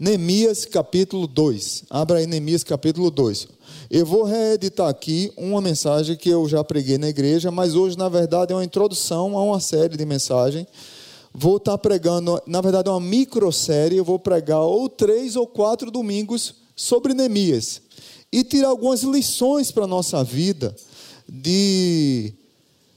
Neemias 0.00 0.64
capítulo 0.64 1.26
2. 1.26 1.86
Abra 1.90 2.18
aí 2.18 2.26
Neemias 2.26 2.62
capítulo 2.62 3.10
2. 3.10 3.48
Eu 3.90 4.06
vou 4.06 4.22
reeditar 4.22 4.86
aqui 4.88 5.32
uma 5.36 5.60
mensagem 5.60 6.16
que 6.16 6.28
eu 6.28 6.48
já 6.48 6.62
preguei 6.62 6.98
na 6.98 7.08
igreja, 7.08 7.50
mas 7.50 7.74
hoje, 7.74 7.98
na 7.98 8.08
verdade, 8.08 8.52
é 8.52 8.56
uma 8.56 8.64
introdução 8.64 9.36
a 9.36 9.42
uma 9.42 9.58
série 9.58 9.96
de 9.96 10.06
mensagens. 10.06 10.68
Vou 11.34 11.56
estar 11.56 11.76
pregando, 11.78 12.40
na 12.46 12.60
verdade, 12.60 12.88
é 12.88 12.92
uma 12.92 13.00
microsérie. 13.00 13.98
Eu 13.98 14.04
vou 14.04 14.20
pregar 14.20 14.60
ou 14.60 14.88
três 14.88 15.34
ou 15.34 15.48
quatro 15.48 15.90
domingos 15.90 16.54
sobre 16.76 17.12
Neemias 17.12 17.82
e 18.30 18.44
tirar 18.44 18.68
algumas 18.68 19.02
lições 19.02 19.72
para 19.72 19.82
a 19.82 19.88
nossa 19.88 20.22
vida. 20.22 20.76
De 21.28 22.32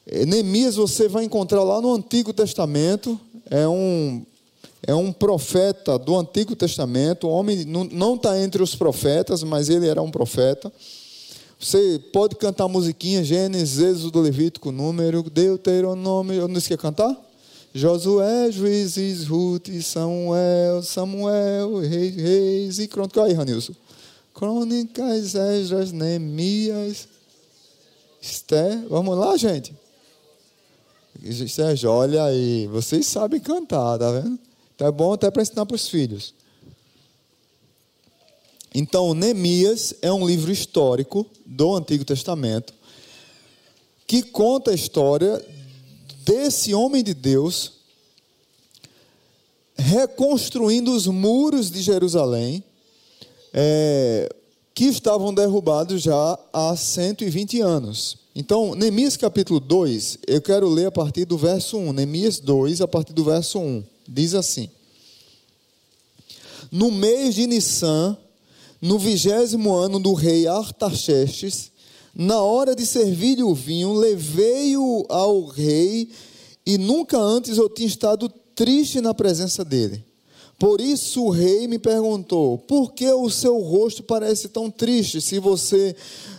eh, 0.06 0.24
Neemias, 0.28 0.76
você 0.76 1.08
vai 1.08 1.24
encontrar 1.24 1.64
lá 1.64 1.82
no 1.82 1.96
Antigo 1.96 2.32
Testamento, 2.32 3.20
é 3.50 3.68
um 3.68 4.24
é 4.86 4.96
um 4.96 5.12
profeta 5.12 5.98
do 6.00 6.18
Antigo 6.18 6.56
Testamento, 6.56 7.28
o 7.28 7.32
homem 7.32 7.66
não 7.66 8.16
está 8.16 8.40
entre 8.40 8.64
os 8.64 8.76
profetas, 8.76 9.44
mas 9.44 9.70
ele 9.70 9.88
era 9.88 10.02
um 10.02 10.10
profeta. 10.10 10.72
Você 11.60 12.02
pode 12.12 12.36
cantar 12.36 12.68
musiquinha, 12.68 13.24
Gênesis, 13.24 13.78
Êxodo, 13.78 14.20
Levítico, 14.20 14.72
Número, 14.72 15.22
Deuteronômio, 15.22 16.34
eu 16.34 16.48
não 16.48 16.60
quer 16.60 16.78
cantar? 16.78 17.16
Josué, 17.74 18.52
Juízes, 18.52 19.28
Ruth, 19.28 19.70
Samuel, 19.82 20.82
Samuel, 20.84 21.78
Reis, 21.78 22.16
Reis 22.16 22.80
e 22.80 22.88
Crônicas. 22.88 23.24
Aí, 23.24 23.34
Ranilson. 23.34 23.74
Crônicas, 24.34 25.36
Esdras, 25.36 25.92
Neemias, 25.92 27.08
Esther. 28.22 28.84
Vamos 28.90 29.18
lá, 29.18 29.38
gente. 29.38 29.74
Sérgio, 31.48 31.92
olha 31.92 32.24
aí, 32.24 32.68
vocês 32.68 33.06
sabem 33.06 33.40
cantar, 33.40 34.00
tá 34.00 34.12
vendo? 34.12 34.40
Então 34.82 34.90
é 34.90 34.92
bom 34.92 35.14
até 35.14 35.30
para 35.30 35.44
ensinar 35.44 35.64
para 35.68 35.76
os 35.76 35.88
filhos. 35.88 36.34
Então, 38.74 39.14
Neemias 39.14 39.94
é 40.02 40.12
um 40.12 40.26
livro 40.26 40.52
histórico 40.52 41.24
do 41.46 41.76
Antigo 41.76 42.04
Testamento 42.04 42.74
que 44.08 44.24
conta 44.24 44.72
a 44.72 44.74
história 44.74 45.40
desse 46.26 46.74
homem 46.74 47.04
de 47.04 47.14
Deus 47.14 47.74
reconstruindo 49.76 50.92
os 50.92 51.06
muros 51.06 51.70
de 51.70 51.84
Jerusalém 51.84 52.64
é, 53.54 54.34
que 54.74 54.86
estavam 54.86 55.32
derrubados 55.32 56.02
já 56.02 56.40
há 56.52 56.76
120 56.76 57.62
anos. 57.62 58.18
Então, 58.36 58.74
Neemias 58.74 59.16
capítulo 59.16 59.60
2, 59.60 60.18
eu 60.26 60.42
quero 60.42 60.68
ler 60.68 60.88
a 60.88 60.92
partir 60.92 61.26
do 61.26 61.38
verso 61.38 61.78
1. 61.78 61.94
Neemias 61.94 62.40
2, 62.40 62.82
a 62.82 62.88
partir 62.88 63.14
do 63.14 63.24
verso 63.24 63.60
1 63.60 63.91
diz 64.08 64.34
assim: 64.34 64.70
No 66.72 66.92
mês 66.92 67.36
de 67.36 67.48
Nissan, 67.48 68.18
no 68.82 68.98
vigésimo 68.98 69.74
ano 69.74 70.00
do 70.00 70.14
rei 70.14 70.48
Artaxerxes, 70.48 71.72
na 72.14 72.42
hora 72.42 72.76
de 72.76 72.86
servir-lhe 72.86 73.44
o 73.44 73.54
vinho, 73.54 73.94
levei-o 73.94 75.06
ao 75.08 75.46
rei, 75.46 76.10
e 76.66 76.78
nunca 76.78 77.18
antes 77.18 77.58
eu 77.58 77.70
tinha 77.70 77.88
estado 77.88 78.30
triste 78.56 79.00
na 79.00 79.14
presença 79.14 79.64
dele. 79.64 80.04
Por 80.60 80.80
isso 80.80 81.24
o 81.24 81.30
rei 81.32 81.68
me 81.68 81.80
perguntou: 81.80 82.58
Por 82.58 82.94
que 82.94 83.10
o 83.12 83.30
seu 83.32 83.60
rosto 83.60 84.04
parece 84.04 84.50
tão 84.50 84.70
triste 84.70 85.20
se 85.20 85.40
você 85.40 85.96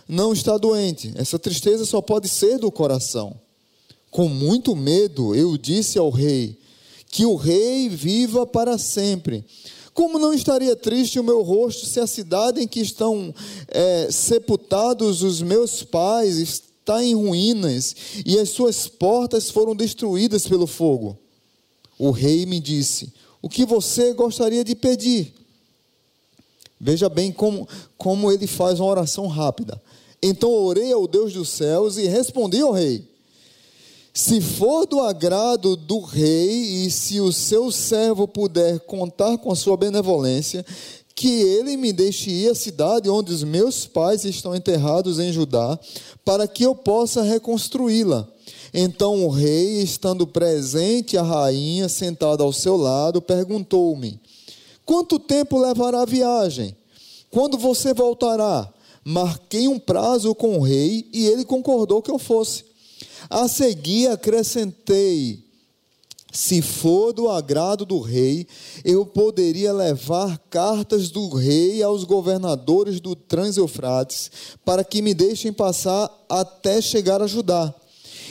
não 0.07 0.31
está 0.31 0.57
doente? 0.57 1.11
Essa 1.15 1.37
tristeza 1.37 1.85
só 1.85 2.01
pode 2.01 2.29
ser 2.29 2.57
do 2.57 2.71
coração. 2.71 3.35
Com 4.09 4.29
muito 4.29 4.75
medo, 4.75 5.35
eu 5.35 5.57
disse 5.57 5.99
ao 5.99 6.09
rei: 6.09 6.57
que 7.13 7.27
o 7.27 7.35
rei 7.35 7.87
viva 7.87 8.43
para 8.43 8.75
sempre. 8.79 9.45
Como 9.93 10.17
não 10.17 10.33
estaria 10.33 10.75
triste 10.75 11.19
o 11.19 11.23
meu 11.23 11.43
rosto 11.43 11.85
se 11.85 11.99
a 11.99 12.07
cidade 12.07 12.59
em 12.59 12.67
que 12.67 12.79
estão 12.79 13.31
é, 13.67 14.07
sepultados 14.09 15.21
os 15.21 15.39
meus 15.39 15.83
pais 15.83 16.37
está 16.37 17.03
em 17.03 17.13
ruínas 17.13 17.95
e 18.25 18.39
as 18.39 18.49
suas 18.49 18.87
portas 18.87 19.51
foram 19.51 19.75
destruídas 19.75 20.47
pelo 20.47 20.65
fogo? 20.65 21.15
O 21.99 22.09
rei 22.09 22.47
me 22.47 22.59
disse: 22.59 23.13
O 23.43 23.47
que 23.47 23.63
você 23.63 24.11
gostaria 24.13 24.63
de 24.63 24.73
pedir? 24.73 25.35
Veja 26.81 27.09
bem 27.09 27.31
como, 27.31 27.69
como 27.95 28.31
ele 28.31 28.47
faz 28.47 28.79
uma 28.79 28.89
oração 28.89 29.27
rápida. 29.27 29.79
Então 30.19 30.49
orei 30.49 30.91
ao 30.91 31.07
Deus 31.07 31.31
dos 31.31 31.49
céus 31.49 31.95
e 31.95 32.07
respondi 32.07 32.59
ao 32.59 32.71
rei 32.71 33.12
se 34.13 34.39
for 34.39 34.85
do 34.85 34.99
agrado 34.99 35.75
do 35.75 35.99
rei 35.99 36.85
e 36.85 36.91
se 36.91 37.19
o 37.19 37.31
seu 37.31 37.71
servo 37.71 38.27
puder 38.27 38.79
contar 38.81 39.39
com 39.39 39.51
a 39.51 39.55
sua 39.55 39.75
benevolência, 39.75 40.63
que 41.15 41.41
ele 41.41 41.75
me 41.77 41.91
deixe 41.91 42.29
ir 42.29 42.49
à 42.49 42.55
cidade 42.55 43.09
onde 43.09 43.33
os 43.33 43.43
meus 43.43 43.87
pais 43.87 44.23
estão 44.23 44.55
enterrados 44.55 45.17
em 45.19 45.31
Judá, 45.31 45.79
para 46.23 46.47
que 46.47 46.63
eu 46.63 46.75
possa 46.75 47.23
reconstruí-la. 47.23 48.27
Então 48.71 49.25
o 49.25 49.29
rei, 49.29 49.81
estando 49.81 50.27
presente, 50.27 51.17
a 51.17 51.23
rainha 51.23 51.89
sentada 51.89 52.43
ao 52.43 52.53
seu 52.53 52.77
lado, 52.77 53.21
perguntou-me: 53.21 54.19
Quanto 54.85 55.17
tempo 55.17 55.59
levará 55.59 56.01
a 56.01 56.05
viagem? 56.05 56.75
Quando 57.31 57.57
você 57.57 57.93
voltará? 57.93 58.71
Marquei 59.03 59.67
um 59.67 59.79
prazo 59.79 60.33
com 60.33 60.57
o 60.57 60.61
rei 60.61 61.09
e 61.11 61.25
ele 61.25 61.43
concordou 61.43 62.01
que 62.01 62.11
eu 62.11 62.19
fosse. 62.19 62.72
A 63.29 63.47
seguir 63.47 64.07
acrescentei: 64.07 65.43
se 66.31 66.63
for 66.63 67.13
do 67.13 67.29
agrado 67.29 67.85
do 67.85 67.99
rei, 67.99 68.47
eu 68.83 69.05
poderia 69.05 69.71
levar 69.71 70.39
cartas 70.49 71.11
do 71.11 71.29
rei 71.29 71.83
aos 71.83 72.03
governadores 72.03 72.99
do 72.99 73.15
Transeufrates, 73.15 74.31
para 74.65 74.83
que 74.83 75.01
me 75.01 75.13
deixem 75.13 75.53
passar 75.53 76.09
até 76.27 76.81
chegar 76.81 77.21
a 77.21 77.27
Judá. 77.27 77.73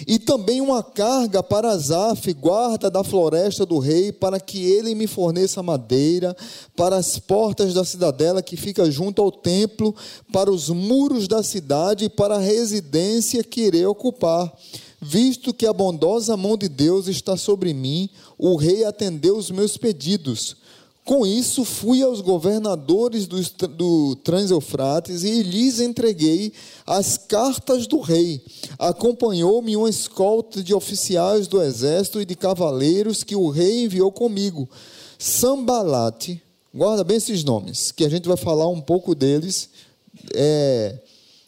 E 0.07 0.19
também 0.19 0.61
uma 0.61 0.83
carga 0.83 1.43
para 1.43 1.71
Azaf, 1.71 2.33
guarda 2.35 2.91
da 2.91 3.05
floresta 3.05 3.65
do 3.65 3.79
rei, 3.79 4.13
para 4.13 4.41
que 4.41 4.65
ele 4.65 4.95
me 4.95 5.07
forneça 5.07 5.63
madeira 5.63 6.37
para 6.77 6.97
as 6.97 7.19
portas 7.19 7.75
da 7.75 7.85
cidadela 7.85 8.43
que 8.43 8.57
fica 8.57 8.91
junto 8.91 9.23
ao 9.23 9.31
templo, 9.31 9.95
para 10.33 10.51
os 10.51 10.69
muros 10.69 11.29
da 11.29 11.43
cidade 11.43 12.07
e 12.07 12.11
para 12.11 12.37
a 12.37 12.41
residência 12.41 13.45
que 13.45 13.63
irei 13.63 13.87
ocupar. 13.87 14.53
Visto 15.01 15.53
que 15.53 15.67
a 15.67 15.73
bondosa 15.73 16.37
mão 16.37 16.57
de 16.57 16.69
Deus 16.69 17.09
está 17.09 17.37
sobre 17.37 17.75
mim, 17.75 18.09
o 18.39 18.55
rei 18.55 18.85
atendeu 18.85 19.37
os 19.37 19.51
meus 19.51 19.77
pedidos. 19.77 20.57
Com 21.05 21.27
isso, 21.27 21.65
fui 21.65 22.01
aos 22.01 22.21
governadores 22.21 23.27
do, 23.27 23.41
do 23.69 24.17
e 25.25 25.43
lhes 25.43 25.81
entreguei 25.81 26.53
as 26.87 27.19
cartas 27.19 27.89
do 27.89 28.01
rei. 28.01 28.41
Acompanhou-me 28.79 29.77
uma 29.77 29.91
escolta 29.91 30.63
de 30.63 30.73
oficiais 30.73 31.49
do 31.49 31.61
exército 31.61 32.21
e 32.21 32.25
de 32.25 32.37
cavaleiros 32.37 33.25
que 33.25 33.35
o 33.35 33.49
rei 33.49 33.85
enviou 33.85 34.13
comigo. 34.13 34.69
Sambalate, 35.19 36.41
guarda 36.73 37.03
bem 37.03 37.17
esses 37.17 37.43
nomes, 37.43 37.91
que 37.91 38.05
a 38.05 38.09
gente 38.09 38.29
vai 38.29 38.37
falar 38.37 38.69
um 38.69 38.81
pouco 38.81 39.13
deles 39.13 39.71
é, 40.35 41.01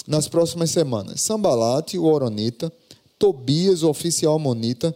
nas 0.04 0.26
próximas 0.26 0.72
semanas. 0.72 1.20
Sambalate, 1.20 1.96
o 1.96 2.06
Oronita. 2.06 2.72
Tobias, 3.16 3.82
o 3.82 3.88
oficial 3.88 4.34
amonita, 4.34 4.94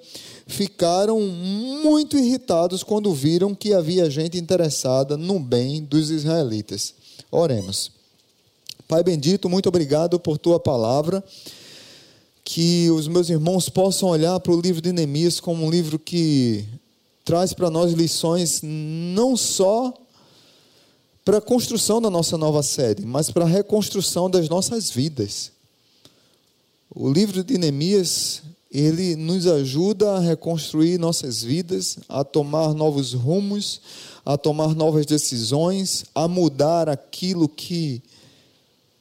ficaram 0.49 1.21
muito 1.21 2.17
irritados 2.17 2.83
quando 2.83 3.13
viram 3.13 3.55
que 3.55 3.75
havia 3.75 4.11
gente 4.11 4.39
interessada 4.39 5.17
no 5.17 5.39
bem 5.39 5.85
dos 5.85 6.11
israelitas. 6.11 6.95
Oremos. 7.31 7.93
Pai 8.89 9.05
bendito, 9.05 9.51
muito 9.51 9.69
obrigado 9.69 10.19
por 10.19 10.39
tua 10.39 10.59
palavra. 10.59 11.23
Que 12.43 12.91
os 12.91 13.07
meus 13.07 13.29
irmãos 13.29 13.69
possam 13.69 14.09
olhar 14.09 14.41
para 14.41 14.53
o 14.53 14.61
livro 14.61 14.81
de 14.81 14.91
Neemias 14.91 15.39
como 15.39 15.67
um 15.67 15.71
livro 15.71 15.99
que 15.99 16.65
traz 17.23 17.53
para 17.53 17.69
nós 17.69 17.93
lições 17.93 18.63
não 18.63 19.37
só 19.37 19.93
para 21.27 21.37
a 21.37 21.43
construção 21.43 22.01
da 22.01 22.09
nossa 22.09 22.39
nova 22.39 22.62
série, 22.62 23.05
mas 23.05 23.31
para 23.31 23.44
a 23.44 23.49
reconstrução 23.49 24.31
das 24.31 24.49
nossas 24.49 24.91
vidas. 24.91 25.53
O 26.89 27.12
livro 27.12 27.44
de 27.44 27.59
Neemias, 27.59 28.43
ele 28.70 29.17
nos 29.17 29.47
ajuda 29.47 30.17
a 30.17 30.20
reconstruir 30.20 30.99
nossas 30.99 31.43
vidas, 31.43 31.99
a 32.09 32.23
tomar 32.23 32.75
novos 32.75 33.15
rumos, 33.15 33.81
a 34.25 34.37
tomar 34.37 34.75
novas 34.75 35.06
decisões, 35.06 36.05
a 36.15 36.29
mudar 36.29 36.88
aquilo 36.88 37.49
que 37.49 38.03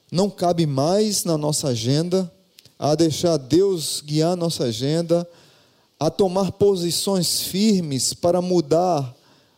não 0.09 0.29
cabe 0.29 0.65
mais 0.65 1.25
na 1.25 1.37
nossa 1.37 1.69
agenda, 1.69 2.31
a 2.79 2.95
deixar 2.95 3.35
Deus 3.35 4.01
guiar 4.05 4.37
nossa 4.37 4.65
agenda, 4.65 5.27
a 5.99 6.09
tomar 6.09 6.53
posições 6.53 7.41
firmes 7.41 8.13
para 8.13 8.41
mudar 8.41 9.13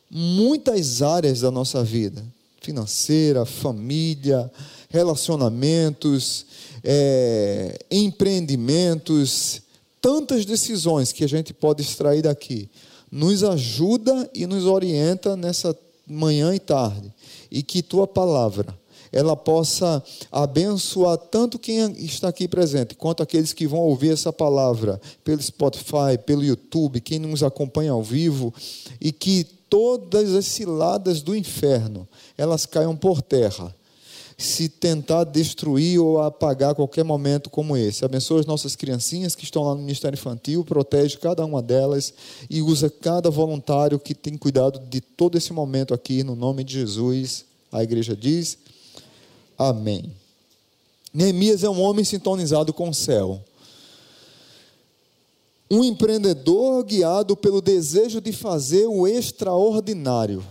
muitas 0.09 1.01
áreas 1.03 1.41
da 1.41 1.51
nossa 1.51 1.83
vida. 1.83 2.25
Financeira, 2.61 3.45
família, 3.45 4.51
relacionamentos, 4.89 6.45
é, 6.83 7.77
empreendimentos, 7.91 9.61
tantas 10.01 10.45
decisões 10.45 11.11
que 11.11 11.23
a 11.23 11.27
gente 11.27 11.53
pode 11.53 11.81
extrair 11.81 12.21
daqui, 12.21 12.69
nos 13.11 13.43
ajuda 13.43 14.29
e 14.33 14.45
nos 14.45 14.65
orienta 14.65 15.35
nessa 15.35 15.77
manhã 16.07 16.53
e 16.53 16.59
tarde, 16.59 17.13
e 17.51 17.61
que 17.61 17.81
tua 17.81 18.07
palavra 18.07 18.77
ela 19.11 19.35
possa 19.35 20.03
abençoar 20.31 21.17
tanto 21.17 21.57
quem 21.57 21.91
está 21.93 22.29
aqui 22.29 22.47
presente, 22.47 22.95
quanto 22.95 23.23
aqueles 23.23 23.53
que 23.53 23.67
vão 23.67 23.79
ouvir 23.79 24.11
essa 24.11 24.31
palavra 24.31 25.01
pelo 25.23 25.41
Spotify, 25.41 26.17
pelo 26.25 26.43
YouTube, 26.43 27.01
quem 27.01 27.19
nos 27.19 27.41
acompanha 27.43 27.91
ao 27.91 28.03
vivo, 28.03 28.53
e 29.01 29.11
que 29.11 29.43
todas 29.69 30.33
as 30.33 30.45
ciladas 30.45 31.21
do 31.21 31.35
inferno, 31.35 32.07
elas 32.37 32.65
caiam 32.65 32.95
por 32.95 33.21
terra, 33.21 33.75
se 34.39 34.69
tentar 34.69 35.25
destruir 35.25 35.99
ou 35.99 36.21
apagar 36.21 36.73
qualquer 36.73 37.03
momento 37.03 37.49
como 37.49 37.75
esse. 37.75 38.05
Abençoa 38.05 38.39
as 38.39 38.45
nossas 38.45 38.73
criancinhas 38.73 39.35
que 39.35 39.43
estão 39.43 39.63
lá 39.63 39.75
no 39.75 39.81
Ministério 39.81 40.15
Infantil, 40.15 40.63
protege 40.63 41.17
cada 41.17 41.45
uma 41.45 41.61
delas 41.61 42.13
e 42.49 42.61
usa 42.61 42.89
cada 42.89 43.29
voluntário 43.29 43.99
que 43.99 44.15
tem 44.15 44.37
cuidado 44.37 44.79
de 44.79 45.01
todo 45.01 45.37
esse 45.37 45.51
momento 45.51 45.93
aqui, 45.93 46.23
no 46.23 46.37
nome 46.37 46.63
de 46.63 46.73
Jesus. 46.73 47.43
A 47.69 47.83
igreja 47.83 48.15
diz. 48.15 48.57
Amém. 49.57 50.09
Neemias 51.13 51.65
é 51.65 51.69
um 51.69 51.81
homem 51.81 52.05
sintonizado 52.05 52.73
com 52.73 52.87
o 52.87 52.93
céu. 52.93 53.43
Um 55.69 55.83
empreendedor 55.83 56.81
guiado 56.85 57.35
pelo 57.35 57.61
desejo 57.61 58.21
de 58.21 58.31
fazer 58.31 58.87
o 58.87 59.05
extraordinário. 59.05 60.41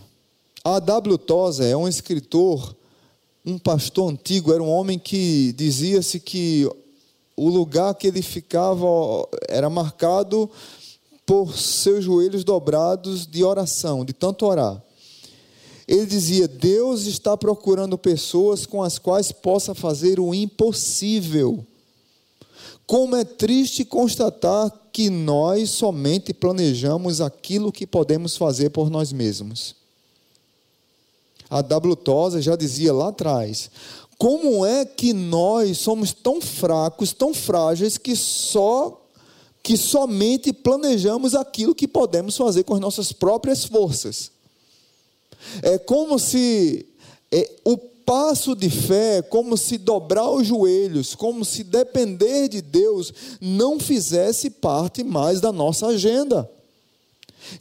A 0.63 0.79
W. 0.79 1.17
Tozer 1.17 1.73
é 1.73 1.77
um 1.77 1.89
escritor, 1.89 2.77
um 3.49 3.59
pastor 3.59 4.13
antigo, 4.13 4.53
era 4.53 4.63
um 4.63 4.69
homem 4.69 4.99
que 4.99 5.53
dizia-se 5.53 6.21
que 6.21 6.69
o 7.35 7.49
lugar 7.49 7.95
que 7.95 8.07
ele 8.07 8.21
ficava 8.21 8.87
era 9.49 9.71
marcado 9.71 10.51
por 11.25 11.57
seus 11.57 12.05
joelhos 12.05 12.45
dobrados 12.45 13.27
de 13.27 13.43
oração, 13.43 14.05
de 14.05 14.13
tanto 14.13 14.45
orar. 14.45 14.83
Ele 15.87 16.05
dizia: 16.05 16.47
Deus 16.47 17.07
está 17.07 17.39
procurando 17.39 17.97
pessoas 17.97 18.67
com 18.67 18.83
as 18.83 18.99
quais 18.99 19.33
possa 19.33 19.75
fazer 19.75 20.21
o 20.21 20.35
impossível. 20.35 21.65
Como 22.87 23.17
é 23.17 23.25
triste 23.25 23.83
constatar 23.83 24.71
que 24.93 25.09
nós 25.09 25.71
somente 25.71 26.35
planejamos 26.35 27.23
aquilo 27.23 27.73
que 27.73 27.87
podemos 27.87 28.37
fazer 28.37 28.71
por 28.71 28.91
nós 28.91 29.11
mesmos. 29.11 29.75
A 31.51 31.63
W. 31.63 31.97
Tosa 31.97 32.43
já 32.43 32.57
dizia 32.57 32.93
lá 32.93 33.09
atrás: 33.09 33.71
como 34.19 34.67
é 34.67 34.85
que 34.85 35.13
nós 35.13 35.79
somos 35.79 36.13
tão 36.13 36.41
fracos, 36.41 37.13
tão 37.13 37.33
frágeis, 37.33 37.97
que 37.97 38.17
só 38.17 39.05
que 39.63 39.77
somente 39.77 40.53
planejamos 40.53 41.35
aquilo 41.35 41.75
que 41.75 41.87
podemos 41.87 42.37
fazer 42.37 42.65
com 42.65 42.75
as 42.75 42.81
nossas 42.81 43.13
próprias 43.13 43.65
forças? 43.65 44.31
É 45.63 45.79
como 45.79 46.19
se 46.19 46.87
é, 47.31 47.51
o 47.65 47.77
passo 47.77 48.57
de 48.57 48.71
fé, 48.71 49.21
como 49.21 49.57
se 49.57 49.77
dobrar 49.77 50.31
os 50.31 50.47
joelhos, 50.47 51.15
como 51.15 51.45
se 51.45 51.63
depender 51.63 52.49
de 52.49 52.63
Deus 52.63 53.13
não 53.41 53.79
fizesse 53.79 54.49
parte 54.49 55.05
mais 55.05 55.41
da 55.41 55.53
nossa 55.53 55.89
agenda. 55.89 56.51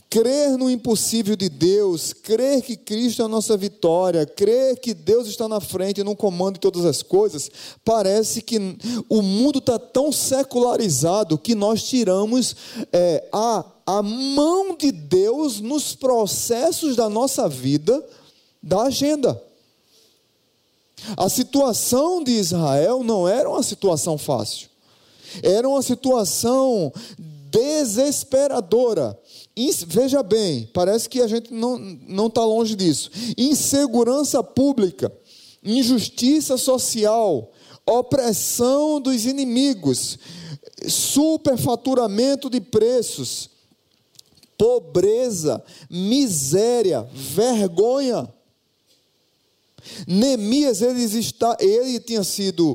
Crer 0.09 0.57
no 0.57 0.69
impossível 0.69 1.35
de 1.35 1.49
Deus, 1.49 2.11
crer 2.11 2.61
que 2.61 2.75
Cristo 2.75 3.21
é 3.21 3.25
a 3.25 3.29
nossa 3.29 3.55
vitória, 3.55 4.25
crer 4.25 4.79
que 4.79 4.93
Deus 4.93 5.27
está 5.27 5.47
na 5.47 5.59
frente 5.59 6.01
e 6.01 6.03
no 6.03 6.15
comando 6.15 6.55
de 6.55 6.59
todas 6.59 6.83
as 6.83 7.01
coisas, 7.01 7.49
parece 7.85 8.41
que 8.41 8.57
o 9.07 9.21
mundo 9.21 9.59
está 9.59 9.79
tão 9.79 10.11
secularizado 10.11 11.37
que 11.37 11.55
nós 11.55 11.83
tiramos 11.83 12.55
é, 12.91 13.27
a 13.31 13.65
a 13.87 14.03
mão 14.03 14.75
de 14.75 14.91
Deus 14.91 15.61
nos 15.61 15.95
processos 15.95 16.97
da 16.97 17.09
nossa 17.09 17.47
vida, 17.47 18.05
da 18.61 18.81
agenda. 18.83 19.41
A 21.15 21.29
situação 21.29 22.21
de 22.21 22.31
Israel 22.31 23.01
não 23.01 23.25
era 23.25 23.49
uma 23.49 23.63
situação 23.63 24.17
fácil, 24.17 24.67
era 25.41 25.67
uma 25.69 25.81
situação 25.81 26.91
desesperadora. 27.49 29.17
Veja 29.87 30.21
bem, 30.21 30.69
parece 30.71 31.09
que 31.09 31.19
a 31.19 31.27
gente 31.27 31.51
não 31.51 32.27
está 32.27 32.45
longe 32.45 32.75
disso. 32.75 33.09
Insegurança 33.35 34.43
pública, 34.43 35.11
injustiça 35.63 36.57
social, 36.57 37.51
opressão 37.85 39.01
dos 39.01 39.25
inimigos, 39.25 40.19
superfaturamento 40.87 42.51
de 42.51 42.61
preços, 42.61 43.49
pobreza, 44.57 45.63
miséria, 45.89 47.07
vergonha. 47.13 48.31
Neemias, 50.07 50.81
ele, 50.81 51.03
está, 51.03 51.57
ele 51.59 51.99
tinha 51.99 52.23
sido, 52.23 52.73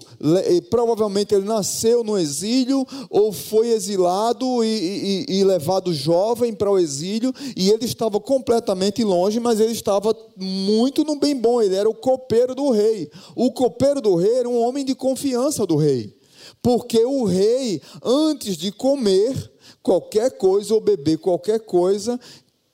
provavelmente 0.71 1.35
ele 1.35 1.45
nasceu 1.45 2.03
no 2.05 2.19
exílio, 2.19 2.87
ou 3.11 3.33
foi 3.33 3.69
exilado 3.69 4.65
e, 4.65 5.27
e, 5.29 5.39
e 5.39 5.45
levado 5.45 5.93
jovem 5.93 6.53
para 6.53 6.71
o 6.71 6.79
exílio, 6.79 7.33
e 7.57 7.71
ele 7.71 7.85
estava 7.85 8.21
completamente 8.21 9.03
longe, 9.05 9.41
mas 9.41 9.61
ele 9.61 9.73
estava 9.73 10.15
muito 10.37 11.05
no 11.05 11.17
bem 11.17 11.37
bom, 11.37 11.61
ele 11.61 11.75
era 11.75 11.89
o 11.89 11.95
copeiro 11.95 12.55
do 12.55 12.71
rei. 12.71 13.11
O 13.35 13.53
copeiro 13.53 14.01
do 14.01 14.15
rei 14.15 14.35
era 14.35 14.49
um 14.49 14.61
homem 14.61 14.85
de 14.85 14.95
confiança 14.95 15.67
do 15.67 15.77
rei, 15.77 16.17
porque 16.63 17.05
o 17.05 17.25
rei, 17.25 17.81
antes 18.03 18.57
de 18.57 18.71
comer, 18.73 19.53
qualquer 19.83 20.31
coisa 20.33 20.75
ou 20.75 20.81
beber 20.81 21.19
qualquer 21.19 21.61
coisa, 21.61 22.19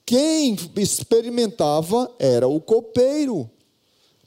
quem 0.04 0.56
experimentava 0.76 2.10
era 2.18 2.48
o 2.48 2.60
copeiro, 2.60 3.50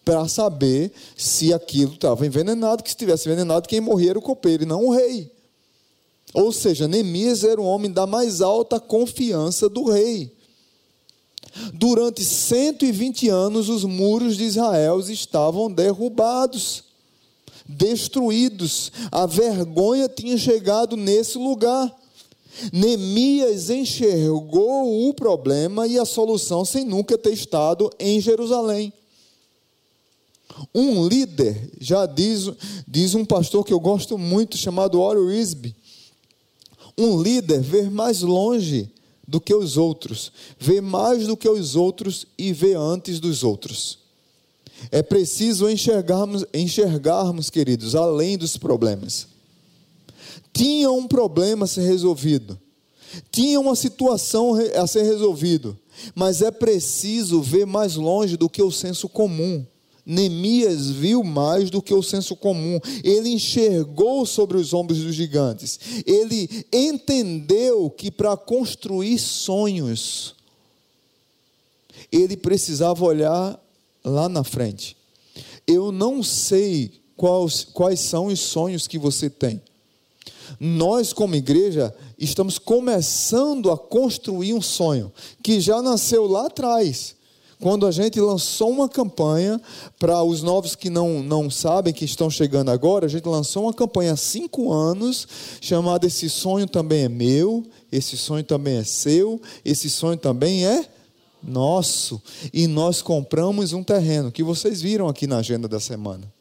para 0.03 0.27
saber 0.27 0.92
se 1.15 1.53
aquilo 1.53 1.94
estava 1.94 2.25
envenenado, 2.25 2.83
que 2.83 2.89
se 2.89 2.95
estivesse 2.95 3.27
envenenado, 3.27 3.68
quem 3.68 3.80
morria 3.80 4.12
era 4.12 4.19
o 4.19 4.21
copeiro 4.21 4.63
e 4.63 4.65
não 4.65 4.86
o 4.86 4.92
rei. 4.92 5.31
Ou 6.33 6.51
seja, 6.51 6.88
Neemias 6.88 7.44
era 7.44 7.62
um 7.62 7.65
homem 7.65 7.92
da 7.92 8.07
mais 8.07 8.42
alta 8.42 8.80
confiança 8.80 9.68
do 9.68 9.89
rei. 9.89 10.31
Durante 11.74 12.24
120 12.24 13.27
anos, 13.27 13.68
os 13.68 13.83
muros 13.83 14.38
de 14.38 14.45
Israel 14.45 15.00
estavam 15.01 15.69
derrubados, 15.69 16.86
destruídos. 17.68 18.92
A 19.12 19.25
vergonha 19.25 20.07
tinha 20.07 20.38
chegado 20.38 20.95
nesse 20.95 21.38
lugar. 21.38 21.94
Neemias 22.71 23.69
enxergou 23.69 25.09
o 25.09 25.13
problema 25.13 25.88
e 25.88 26.00
a 26.00 26.06
solução 26.06 26.63
sem 26.63 26.86
nunca 26.86 27.18
ter 27.18 27.33
estado 27.33 27.89
em 28.00 28.19
Jerusalém. 28.21 28.94
Um 30.73 31.07
líder, 31.07 31.71
já 31.80 32.06
diz, 32.06 32.52
diz 32.87 33.16
um 33.16 33.25
pastor 33.25 33.66
que 33.66 33.73
eu 33.73 33.80
gosto 33.80 34.18
muito, 34.18 34.57
chamado 34.57 34.99
Oro 34.99 35.28
Risby, 35.30 35.75
um 36.97 37.21
líder 37.21 37.61
vê 37.61 37.83
mais 37.83 38.21
longe 38.21 38.90
do 39.28 39.40
que 39.40 39.54
os 39.54 39.78
outros, 39.78 40.31
vê 40.59 40.81
mais 40.81 41.25
do 41.25 41.37
que 41.37 41.47
os 41.47 41.75
outros 41.75 42.28
e 42.37 42.52
vê 42.52 42.73
antes 42.73 43.19
dos 43.19 43.44
outros. 43.44 43.99
É 44.92 45.02
preciso 45.02 45.69
enxergarmos, 45.69 46.45
enxergarmos, 46.54 47.49
queridos, 47.49 47.95
além 47.95 48.37
dos 48.37 48.57
problemas 48.57 49.31
tinha 50.54 50.92
um 50.92 51.07
problema 51.07 51.66
a 51.66 51.68
ser 51.68 51.81
resolvido, 51.81 52.59
tinha 53.31 53.59
uma 53.59 53.75
situação 53.75 54.54
a 54.75 54.87
ser 54.87 55.04
resolvido, 55.04 55.78
mas 56.16 56.42
é 56.42 56.52
preciso 56.52 57.42
ver 57.42 57.66
mais 57.66 57.95
longe 57.95 58.37
do 58.37 58.49
que 58.49 58.61
o 58.61 58.71
senso 58.71 59.09
comum. 59.09 59.66
Neemias 60.05 60.89
viu 60.89 61.23
mais 61.23 61.69
do 61.69 61.81
que 61.81 61.93
o 61.93 62.01
senso 62.01 62.35
comum, 62.35 62.79
ele 63.03 63.29
enxergou 63.29 64.25
sobre 64.25 64.57
os 64.57 64.73
ombros 64.73 64.99
dos 64.99 65.15
gigantes, 65.15 65.79
ele 66.05 66.65
entendeu 66.71 67.89
que 67.89 68.09
para 68.09 68.35
construir 68.35 69.19
sonhos, 69.19 70.35
ele 72.11 72.35
precisava 72.35 73.05
olhar 73.05 73.59
lá 74.03 74.27
na 74.27 74.43
frente. 74.43 74.97
Eu 75.67 75.91
não 75.91 76.23
sei 76.23 76.91
quais, 77.15 77.63
quais 77.63 77.99
são 77.99 78.25
os 78.25 78.39
sonhos 78.39 78.87
que 78.87 78.97
você 78.97 79.29
tem, 79.29 79.61
nós, 80.59 81.13
como 81.13 81.35
igreja, 81.35 81.93
estamos 82.19 82.59
começando 82.59 83.71
a 83.71 83.77
construir 83.77 84.53
um 84.53 84.61
sonho 84.61 85.11
que 85.41 85.59
já 85.59 85.81
nasceu 85.81 86.27
lá 86.27 86.47
atrás. 86.47 87.15
Quando 87.61 87.85
a 87.85 87.91
gente 87.91 88.19
lançou 88.19 88.69
uma 88.69 88.89
campanha 88.89 89.61
para 89.99 90.21
os 90.23 90.41
novos 90.41 90.75
que 90.75 90.89
não, 90.89 91.21
não 91.23 91.49
sabem, 91.49 91.94
que 91.94 92.03
estão 92.03 92.30
chegando 92.30 92.69
agora, 92.69 93.06
a 93.06 93.09
gente 93.09 93.27
lançou 93.27 93.63
uma 93.63 93.73
campanha 93.73 94.13
há 94.13 94.18
cinco 94.18 94.73
anos, 94.73 95.27
chamada 95.61 96.07
Esse 96.07 96.30
Sonho 96.30 96.68
Também 96.68 97.03
é 97.03 97.09
Meu, 97.09 97.63
Esse 97.91 98.18
Sonho 98.18 98.44
Também 98.44 98.77
é 98.77 98.83
Seu, 98.83 99.39
Esse 99.63 99.89
Sonho 99.89 100.18
Também 100.18 100.65
é 100.65 100.85
Nosso. 101.41 102.21
E 102.51 102.68
nós 102.68 103.01
compramos 103.01 103.71
um 103.71 103.83
terreno, 103.83 104.31
que 104.31 104.44
vocês 104.44 104.81
viram 104.81 105.07
aqui 105.07 105.27
na 105.27 105.37
agenda 105.37 105.68
da 105.68 105.80
semana 105.80 106.31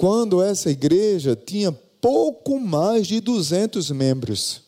quando 0.00 0.42
essa 0.42 0.70
igreja 0.70 1.36
tinha 1.36 1.70
pouco 1.70 2.58
mais 2.58 3.06
de 3.06 3.20
200 3.20 3.90
membros. 3.90 4.62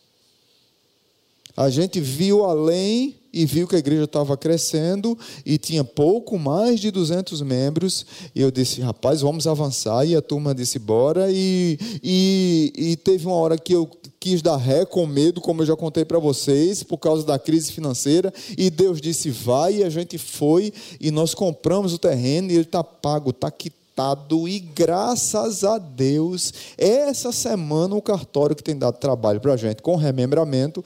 A 1.56 1.68
gente 1.68 2.00
viu 2.00 2.44
além 2.44 3.16
e 3.32 3.46
viu 3.46 3.66
que 3.66 3.74
a 3.74 3.78
igreja 3.78 4.04
estava 4.04 4.36
crescendo 4.36 5.18
e 5.44 5.56
tinha 5.56 5.82
pouco 5.82 6.38
mais 6.38 6.78
de 6.78 6.90
200 6.90 7.40
membros. 7.40 8.04
E 8.34 8.40
eu 8.42 8.50
disse, 8.50 8.80
rapaz, 8.80 9.22
vamos 9.22 9.46
avançar. 9.46 10.06
E 10.06 10.14
a 10.14 10.20
turma 10.20 10.54
disse, 10.54 10.78
bora. 10.78 11.28
E, 11.30 11.78
e, 12.02 12.72
e 12.76 12.96
teve 12.96 13.26
uma 13.26 13.36
hora 13.36 13.56
que 13.56 13.74
eu 13.74 13.88
quis 14.20 14.42
dar 14.42 14.56
ré 14.56 14.84
com 14.84 15.06
medo, 15.06 15.40
como 15.40 15.62
eu 15.62 15.66
já 15.66 15.74
contei 15.74 16.04
para 16.04 16.18
vocês, 16.18 16.82
por 16.82 16.98
causa 16.98 17.24
da 17.24 17.38
crise 17.38 17.72
financeira. 17.72 18.32
E 18.56 18.68
Deus 18.68 19.00
disse, 19.00 19.30
vai. 19.30 19.76
E 19.76 19.84
a 19.84 19.88
gente 19.88 20.18
foi 20.18 20.72
e 21.00 21.10
nós 21.10 21.34
compramos 21.34 21.94
o 21.94 21.98
terreno 21.98 22.50
e 22.50 22.54
ele 22.54 22.62
está 22.62 22.84
pago, 22.84 23.30
está 23.30 23.50
quitado. 23.50 24.48
E 24.48 24.58
graças 24.58 25.64
a 25.64 25.78
Deus, 25.78 26.52
essa 26.76 27.30
semana 27.30 27.94
o 27.94 28.02
cartório 28.02 28.56
que 28.56 28.62
tem 28.62 28.76
dado 28.76 28.98
trabalho 28.98 29.40
para 29.40 29.52
a 29.52 29.56
gente 29.56 29.82
com 29.82 29.96
remembramento 29.96 30.82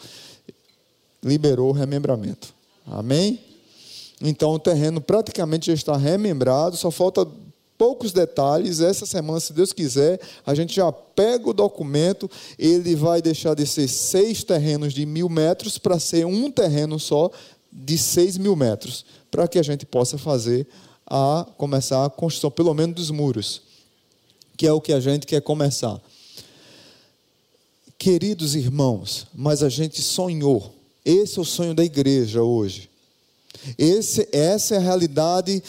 liberou 1.27 1.71
o 1.71 1.73
remembramento. 1.73 2.55
Amém? 2.87 3.41
Então 4.21 4.53
o 4.53 4.59
terreno 4.59 5.01
praticamente 5.01 5.67
já 5.67 5.75
está 5.75 5.97
remembrado, 5.97 6.77
só 6.77 6.91
falta 6.91 7.27
poucos 7.77 8.13
detalhes. 8.13 8.81
Essa 8.81 9.05
semana, 9.05 9.41
se 9.41 9.53
Deus 9.53 9.73
quiser, 9.73 10.21
a 10.47 10.55
gente 10.55 10.75
já 10.75 10.91
pega 10.91 11.51
o 11.51 11.53
documento. 11.53 12.31
Ele 12.59 12.95
vai 12.95 13.21
deixar 13.21 13.55
de 13.55 13.67
ser 13.67 13.89
seis 13.89 14.43
terrenos 14.45 14.95
de 14.95 15.05
mil 15.05 15.29
metros 15.29 15.77
para 15.77 15.99
ser 15.99 16.25
um 16.25 16.51
terreno 16.51 16.99
só 16.99 17.31
de 17.71 17.99
seis 17.99 18.39
mil 18.39 18.57
metros, 18.57 19.05
para 19.31 19.47
que 19.47 19.59
a 19.59 19.63
gente 19.63 19.85
possa 19.85 20.17
fazer 20.17 20.67
a 21.07 21.47
começar 21.59 22.05
a 22.05 22.11
construção, 22.11 22.51
pelo 22.51 22.73
menos 22.73 22.97
dos 22.97 23.11
muros, 23.11 23.63
que 24.57 24.67
é 24.67 24.73
o 24.73 24.81
que 24.81 24.93
a 24.93 25.01
gente 25.01 25.27
quer 25.27 25.43
começar. 25.43 26.01
Queridos 27.99 28.55
irmãos, 28.55 29.27
mas 29.35 29.63
a 29.63 29.69
gente 29.69 30.01
sonhou 30.01 30.76
esse 31.07 31.39
é 31.39 31.43
o 31.43 31.45
sonho 31.45 31.73
da 31.73 31.85
igreja 31.85 32.43
hoje. 32.43 32.91
Esse, 33.79 34.29
essa 34.33 34.75
é 34.75 34.79
a 34.79 34.81
realidade 34.81 35.63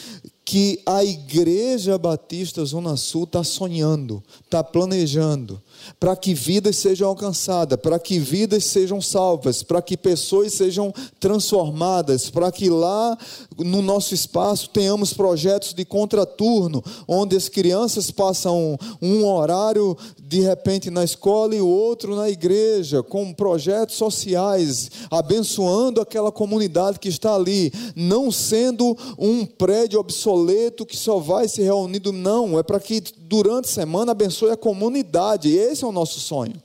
que 0.43 0.81
a 0.85 1.03
Igreja 1.03 1.97
Batista 1.97 2.63
Zona 2.65 2.95
Sul 2.97 3.25
está 3.25 3.43
sonhando, 3.43 4.23
está 4.43 4.63
planejando 4.63 5.61
para 5.99 6.15
que 6.15 6.33
vidas 6.33 6.77
sejam 6.77 7.09
alcançadas, 7.09 7.79
para 7.79 7.99
que 7.99 8.19
vidas 8.19 8.65
sejam 8.65 9.01
salvas, 9.01 9.63
para 9.63 9.81
que 9.81 9.97
pessoas 9.97 10.53
sejam 10.53 10.93
transformadas, 11.19 12.29
para 12.29 12.51
que 12.51 12.69
lá 12.69 13.17
no 13.57 13.81
nosso 13.81 14.13
espaço 14.13 14.69
tenhamos 14.69 15.13
projetos 15.13 15.73
de 15.73 15.85
contraturno, 15.85 16.83
onde 17.07 17.35
as 17.35 17.49
crianças 17.49 18.11
passam 18.11 18.77
um 19.01 19.25
horário 19.25 19.97
de 20.27 20.41
repente 20.41 20.89
na 20.89 21.03
escola 21.03 21.55
e 21.55 21.61
o 21.61 21.67
outro 21.67 22.15
na 22.15 22.29
igreja, 22.29 23.01
com 23.01 23.33
projetos 23.33 23.95
sociais, 23.95 24.91
abençoando 25.09 26.01
aquela 26.01 26.31
comunidade 26.31 26.99
que 26.99 27.07
está 27.07 27.33
ali, 27.35 27.71
não 27.95 28.29
sendo 28.29 28.97
um 29.17 29.45
prédio 29.45 29.99
obsoleto 29.99 30.85
que 30.85 30.97
só 30.97 31.17
vai 31.17 31.47
se 31.47 31.61
reunindo, 31.61 32.11
não, 32.11 32.59
é 32.59 32.63
para 32.63 32.79
que 32.79 33.01
durante 33.27 33.65
a 33.65 33.71
semana 33.71 34.11
abençoe 34.11 34.51
a 34.51 34.57
comunidade. 34.57 35.49
Esse 35.49 35.76
é 35.85 35.87
o 35.87 35.91
nosso 35.91 36.19
sonho. 36.19 36.61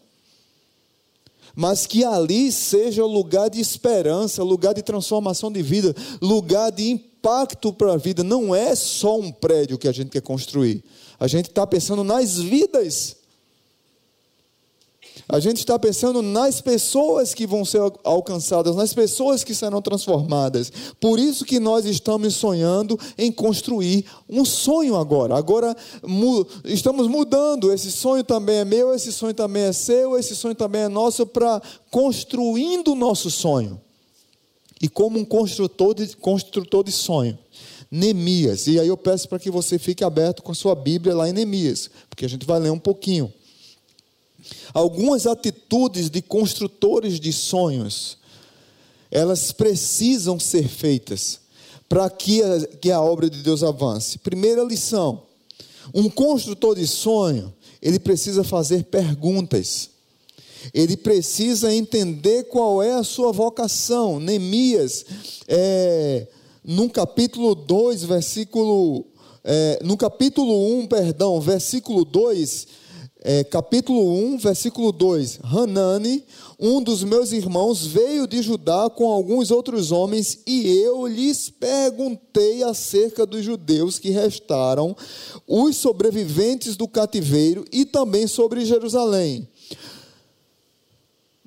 Mas 1.54 1.87
que 1.87 2.04
ali 2.04 2.50
seja 2.50 3.04
lugar 3.04 3.50
de 3.50 3.61
esperança, 3.61 4.42
lugar 4.42 4.75
de 4.75 4.83
transformação 4.83 5.52
de 5.52 5.62
vida, 5.62 5.95
lugar 6.21 6.73
de 6.73 6.88
impacto 6.88 7.73
para 7.73 7.92
a 7.92 7.97
vida. 7.97 8.25
Não 8.25 8.54
é 8.54 8.75
só 8.75 9.19
um 9.19 9.31
prédio 9.31 9.78
que 9.78 9.87
a 9.87 9.92
gente 9.92 10.11
quer 10.11 10.23
construir. 10.23 10.83
A 11.21 11.26
gente 11.26 11.50
está 11.50 11.66
pensando 11.66 12.02
nas 12.02 12.38
vidas 12.38 13.22
a 15.33 15.41
gente 15.41 15.61
está 15.61 15.79
pensando 15.79 16.21
nas 16.21 16.61
pessoas 16.61 17.33
que 17.33 17.47
vão 17.47 17.65
ser 17.65 17.81
alcançadas, 18.05 18.77
nas 18.77 18.93
pessoas 18.93 19.43
que 19.43 19.55
serão 19.55 19.81
transformadas. 19.81 20.71
Por 21.01 21.19
isso 21.19 21.47
que 21.47 21.59
nós 21.59 21.87
estamos 21.87 22.35
sonhando 22.35 23.01
em 23.17 23.33
construir 23.33 24.05
um 24.29 24.45
sonho 24.45 24.95
agora. 24.95 25.35
Agora 25.35 25.75
mu 26.07 26.47
estamos 26.67 27.09
mudando. 27.09 27.73
Esse 27.73 27.91
sonho 27.91 28.23
também 28.23 28.57
é 28.57 28.65
meu, 28.67 28.95
esse 28.95 29.11
sonho 29.11 29.33
também 29.33 29.62
é 29.62 29.73
seu, 29.73 30.19
esse 30.19 30.37
sonho 30.37 30.55
também 30.55 30.83
é 30.83 30.89
nosso 30.89 31.27
para 31.27 31.62
construindo 31.91 32.93
o 32.93 32.95
nosso 32.95 33.31
sonho. 33.31 33.81
E 34.83 34.89
como 34.89 35.19
um 35.19 35.25
construtor 35.25 35.95
de, 35.95 36.15
construtor 36.15 36.85
de 36.85 36.93
sonho. 36.93 37.39
Neemias. 37.91 38.67
E 38.67 38.79
aí 38.79 38.89
eu 38.89 38.99
peço 38.99 39.27
para 39.31 39.39
que 39.39 39.51
você 39.51 39.79
fique 39.79 40.05
aberto 40.05 40.43
com 40.43 40.53
a 40.53 40.55
sua 40.55 40.75
Bíblia 40.75 41.15
lá 41.15 41.27
em 41.27 41.33
Neemias, 41.33 41.89
porque 42.11 42.27
a 42.27 42.29
gente 42.29 42.45
vai 42.45 42.61
ler 42.61 42.71
um 42.71 42.79
pouquinho. 42.79 43.33
Algumas 44.72 45.26
atitudes 45.26 46.11
de 46.11 46.22
construtores 46.22 47.18
de 47.20 47.32
sonhos, 47.32 48.18
elas 49.11 49.52
precisam 49.52 50.40
ser 50.40 50.68
feitas 50.68 51.40
para 51.88 52.08
que 52.08 52.42
a, 52.42 52.66
que 52.80 52.90
a 52.90 53.00
obra 53.00 53.28
de 53.28 53.42
Deus 53.42 53.62
avance. 53.62 54.18
Primeira 54.18 54.62
lição: 54.64 55.22
um 55.92 56.08
construtor 56.08 56.75
de 56.75 56.87
sonho, 56.87 57.52
ele 57.82 57.99
precisa 57.99 58.42
fazer 58.42 58.84
perguntas. 58.84 59.90
Ele 60.72 60.96
precisa 60.96 61.75
entender 61.75 62.44
qual 62.44 62.82
é 62.82 62.92
a 62.92 63.02
sua 63.02 63.32
vocação. 63.32 64.20
Neemias, 64.20 65.04
é, 65.49 66.28
no 66.64 66.88
capítulo 66.88 67.54
2, 67.54 68.04
versículo. 68.04 69.06
É, 69.44 69.80
no 69.82 69.96
capítulo 69.96 70.78
1, 70.78 70.87
perdão, 70.87 71.40
versículo 71.40 72.04
2, 72.04 72.66
é, 73.25 73.45
capítulo 73.45 74.14
1, 74.35 74.38
versículo 74.38 74.91
2: 74.91 75.38
Hanani, 75.45 76.25
um 76.59 76.83
dos 76.83 77.05
meus 77.05 77.31
irmãos, 77.33 77.87
veio 77.87 78.26
de 78.26 78.43
Judá 78.43 78.91
com 78.91 79.11
alguns 79.11 79.50
outros 79.50 79.93
homens, 79.93 80.41
e 80.47 80.76
eu 80.79 81.07
lhes 81.07 81.49
perguntei 81.49 82.62
acerca 82.62 83.25
dos 83.25 83.45
judeus 83.45 83.99
que 83.99 84.11
restaram, 84.11 84.97
os 85.47 85.76
sobreviventes 85.76 86.76
do 86.76 86.88
cativeiro 86.88 87.64
e 87.71 87.85
também 87.85 88.26
sobre 88.26 88.64
Jerusalém. 88.64 89.49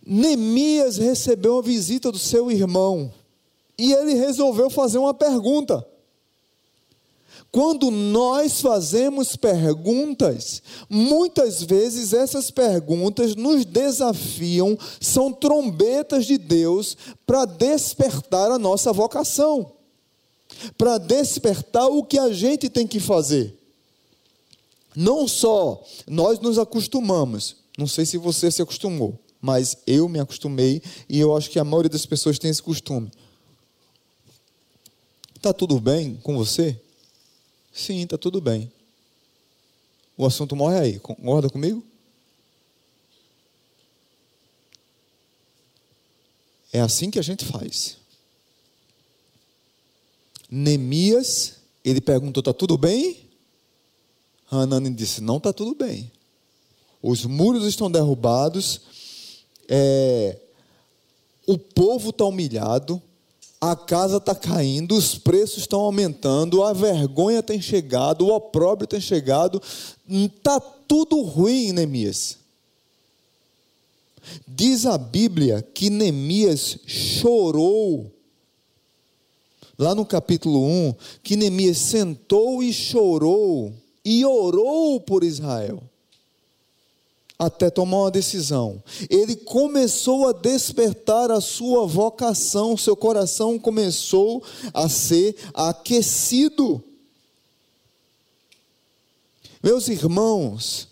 Neemias 0.05 0.97
recebeu 0.97 1.53
uma 1.53 1.61
visita 1.61 2.11
do 2.11 2.19
seu 2.19 2.51
irmão 2.51 3.11
e 3.77 3.91
ele 3.91 4.13
resolveu 4.13 4.69
fazer 4.69 4.97
uma 4.97 5.13
pergunta. 5.13 5.85
Quando 7.55 7.89
nós 7.89 8.59
fazemos 8.59 9.37
perguntas, 9.37 10.61
muitas 10.89 11.63
vezes 11.63 12.11
essas 12.11 12.51
perguntas 12.51 13.33
nos 13.33 13.63
desafiam, 13.63 14.77
são 14.99 15.31
trombetas 15.31 16.25
de 16.25 16.37
Deus 16.37 16.97
para 17.25 17.45
despertar 17.45 18.51
a 18.51 18.59
nossa 18.59 18.91
vocação, 18.91 19.71
para 20.77 20.97
despertar 20.97 21.87
o 21.87 22.03
que 22.03 22.19
a 22.19 22.33
gente 22.33 22.67
tem 22.67 22.85
que 22.85 22.99
fazer. 22.99 23.57
Não 24.93 25.25
só 25.25 25.81
nós 26.05 26.41
nos 26.41 26.59
acostumamos, 26.59 27.55
não 27.77 27.87
sei 27.87 28.05
se 28.05 28.17
você 28.17 28.51
se 28.51 28.61
acostumou, 28.61 29.17
mas 29.39 29.77
eu 29.87 30.09
me 30.09 30.19
acostumei 30.19 30.81
e 31.07 31.21
eu 31.21 31.33
acho 31.33 31.49
que 31.49 31.57
a 31.57 31.63
maioria 31.63 31.89
das 31.89 32.05
pessoas 32.05 32.37
tem 32.37 32.51
esse 32.51 32.61
costume. 32.61 33.09
Está 35.33 35.53
tudo 35.53 35.79
bem 35.79 36.19
com 36.21 36.35
você? 36.35 36.81
Sim, 37.75 38.03
está 38.03 38.17
tudo 38.17 38.39
bem. 38.39 38.71
O 40.15 40.25
assunto 40.25 40.55
morre 40.55 40.79
aí. 40.79 40.99
Concorda 40.99 41.49
comigo? 41.49 41.83
É 46.71 46.79
assim 46.79 47.11
que 47.11 47.19
a 47.19 47.21
gente 47.21 47.43
faz. 47.43 47.97
Neemias, 50.49 51.57
ele 51.83 51.99
perguntou: 51.99 52.39
está 52.39 52.53
tudo 52.53 52.77
bem? 52.77 53.29
Hanani 54.49 54.93
disse: 54.93 55.19
não 55.19 55.35
está 55.35 55.51
tudo 55.51 55.75
bem. 55.75 56.09
Os 57.01 57.25
muros 57.25 57.65
estão 57.65 57.91
derrubados, 57.91 58.81
é, 59.67 60.39
o 61.45 61.57
povo 61.57 62.11
está 62.11 62.23
humilhado, 62.23 63.01
a 63.71 63.75
casa 63.75 64.17
está 64.17 64.35
caindo, 64.35 64.95
os 64.95 65.17
preços 65.17 65.59
estão 65.59 65.81
aumentando, 65.81 66.63
a 66.63 66.73
vergonha 66.73 67.41
tem 67.41 67.61
chegado, 67.61 68.25
o 68.25 68.35
opróbrio 68.35 68.87
tem 68.87 69.01
chegado, 69.01 69.61
está 70.07 70.59
tudo 70.59 71.21
ruim, 71.21 71.71
Neemias. 71.71 72.37
Diz 74.47 74.85
a 74.85 74.97
Bíblia 74.97 75.61
que 75.61 75.89
Neemias 75.89 76.79
chorou, 76.85 78.11
lá 79.77 79.95
no 79.95 80.05
capítulo 80.05 80.63
1, 80.63 80.95
que 81.23 81.35
Neemias 81.35 81.77
sentou 81.77 82.61
e 82.61 82.71
chorou, 82.71 83.73
e 84.03 84.25
orou 84.25 84.99
por 84.99 85.23
Israel 85.23 85.81
até 87.37 87.69
tomar 87.69 88.03
uma 88.03 88.11
decisão. 88.11 88.81
Ele 89.09 89.35
começou 89.35 90.27
a 90.27 90.31
despertar 90.31 91.31
a 91.31 91.41
sua 91.41 91.85
vocação, 91.85 92.77
seu 92.77 92.95
coração 92.95 93.59
começou 93.59 94.41
a 94.73 94.87
ser 94.87 95.35
aquecido. 95.53 96.81
Meus 99.61 99.87
irmãos, 99.87 100.87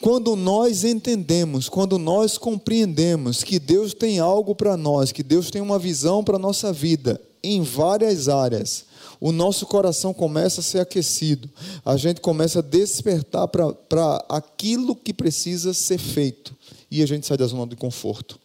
Quando 0.00 0.34
nós 0.34 0.82
entendemos, 0.82 1.68
quando 1.68 1.98
nós 1.98 2.38
compreendemos 2.38 3.44
que 3.44 3.58
Deus 3.58 3.92
tem 3.92 4.18
algo 4.18 4.54
para 4.54 4.74
nós, 4.76 5.12
que 5.12 5.22
Deus 5.22 5.50
tem 5.50 5.60
uma 5.60 5.78
visão 5.78 6.24
para 6.24 6.36
a 6.36 6.38
nossa 6.38 6.72
vida 6.72 7.20
em 7.42 7.62
várias 7.62 8.26
áreas, 8.26 8.86
o 9.20 9.32
nosso 9.32 9.66
coração 9.66 10.14
começa 10.14 10.60
a 10.60 10.64
ser 10.64 10.80
aquecido, 10.80 11.50
a 11.84 11.96
gente 11.96 12.20
começa 12.20 12.60
a 12.60 12.62
despertar 12.62 13.46
para 13.48 14.24
aquilo 14.28 14.96
que 14.96 15.12
precisa 15.12 15.74
ser 15.74 15.98
feito 15.98 16.56
e 16.90 17.02
a 17.02 17.06
gente 17.06 17.26
sai 17.26 17.36
da 17.36 17.46
zona 17.46 17.66
de 17.66 17.76
conforto. 17.76 18.38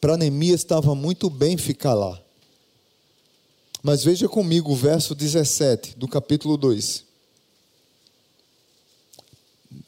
Para 0.00 0.16
Neemias 0.16 0.60
estava 0.60 0.94
muito 0.94 1.28
bem 1.28 1.58
ficar 1.58 1.94
lá. 1.94 2.18
Mas 3.82 4.02
veja 4.02 4.28
comigo 4.28 4.72
o 4.72 4.76
verso 4.76 5.14
17 5.14 5.96
do 5.96 6.08
capítulo 6.08 6.56
2 6.56 7.10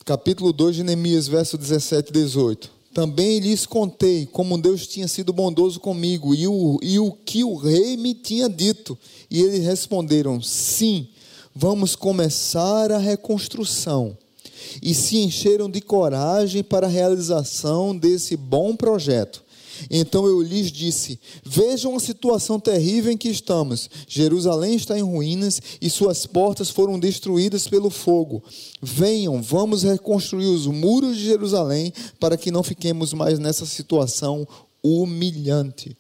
capítulo 0.04 0.52
2 0.52 0.76
de 0.76 0.82
Neemias, 0.82 1.28
verso 1.28 1.56
17 1.56 2.11
e 2.11 2.12
18. 2.12 2.71
Também 2.92 3.38
lhes 3.38 3.64
contei 3.64 4.26
como 4.26 4.61
Deus 4.61 4.87
tinha 4.87 5.08
sido 5.08 5.32
bondoso 5.32 5.80
comigo 5.80 6.34
e 6.34 6.46
o, 6.46 6.78
e 6.82 6.99
o 6.99 7.11
que 7.11 7.42
o 7.42 7.56
rei 7.56 7.96
me 7.96 8.14
tinha 8.14 8.49
dito. 8.49 8.99
E 9.30 9.40
eles 9.40 9.64
responderam: 9.64 10.42
Sim, 10.42 11.08
vamos 11.54 11.96
começar 11.96 12.92
a 12.92 12.99
reconstrução. 12.99 14.16
E 14.82 14.94
se 14.94 15.16
encheram 15.18 15.70
de 15.70 15.80
coragem 15.80 16.62
para 16.62 16.87
a 16.87 16.90
realização 16.90 17.96
desse 17.96 18.37
bom 18.37 18.76
projeto. 18.76 19.41
Então 19.91 20.27
eu 20.27 20.41
lhes 20.41 20.71
disse: 20.71 21.19
Vejam 21.45 21.97
a 21.97 22.01
situação 22.01 22.59
terrível 22.59 23.12
em 23.12 23.17
que 23.17 23.29
estamos. 23.29 23.89
Jerusalém 24.07 24.75
está 24.75 24.99
em 24.99 25.03
ruínas 25.03 25.61
e 25.81 25.89
suas 25.89 26.27
portas 26.27 26.71
foram 26.71 26.99
destruídas 26.99 27.67
pelo 27.69 27.91
fogo. 27.91 28.43
Venham, 28.81 29.41
vamos 29.41 29.83
reconstruir 29.83 30.47
os 30.47 30.67
muros 30.67 31.17
de 31.17 31.25
Jerusalém 31.25 31.93
para 32.19 32.37
que 32.37 32.51
não 32.51 32.62
fiquemos 32.62 33.12
mais 33.12 33.39
nessa 33.39 33.67
situação 33.67 34.47
humilhante. 34.83 35.97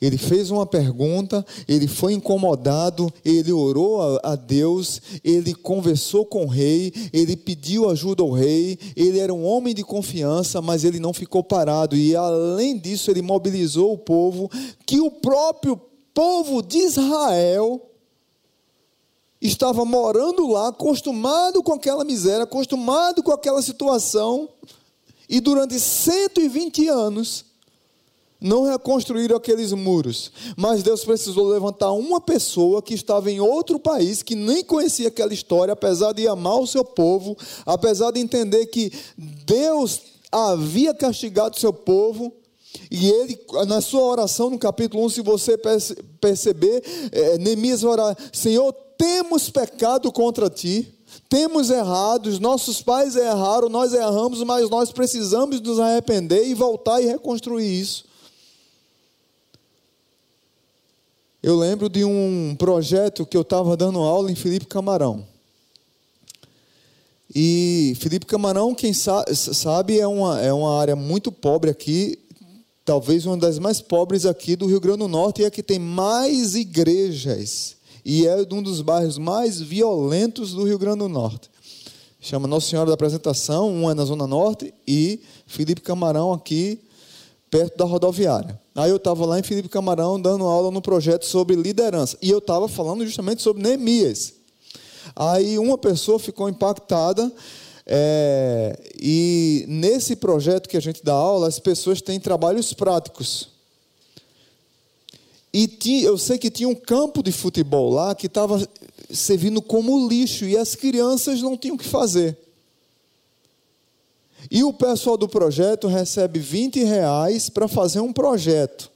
Ele 0.00 0.16
fez 0.16 0.50
uma 0.50 0.64
pergunta, 0.64 1.44
ele 1.68 1.86
foi 1.86 2.14
incomodado, 2.14 3.12
ele 3.22 3.52
orou 3.52 4.18
a, 4.22 4.34
Deus, 4.34 5.00
ele 5.22 5.54
conversou 5.54 6.24
com 6.24 6.46
o 6.46 6.48
rei, 6.48 6.90
ele 7.12 7.36
pediu 7.36 7.90
ajuda 7.90 8.22
ao 8.22 8.30
rei, 8.30 8.78
ele 8.96 9.18
era 9.18 9.34
um 9.34 9.44
homem 9.44 9.74
de 9.74 9.84
confiança, 9.84 10.62
mas 10.62 10.84
ele 10.84 10.98
não 10.98 11.12
ficou 11.12 11.44
parado. 11.44 11.94
E 11.94 12.16
além 12.16 12.78
disso, 12.78 13.10
ele 13.10 13.20
mobilizou 13.20 13.92
o 13.92 13.98
povo, 13.98 14.50
que 14.86 14.98
o 15.00 15.10
próprio 15.10 15.76
povo 16.14 16.62
de 16.62 16.78
Israel 16.78 17.90
estava 19.38 19.84
morando 19.84 20.46
lá, 20.46 20.68
acostumado 20.68 21.62
com 21.62 21.74
aquela 21.74 22.04
miséria, 22.04 22.44
acostumado 22.44 23.22
com 23.22 23.32
aquela 23.32 23.60
situação, 23.60 24.48
e 25.28 25.40
durante 25.40 25.78
120 25.78 26.88
anos 26.88 27.49
não 28.40 28.62
reconstruíram 28.62 29.36
aqueles 29.36 29.72
muros, 29.72 30.32
mas 30.56 30.82
Deus 30.82 31.04
precisou 31.04 31.48
levantar 31.48 31.92
uma 31.92 32.20
pessoa 32.20 32.80
que 32.80 32.94
estava 32.94 33.30
em 33.30 33.40
outro 33.40 33.78
país, 33.78 34.22
que 34.22 34.34
nem 34.34 34.64
conhecia 34.64 35.08
aquela 35.08 35.34
história, 35.34 35.72
apesar 35.72 36.12
de 36.12 36.26
amar 36.26 36.58
o 36.58 36.66
seu 36.66 36.84
povo, 36.84 37.36
apesar 37.66 38.10
de 38.12 38.20
entender 38.20 38.66
que 38.66 38.92
Deus 39.16 40.00
havia 40.32 40.94
castigado 40.94 41.56
o 41.56 41.60
seu 41.60 41.72
povo, 41.72 42.32
e 42.90 43.10
ele, 43.10 43.38
na 43.66 43.80
sua 43.80 44.02
oração, 44.02 44.48
no 44.48 44.58
capítulo 44.58 45.04
1, 45.06 45.08
se 45.10 45.22
você 45.22 45.58
perceber, 46.20 46.82
é, 47.10 47.36
Neemias 47.38 47.82
vai 47.82 47.92
orar: 47.92 48.16
Senhor, 48.32 48.72
temos 48.96 49.50
pecado 49.50 50.12
contra 50.12 50.48
ti, 50.48 50.92
temos 51.28 51.70
errado, 51.70 52.38
nossos 52.40 52.80
pais 52.80 53.16
erraram, 53.16 53.68
nós 53.68 53.92
erramos, 53.92 54.42
mas 54.44 54.68
nós 54.70 54.92
precisamos 54.92 55.60
nos 55.60 55.80
arrepender 55.80 56.46
e 56.46 56.54
voltar 56.54 57.00
e 57.00 57.06
reconstruir 57.06 57.80
isso. 57.80 58.09
Eu 61.42 61.56
lembro 61.56 61.88
de 61.88 62.04
um 62.04 62.54
projeto 62.58 63.24
que 63.24 63.34
eu 63.34 63.40
estava 63.40 63.74
dando 63.74 63.98
aula 64.00 64.30
em 64.30 64.34
Felipe 64.34 64.66
Camarão. 64.66 65.26
E 67.34 67.96
Felipe 67.98 68.26
Camarão, 68.26 68.74
quem 68.74 68.92
sabe, 68.92 69.98
é 69.98 70.06
uma, 70.06 70.38
é 70.38 70.52
uma 70.52 70.78
área 70.78 70.94
muito 70.94 71.32
pobre 71.32 71.70
aqui, 71.70 72.18
talvez 72.84 73.24
uma 73.24 73.38
das 73.38 73.58
mais 73.58 73.80
pobres 73.80 74.26
aqui 74.26 74.54
do 74.54 74.66
Rio 74.66 74.80
Grande 74.80 74.98
do 74.98 75.08
Norte, 75.08 75.40
e 75.40 75.46
é 75.46 75.50
que 75.50 75.62
tem 75.62 75.78
mais 75.78 76.54
igrejas. 76.54 77.76
E 78.04 78.26
é 78.26 78.36
um 78.52 78.62
dos 78.62 78.82
bairros 78.82 79.16
mais 79.16 79.62
violentos 79.62 80.52
do 80.52 80.64
Rio 80.64 80.78
Grande 80.78 80.98
do 80.98 81.08
Norte. 81.08 81.48
Chama 82.20 82.46
Nossa 82.46 82.68
Senhora 82.68 82.88
da 82.88 82.94
Apresentação, 82.94 83.72
um 83.72 83.90
é 83.90 83.94
na 83.94 84.04
Zona 84.04 84.26
Norte, 84.26 84.74
e 84.86 85.20
Felipe 85.46 85.80
Camarão 85.80 86.34
aqui, 86.34 86.78
perto 87.50 87.76
da 87.76 87.84
rodoviária. 87.84 88.58
Aí 88.74 88.90
eu 88.90 88.96
estava 88.96 89.26
lá 89.26 89.38
em 89.38 89.42
Felipe 89.42 89.68
Camarão 89.68 90.20
dando 90.20 90.44
aula 90.44 90.70
no 90.70 90.80
projeto 90.80 91.26
sobre 91.26 91.56
liderança. 91.56 92.16
E 92.22 92.30
eu 92.30 92.38
estava 92.38 92.68
falando 92.68 93.04
justamente 93.04 93.42
sobre 93.42 93.62
Neemias. 93.62 94.34
Aí 95.16 95.58
uma 95.58 95.76
pessoa 95.76 96.18
ficou 96.18 96.48
impactada. 96.48 97.30
É, 97.84 98.78
e 99.00 99.64
nesse 99.66 100.14
projeto 100.14 100.68
que 100.68 100.76
a 100.76 100.80
gente 100.80 101.02
dá 101.02 101.12
aula, 101.12 101.48
as 101.48 101.58
pessoas 101.58 102.00
têm 102.00 102.20
trabalhos 102.20 102.72
práticos. 102.72 103.48
E 105.52 105.66
tinha, 105.66 106.04
eu 106.04 106.16
sei 106.16 106.38
que 106.38 106.50
tinha 106.50 106.68
um 106.68 106.74
campo 106.74 107.22
de 107.22 107.32
futebol 107.32 107.90
lá 107.90 108.14
que 108.14 108.26
estava 108.26 108.64
servindo 109.12 109.60
como 109.60 110.08
lixo 110.08 110.44
e 110.44 110.56
as 110.56 110.76
crianças 110.76 111.42
não 111.42 111.56
tinham 111.56 111.74
o 111.74 111.78
que 111.78 111.84
fazer. 111.84 112.38
E 114.48 114.62
o 114.62 114.72
pessoal 114.72 115.16
do 115.16 115.28
projeto 115.28 115.88
recebe 115.88 116.38
20 116.38 116.84
reais 116.84 117.48
para 117.48 117.66
fazer 117.66 118.00
um 118.00 118.12
projeto. 118.12 118.90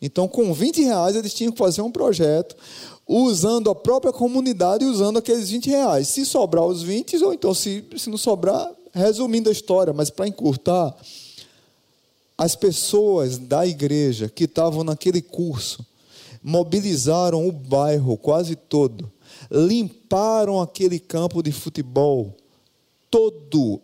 Então, 0.00 0.26
com 0.26 0.52
20 0.52 0.82
reais, 0.82 1.16
eles 1.16 1.34
tinham 1.34 1.52
que 1.52 1.58
fazer 1.58 1.80
um 1.82 1.90
projeto, 1.90 2.56
usando 3.06 3.70
a 3.70 3.74
própria 3.74 4.12
comunidade 4.12 4.84
e 4.84 4.88
usando 4.88 5.18
aqueles 5.18 5.50
20 5.50 5.70
reais. 5.70 6.08
Se 6.08 6.26
sobrar 6.26 6.64
os 6.64 6.82
20, 6.82 7.16
ou 7.22 7.32
então, 7.32 7.54
se, 7.54 7.84
se 7.96 8.10
não 8.10 8.18
sobrar, 8.18 8.68
resumindo 8.92 9.48
a 9.48 9.52
história, 9.52 9.92
mas 9.92 10.10
para 10.10 10.26
encurtar, 10.26 10.94
as 12.36 12.56
pessoas 12.56 13.38
da 13.38 13.66
igreja 13.66 14.28
que 14.28 14.44
estavam 14.44 14.82
naquele 14.82 15.22
curso 15.22 15.86
mobilizaram 16.42 17.46
o 17.46 17.52
bairro 17.52 18.16
quase 18.16 18.56
todo, 18.56 19.10
limparam 19.48 20.60
aquele 20.60 20.98
campo 20.98 21.42
de 21.42 21.52
futebol 21.52 22.34
todo 23.08 23.80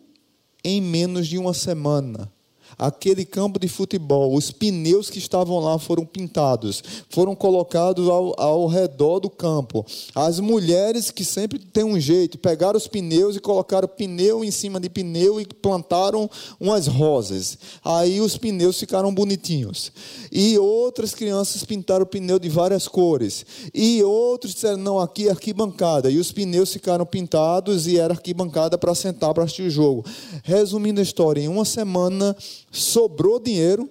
em 0.63 0.81
menos 0.81 1.27
de 1.27 1.37
uma 1.37 1.53
semana 1.53 2.31
aquele 2.79 3.25
campo 3.25 3.59
de 3.59 3.67
futebol, 3.67 4.33
os 4.33 4.51
pneus 4.51 5.09
que 5.09 5.19
estavam 5.19 5.59
lá 5.59 5.77
foram 5.77 6.05
pintados, 6.05 6.81
foram 7.09 7.35
colocados 7.35 8.07
ao, 8.07 8.39
ao 8.39 8.67
redor 8.67 9.19
do 9.19 9.29
campo. 9.29 9.85
As 10.15 10.39
mulheres 10.39 11.11
que 11.11 11.25
sempre 11.25 11.59
têm 11.59 11.83
um 11.83 11.99
jeito, 11.99 12.37
pegaram 12.37 12.77
os 12.77 12.87
pneus 12.87 13.35
e 13.35 13.41
colocaram 13.41 13.87
pneu 13.87 14.45
em 14.45 14.51
cima 14.51 14.79
de 14.79 14.89
pneu 14.89 15.41
e 15.41 15.45
plantaram 15.45 16.29
umas 16.57 16.87
rosas. 16.87 17.57
Aí 17.83 18.21
os 18.21 18.37
pneus 18.37 18.79
ficaram 18.79 19.13
bonitinhos. 19.13 19.91
E 20.31 20.57
outras 20.57 21.13
crianças 21.13 21.65
pintaram 21.65 22.03
o 22.03 22.07
pneu 22.07 22.39
de 22.39 22.47
várias 22.47 22.87
cores. 22.87 23.45
E 23.73 24.01
outros 24.03 24.53
disseram: 24.53 24.77
não, 24.77 24.99
aqui 24.99 25.27
é 25.27 25.31
arquibancada. 25.31 26.09
E 26.09 26.17
os 26.17 26.31
pneus 26.31 26.71
ficaram 26.71 27.05
pintados 27.05 27.87
e 27.87 27.97
era 27.97 28.13
arquibancada 28.13 28.77
para 28.77 28.95
sentar 28.95 29.33
para 29.33 29.43
assistir 29.43 29.63
o 29.63 29.69
jogo. 29.69 30.05
Resumindo 30.43 30.99
a 30.99 31.03
história, 31.03 31.41
em 31.41 31.47
uma 31.47 31.65
semana 31.65 32.35
sobrou 32.71 33.39
dinheiro, 33.39 33.89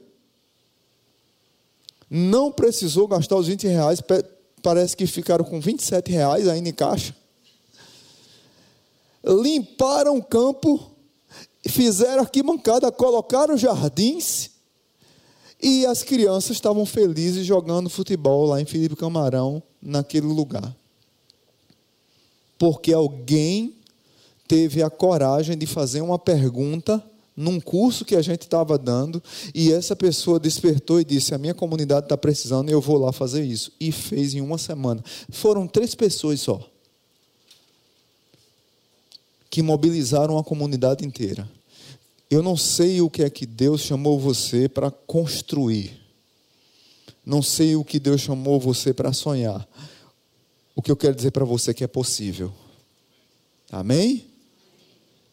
não 2.10 2.50
precisou 2.50 3.06
gastar 3.06 3.36
os 3.36 3.46
20 3.46 3.66
reais, 3.66 4.00
parece 4.62 4.96
que 4.96 5.06
ficaram 5.06 5.44
com 5.44 5.60
27 5.60 6.10
reais 6.10 6.48
ainda 6.48 6.68
em 6.68 6.72
caixa. 6.72 7.14
Limparam 9.24 10.16
o 10.16 10.24
campo, 10.24 10.90
fizeram 11.66 12.22
arquibancada, 12.22 12.90
colocaram 12.90 13.56
jardins, 13.56 14.50
e 15.60 15.84
as 15.84 16.02
crianças 16.02 16.52
estavam 16.52 16.86
felizes 16.86 17.44
jogando 17.44 17.90
futebol 17.90 18.46
lá 18.46 18.60
em 18.60 18.64
Felipe 18.64 18.94
Camarão, 18.94 19.62
naquele 19.82 20.26
lugar. 20.26 20.74
Porque 22.56 22.92
alguém 22.92 23.76
teve 24.46 24.82
a 24.82 24.88
coragem 24.88 25.58
de 25.58 25.66
fazer 25.66 26.00
uma 26.00 26.18
pergunta 26.18 27.04
num 27.38 27.60
curso 27.60 28.04
que 28.04 28.16
a 28.16 28.20
gente 28.20 28.42
estava 28.42 28.76
dando, 28.76 29.22
e 29.54 29.72
essa 29.72 29.94
pessoa 29.94 30.40
despertou 30.40 31.00
e 31.00 31.04
disse: 31.04 31.32
A 31.32 31.38
minha 31.38 31.54
comunidade 31.54 32.06
está 32.06 32.16
precisando 32.16 32.68
e 32.68 32.72
eu 32.72 32.80
vou 32.80 32.98
lá 32.98 33.12
fazer 33.12 33.44
isso. 33.44 33.72
E 33.78 33.92
fez 33.92 34.34
em 34.34 34.40
uma 34.40 34.58
semana. 34.58 35.04
Foram 35.30 35.66
três 35.68 35.94
pessoas 35.94 36.40
só 36.40 36.68
que 39.48 39.62
mobilizaram 39.62 40.36
a 40.36 40.44
comunidade 40.44 41.06
inteira. 41.06 41.48
Eu 42.28 42.42
não 42.42 42.56
sei 42.56 43.00
o 43.00 43.08
que 43.08 43.22
é 43.22 43.30
que 43.30 43.46
Deus 43.46 43.82
chamou 43.82 44.18
você 44.18 44.68
para 44.68 44.90
construir. 44.90 45.98
Não 47.24 47.40
sei 47.40 47.76
o 47.76 47.84
que 47.84 48.00
Deus 48.00 48.20
chamou 48.20 48.58
você 48.58 48.92
para 48.92 49.12
sonhar. 49.12 49.66
O 50.74 50.82
que 50.82 50.90
eu 50.90 50.96
quero 50.96 51.14
dizer 51.14 51.30
para 51.30 51.44
você 51.44 51.70
é 51.70 51.74
que 51.74 51.84
é 51.84 51.88
possível. 51.88 52.52
Amém? 53.70 54.26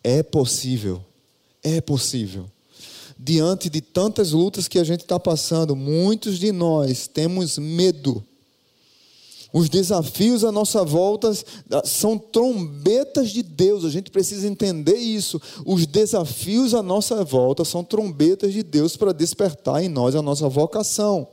É 0.04 0.22
possível. 0.22 1.04
É 1.68 1.82
possível. 1.82 2.46
Diante 3.18 3.72
de 3.72 3.82
tantas 3.82 4.34
lutas 4.34 4.68
que 4.68 4.78
a 4.78 4.84
gente 4.84 5.02
está 5.02 5.20
passando, 5.20 5.76
muitos 5.76 6.38
de 6.38 6.52
nós 6.52 7.08
temos 7.08 7.58
medo. 7.58 8.24
Os 9.52 9.68
desafios 9.68 10.44
à 10.44 10.52
nossa 10.52 10.84
volta 10.84 11.32
são 11.84 12.20
trombetas 12.20 13.32
de 13.32 13.42
Deus, 13.42 13.84
a 13.84 13.90
gente 13.90 14.12
precisa 14.12 14.48
entender 14.48 14.98
isso. 14.98 15.42
Os 15.66 15.88
desafios 15.88 16.76
à 16.76 16.84
nossa 16.84 17.24
volta 17.24 17.66
são 17.66 17.84
trombetas 17.84 18.54
de 18.54 18.62
Deus 18.62 18.96
para 18.96 19.12
despertar 19.12 19.82
em 19.82 19.90
nós 19.90 20.14
a 20.14 20.22
nossa 20.22 20.48
vocação, 20.48 21.28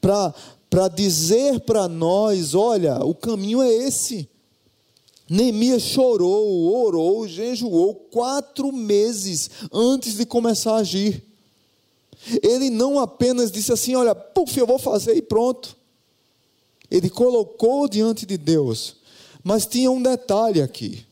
para 0.00 0.88
dizer 0.88 1.60
para 1.60 1.88
nós: 1.88 2.54
olha, 2.54 3.04
o 3.04 3.14
caminho 3.14 3.60
é 3.60 3.70
esse. 3.70 4.26
Neemias 5.32 5.84
chorou, 5.84 6.74
orou, 6.74 7.26
jejuou 7.26 7.94
quatro 7.94 8.70
meses 8.70 9.48
antes 9.72 10.14
de 10.14 10.26
começar 10.26 10.74
a 10.74 10.80
agir. 10.80 11.24
Ele 12.42 12.68
não 12.68 12.98
apenas 12.98 13.50
disse 13.50 13.72
assim: 13.72 13.94
Olha, 13.94 14.14
puf, 14.14 14.58
eu 14.58 14.66
vou 14.66 14.78
fazer 14.78 15.16
e 15.16 15.22
pronto. 15.22 15.74
Ele 16.90 17.08
colocou 17.08 17.88
diante 17.88 18.26
de 18.26 18.36
Deus. 18.36 18.96
Mas 19.42 19.64
tinha 19.64 19.90
um 19.90 20.02
detalhe 20.02 20.60
aqui. 20.60 21.02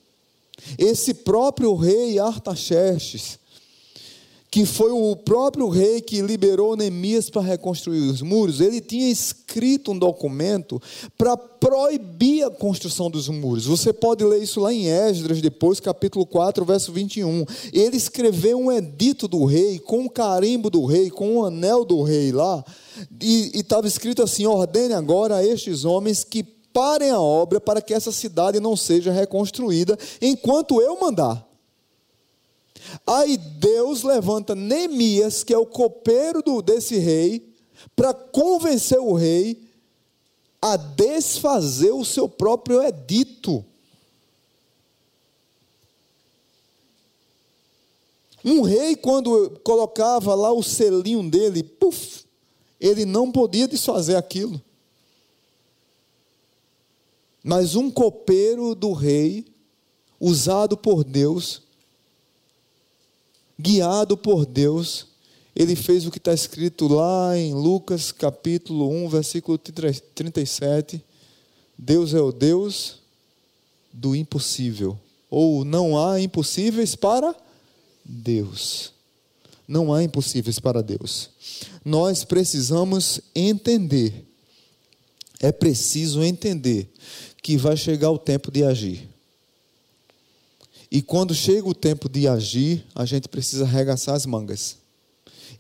Esse 0.77 1.15
próprio 1.15 1.75
rei 1.75 2.19
Artaxerxes, 2.19 3.39
que 4.51 4.67
foi 4.67 4.91
o 4.91 5.15
próprio 5.15 5.69
rei 5.69 6.01
que 6.01 6.21
liberou 6.21 6.77
Neemias 6.77 7.31
para 7.31 7.41
reconstruir 7.41 8.01
os 8.01 8.21
muros, 8.21 8.61
ele 8.61 8.81
tinha 8.81 9.09
escrito 9.09 9.93
um 9.93 9.99
documento 9.99 10.83
para 11.17 11.37
proibir 11.37 12.45
a 12.45 12.51
construção 12.51 13.09
dos 13.09 13.29
muros. 13.29 13.67
Você 13.67 13.93
pode 13.93 14.25
ler 14.25 14.43
isso 14.43 14.59
lá 14.59 14.73
em 14.73 14.89
Esdras, 14.89 15.41
depois, 15.41 15.79
capítulo 15.79 16.27
4, 16.27 16.65
verso 16.65 16.93
21. 16.93 17.45
Ele 17.73 17.97
escreveu 17.97 18.59
um 18.59 18.73
edito 18.73 19.29
do 19.29 19.45
rei, 19.45 19.79
com 19.79 20.07
o 20.07 20.11
carimbo 20.11 20.69
do 20.69 20.85
rei, 20.85 21.11
com 21.11 21.37
o 21.37 21.45
anel 21.45 21.85
do 21.85 22.03
rei 22.03 22.33
lá, 22.33 22.65
e 23.23 23.53
estava 23.55 23.87
escrito 23.87 24.21
assim: 24.21 24.47
ordene 24.47 24.95
agora 24.95 25.37
a 25.37 25.47
estes 25.47 25.85
homens 25.85 26.25
que 26.25 26.43
parem 26.73 27.11
a 27.11 27.21
obra 27.21 27.61
para 27.61 27.81
que 27.81 27.95
essa 27.95 28.11
cidade 28.11 28.59
não 28.59 28.77
seja 28.77 29.13
reconstruída 29.13 29.97
enquanto 30.21 30.81
eu 30.81 30.99
mandar. 31.01 31.50
Aí 33.07 33.37
Deus 33.37 34.03
levanta 34.03 34.55
Neemias, 34.55 35.45
que 35.45 35.53
é 35.53 35.59
o 35.59 35.67
copeiro 35.67 36.43
do, 36.43 36.63
desse 36.63 36.99
rei, 36.99 37.55
para 37.95 38.13
convencer 38.13 38.99
o 38.99 39.15
rei 39.15 39.69
a 40.61 40.77
desfazer 40.77 41.93
o 41.93 42.05
seu 42.05 42.29
próprio 42.29 42.83
edito. 42.83 43.65
Um 48.45 48.63
rei, 48.63 48.97
quando 48.97 49.59
colocava 49.63 50.35
lá 50.35 50.51
o 50.53 50.63
selinho 50.63 51.29
dele, 51.29 51.63
puf, 51.63 52.25
ele 52.81 53.05
não 53.05 53.31
podia 53.31 53.69
desfazer 53.69 54.17
aquilo. 54.17 54.61
Mas 57.43 57.75
um 57.75 57.91
copeiro 57.91 58.75
do 58.75 58.93
rei, 58.93 59.47
usado 60.19 60.77
por 60.77 61.05
Deus, 61.05 61.63
guiado 63.61 64.17
por 64.17 64.47
Deus, 64.47 65.07
ele 65.55 65.77
fez 65.77 66.07
o 66.07 66.11
que 66.11 66.19
está 66.19 66.33
escrito 66.33 66.89
lá 66.89 67.37
em 67.37 67.53
Lucas 67.53 68.11
capítulo 68.11 68.89
1, 69.05 69.09
versículo 69.09 69.59
37. 69.59 71.05
Deus 71.77 72.15
é 72.15 72.21
o 72.21 72.33
Deus 72.33 72.97
do 73.93 74.17
impossível. 74.17 74.99
Ou 75.29 75.65
não 75.65 75.99
há 75.99 76.21
impossíveis 76.21 76.95
para 76.95 77.35
Deus. 78.05 78.93
Não 79.69 79.93
há 79.93 80.03
impossíveis 80.03 80.59
para 80.59 80.83
Deus. 80.83 81.31
Nós 81.85 82.25
precisamos 82.25 83.21
entender, 83.35 84.25
é 85.41 85.53
preciso 85.53 86.23
entender 86.23 86.91
que 87.43 87.57
vai 87.57 87.77
chegar 87.77 88.11
o 88.11 88.19
tempo 88.19 88.51
de 88.51 88.65
agir. 88.65 89.10
E 90.91 91.01
quando 91.01 91.35
chega 91.35 91.69
o 91.69 91.75
tempo 91.75 92.09
de 92.09 92.27
agir, 92.27 92.85
a 92.95 93.05
gente 93.05 93.29
precisa 93.29 93.65
arregaçar 93.65 94.15
as 94.15 94.27
mangas. 94.27 94.77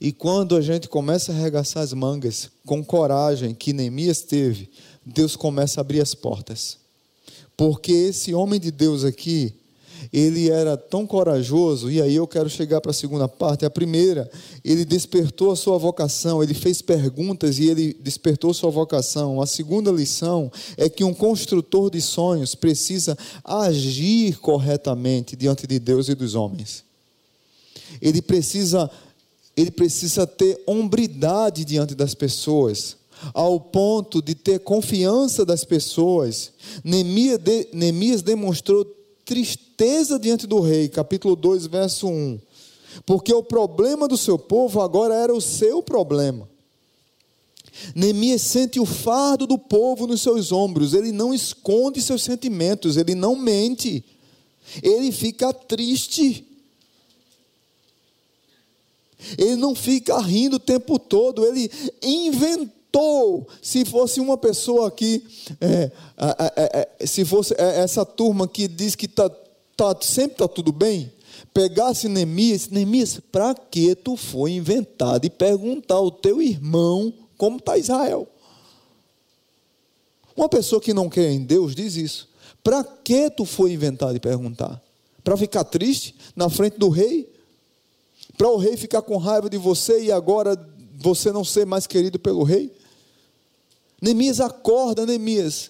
E 0.01 0.13
quando 0.13 0.57
a 0.57 0.61
gente 0.61 0.89
começa 0.89 1.31
a 1.31 1.35
arregaçar 1.37 1.83
as 1.83 1.93
mangas 1.93 2.51
com 2.67 2.85
coragem 2.85 3.55
que 3.55 3.73
Neemias 3.73 4.23
teve, 4.23 4.71
Deus 5.07 5.37
começa 5.37 5.81
a 5.81 5.83
abrir 5.83 6.01
as 6.01 6.15
portas. 6.15 6.79
Porque 7.57 7.93
esse 7.93 8.33
homem 8.35 8.59
de 8.59 8.71
Deus 8.71 9.05
aqui, 9.05 9.55
ele 10.13 10.51
era 10.51 10.77
tão 10.77 11.07
corajoso, 11.07 11.91
e 11.91 12.01
aí 12.01 12.17
eu 12.17 12.27
quero 12.27 12.49
chegar 12.49 12.81
para 12.81 12.91
a 12.91 12.95
segunda 12.95 13.29
parte. 13.29 13.65
A 13.65 13.71
primeira, 13.71 14.31
ele 14.65 14.85
despertou 14.85 15.51
a 15.51 15.57
sua 15.57 15.79
vocação, 15.79 16.43
ele 16.43 16.55
fez 16.55 16.81
perguntas 16.83 17.59
e 17.59 17.69
ele 17.69 17.97
despertou 18.01 18.53
sua 18.55 18.71
vocação. 18.71 19.41
A 19.41 19.47
segunda 19.47 19.91
lição 19.91 20.51
é 20.77 20.89
que 20.89 21.05
um 21.05 21.15
construtor 21.15 21.91
de 21.91 22.01
sonhos 22.01 22.55
precisa 22.55 23.17
agir 23.45 24.39
corretamente 24.39 25.37
diante 25.37 25.67
de 25.67 25.79
Deus 25.79 26.09
e 26.09 26.15
dos 26.15 26.35
homens. 26.35 26.85
Ele 28.01 28.23
precisa 28.23 28.91
ele 29.57 29.71
precisa 29.71 30.27
ter 30.27 30.63
hombridade 30.67 31.65
diante 31.65 31.95
das 31.95 32.15
pessoas, 32.15 32.97
ao 33.35 33.61
ponto 33.61 34.23
de 34.23 34.35
ter 34.35 34.61
confiança 34.61 35.45
das 35.45 35.65
pessoas. 35.65 36.53
Neemias, 36.83 37.39
de, 37.39 37.69
Neemias 37.73 38.23
demonstrou 38.23 38.87
tristeza 39.81 40.19
diante 40.19 40.47
do 40.47 40.61
rei, 40.61 40.91
capítulo 40.91 41.35
2, 41.35 41.67
verso 41.67 42.07
1. 42.07 42.39
Porque 43.07 43.33
o 43.33 43.43
problema 43.43 44.07
do 44.07 44.17
seu 44.17 44.39
povo 44.39 44.83
agora 44.83 45.15
era 45.15 45.33
o 45.33 45.41
seu 45.41 45.83
problema. 45.83 46.47
Neemias 47.95 48.43
sente 48.43 48.79
o 48.79 48.85
fardo 48.85 49.47
do 49.47 49.57
povo 49.57 50.07
nos 50.07 50.21
seus 50.21 50.53
ombros, 50.53 50.93
ele 50.93 51.13
não 51.13 51.33
esconde 51.33 52.03
seus 52.03 52.23
sentimentos, 52.23 52.99
ele 52.99 53.15
não 53.15 53.35
mente, 53.35 54.05
ele 54.83 55.11
fica 55.11 55.51
triste. 55.51 56.47
Ele 59.39 59.57
não 59.57 59.75
fica 59.75 60.19
rindo 60.19 60.57
o 60.57 60.61
tempo 60.61 60.99
todo, 60.99 61.47
ele 61.47 61.71
inventou. 62.03 63.49
Se 63.63 63.85
fosse 63.87 64.21
uma 64.21 64.37
pessoa 64.37 64.89
aqui, 64.89 65.25
é, 65.61 65.91
é, 66.19 66.89
é, 67.01 67.07
se 67.07 67.25
fosse 67.25 67.55
essa 67.57 68.05
turma 68.05 68.49
que 68.49 68.67
diz 68.67 68.95
que 68.95 69.07
tá, 69.07 69.31
tá, 69.81 69.97
sempre 70.01 70.33
está 70.33 70.49
tudo 70.49 70.73
bem, 70.73 71.13
pegasse 71.55 72.09
Neemias, 72.09 72.69
Neemias, 72.69 73.21
para 73.33 73.55
que 73.55 73.95
tu 73.95 74.17
foi 74.17 74.53
inventado 74.53 75.25
e 75.25 75.31
perguntar 75.31 75.97
ao 75.97 76.11
teu 76.11 76.43
irmão 76.43 77.13
como 77.37 77.57
está 77.57 77.79
Israel? 77.79 78.29
Uma 80.37 80.49
pessoa 80.49 80.81
que 80.81 80.95
não 80.95 81.09
crê 81.09 81.31
em 81.31 81.45
Deus 81.45 81.75
diz 81.75 81.97
isso. 81.97 82.29
Para 82.63 82.85
que 82.85 83.31
tu 83.31 83.45
foi 83.45 83.73
inventado 83.73 84.17
e 84.17 84.21
perguntar? 84.21 84.83
Para 85.25 85.37
ficar 85.37 85.65
triste 85.65 86.15
na 86.35 86.49
frente 86.49 86.79
do 86.79 86.89
rei? 86.89 87.31
para 88.41 88.49
o 88.49 88.57
rei 88.57 88.75
ficar 88.75 89.03
com 89.03 89.19
raiva 89.19 89.51
de 89.51 89.59
você 89.59 90.05
e 90.05 90.11
agora 90.11 90.59
você 90.97 91.31
não 91.31 91.45
ser 91.45 91.67
mais 91.67 91.87
querido 91.87 92.19
pelo 92.19 92.43
rei? 92.43 92.73
Neemias 94.01 94.41
acorda, 94.41 95.05
Neemias. 95.05 95.70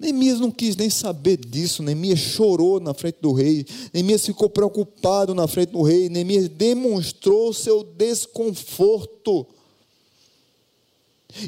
Neemias 0.00 0.40
não 0.40 0.50
quis 0.50 0.74
nem 0.74 0.90
saber 0.90 1.36
disso. 1.36 1.82
Neemias 1.82 2.18
chorou 2.18 2.80
na 2.80 2.94
frente 2.94 3.18
do 3.20 3.32
rei. 3.32 3.66
Neemias 3.92 4.24
ficou 4.24 4.48
preocupado 4.48 5.34
na 5.34 5.46
frente 5.46 5.70
do 5.70 5.82
rei. 5.82 6.08
Neemias 6.08 6.48
demonstrou 6.48 7.52
seu 7.52 7.84
desconforto. 7.84 9.46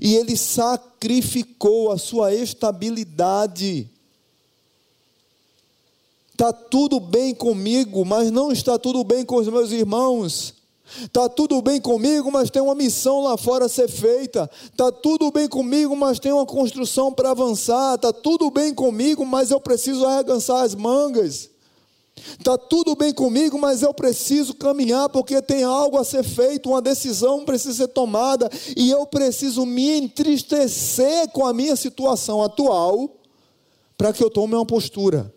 E 0.00 0.14
ele 0.14 0.36
sacrificou 0.36 1.90
a 1.90 1.98
sua 1.98 2.32
estabilidade 2.34 3.90
Está 6.42 6.52
tudo 6.52 6.98
bem 6.98 7.32
comigo, 7.32 8.04
mas 8.04 8.30
não 8.32 8.50
está 8.50 8.76
tudo 8.76 9.04
bem 9.04 9.24
com 9.24 9.36
os 9.36 9.46
meus 9.46 9.70
irmãos. 9.70 10.54
Está 11.00 11.28
tudo 11.28 11.60
bem 11.62 11.80
comigo, 11.80 12.30
mas 12.30 12.50
tem 12.50 12.62
uma 12.62 12.74
missão 12.74 13.22
lá 13.22 13.36
fora 13.36 13.66
a 13.66 13.68
ser 13.68 13.88
feita. 13.88 14.50
Está 14.64 14.92
tudo 14.92 15.30
bem 15.30 15.48
comigo, 15.48 15.96
mas 15.96 16.18
tem 16.18 16.32
uma 16.32 16.46
construção 16.46 17.12
para 17.12 17.30
avançar. 17.30 17.94
Está 17.94 18.12
tudo 18.12 18.50
bem 18.50 18.74
comigo, 18.74 19.24
mas 19.24 19.50
eu 19.50 19.60
preciso 19.60 20.04
arregaçar 20.04 20.62
as 20.62 20.74
mangas. 20.74 21.50
Está 22.38 22.58
tudo 22.58 22.94
bem 22.94 23.12
comigo, 23.12 23.58
mas 23.58 23.82
eu 23.82 23.92
preciso 23.94 24.54
caminhar 24.54 25.08
porque 25.08 25.40
tem 25.40 25.64
algo 25.64 25.96
a 25.96 26.04
ser 26.04 26.22
feito, 26.22 26.68
uma 26.68 26.82
decisão 26.82 27.44
precisa 27.44 27.74
ser 27.74 27.88
tomada 27.88 28.50
e 28.76 28.90
eu 28.90 29.06
preciso 29.06 29.64
me 29.64 29.98
entristecer 29.98 31.30
com 31.30 31.46
a 31.46 31.54
minha 31.54 31.74
situação 31.74 32.42
atual 32.42 33.16
para 33.96 34.12
que 34.12 34.22
eu 34.22 34.30
tome 34.30 34.54
uma 34.54 34.66
postura. 34.66 35.32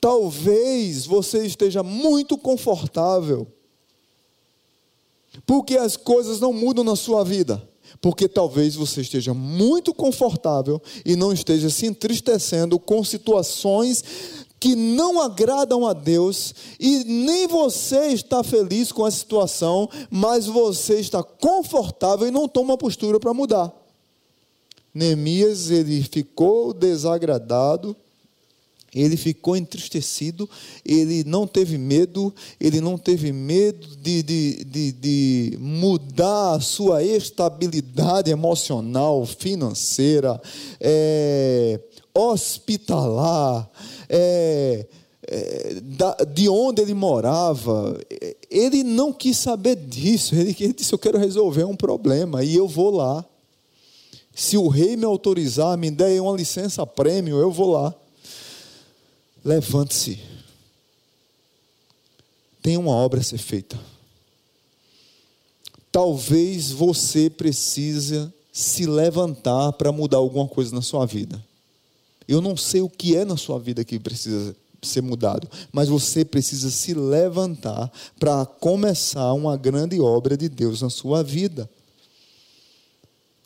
Talvez 0.00 1.04
você 1.06 1.44
esteja 1.44 1.82
muito 1.82 2.38
confortável, 2.38 3.46
porque 5.44 5.76
as 5.76 5.96
coisas 5.96 6.40
não 6.40 6.52
mudam 6.52 6.84
na 6.84 6.96
sua 6.96 7.24
vida, 7.24 7.62
Porque 8.00 8.28
talvez 8.28 8.74
você 8.74 9.00
esteja 9.00 9.32
muito 9.32 9.94
confortável 9.94 10.80
e 11.04 11.16
não 11.16 11.32
esteja 11.32 11.70
se 11.70 11.86
entristecendo 11.86 12.78
com 12.78 13.02
situações 13.02 14.04
que 14.58 14.74
não 14.74 15.20
agradam 15.20 15.86
a 15.86 15.92
Deus 15.92 16.54
e 16.80 17.04
nem 17.04 17.46
você 17.46 18.08
está 18.08 18.42
feliz 18.42 18.90
com 18.90 19.04
a 19.04 19.10
situação, 19.10 19.88
mas 20.10 20.46
você 20.46 20.98
está 20.98 21.22
confortável 21.22 22.26
e 22.26 22.30
não 22.30 22.48
toma 22.48 22.76
postura 22.76 23.20
para 23.20 23.34
mudar. 23.34 23.72
Neemias 24.92 25.70
ele 25.70 26.02
ficou 26.02 26.72
desagradado, 26.72 27.94
ele 29.02 29.16
ficou 29.16 29.56
entristecido, 29.56 30.48
ele 30.84 31.22
não 31.24 31.46
teve 31.46 31.76
medo, 31.76 32.34
ele 32.58 32.80
não 32.80 32.96
teve 32.96 33.30
medo 33.30 33.86
de, 33.96 34.22
de, 34.22 34.64
de, 34.64 34.92
de 34.92 35.58
mudar 35.60 36.54
a 36.54 36.60
sua 36.60 37.02
estabilidade 37.02 38.30
emocional, 38.30 39.26
financeira, 39.26 40.40
é, 40.80 41.78
hospitalar, 42.14 43.70
é, 44.08 44.86
é, 45.28 45.74
de 46.32 46.48
onde 46.48 46.80
ele 46.80 46.94
morava. 46.94 48.00
Ele 48.50 48.82
não 48.82 49.12
quis 49.12 49.36
saber 49.36 49.76
disso. 49.76 50.34
Ele, 50.34 50.56
ele 50.58 50.72
disse: 50.72 50.92
Eu 50.92 50.98
quero 50.98 51.18
resolver 51.18 51.64
um 51.64 51.76
problema 51.76 52.42
e 52.42 52.56
eu 52.56 52.66
vou 52.66 52.90
lá. 52.90 53.24
Se 54.34 54.56
o 54.56 54.68
rei 54.68 54.96
me 54.96 55.04
autorizar, 55.04 55.76
me 55.78 55.90
der 55.90 56.20
uma 56.20 56.36
licença 56.36 56.86
prêmio, 56.86 57.38
eu 57.38 57.50
vou 57.50 57.72
lá. 57.72 57.94
Levante-se. 59.46 60.18
Tem 62.60 62.76
uma 62.76 62.90
obra 62.90 63.20
a 63.20 63.22
ser 63.22 63.38
feita. 63.38 63.78
Talvez 65.92 66.72
você 66.72 67.30
precise 67.30 68.28
se 68.52 68.86
levantar 68.86 69.70
para 69.74 69.92
mudar 69.92 70.16
alguma 70.16 70.48
coisa 70.48 70.74
na 70.74 70.82
sua 70.82 71.06
vida. 71.06 71.40
Eu 72.26 72.40
não 72.40 72.56
sei 72.56 72.80
o 72.80 72.90
que 72.90 73.14
é 73.16 73.24
na 73.24 73.36
sua 73.36 73.56
vida 73.60 73.84
que 73.84 74.00
precisa 74.00 74.56
ser 74.82 75.00
mudado, 75.00 75.48
mas 75.72 75.88
você 75.88 76.24
precisa 76.24 76.68
se 76.68 76.92
levantar 76.92 77.88
para 78.18 78.44
começar 78.44 79.32
uma 79.32 79.56
grande 79.56 80.00
obra 80.00 80.36
de 80.36 80.48
Deus 80.48 80.82
na 80.82 80.90
sua 80.90 81.22
vida. 81.22 81.70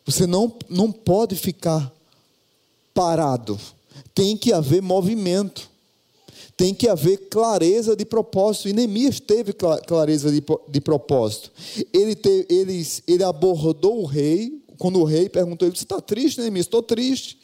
Você 0.07 0.27
não, 0.27 0.51
não 0.67 0.91
pode 0.91 1.37
ficar 1.37 1.93
parado, 2.95 3.61
tem 4.15 4.35
que 4.35 4.51
haver 4.51 4.81
movimento, 4.81 5.70
tem 6.61 6.75
que 6.75 6.87
haver 6.87 7.17
clareza 7.31 7.97
de 7.97 8.05
propósito. 8.05 8.69
E 8.69 8.75
Neemias 8.75 9.19
teve 9.19 9.55
clareza 9.87 10.31
de, 10.31 10.45
de 10.69 10.81
propósito. 10.83 11.51
Ele, 11.91 12.15
teve, 12.15 12.47
ele, 12.51 12.87
ele 13.09 13.25
abordou 13.25 14.03
o 14.03 14.05
rei, 14.05 14.63
quando 14.77 15.01
o 15.01 15.05
rei 15.05 15.31
perguntou, 15.31 15.67
ele: 15.67 15.75
Você 15.75 15.85
está 15.85 16.03
triste, 16.03 16.39
Neemias? 16.39 16.67
Estou 16.67 16.83
triste. 16.83 17.39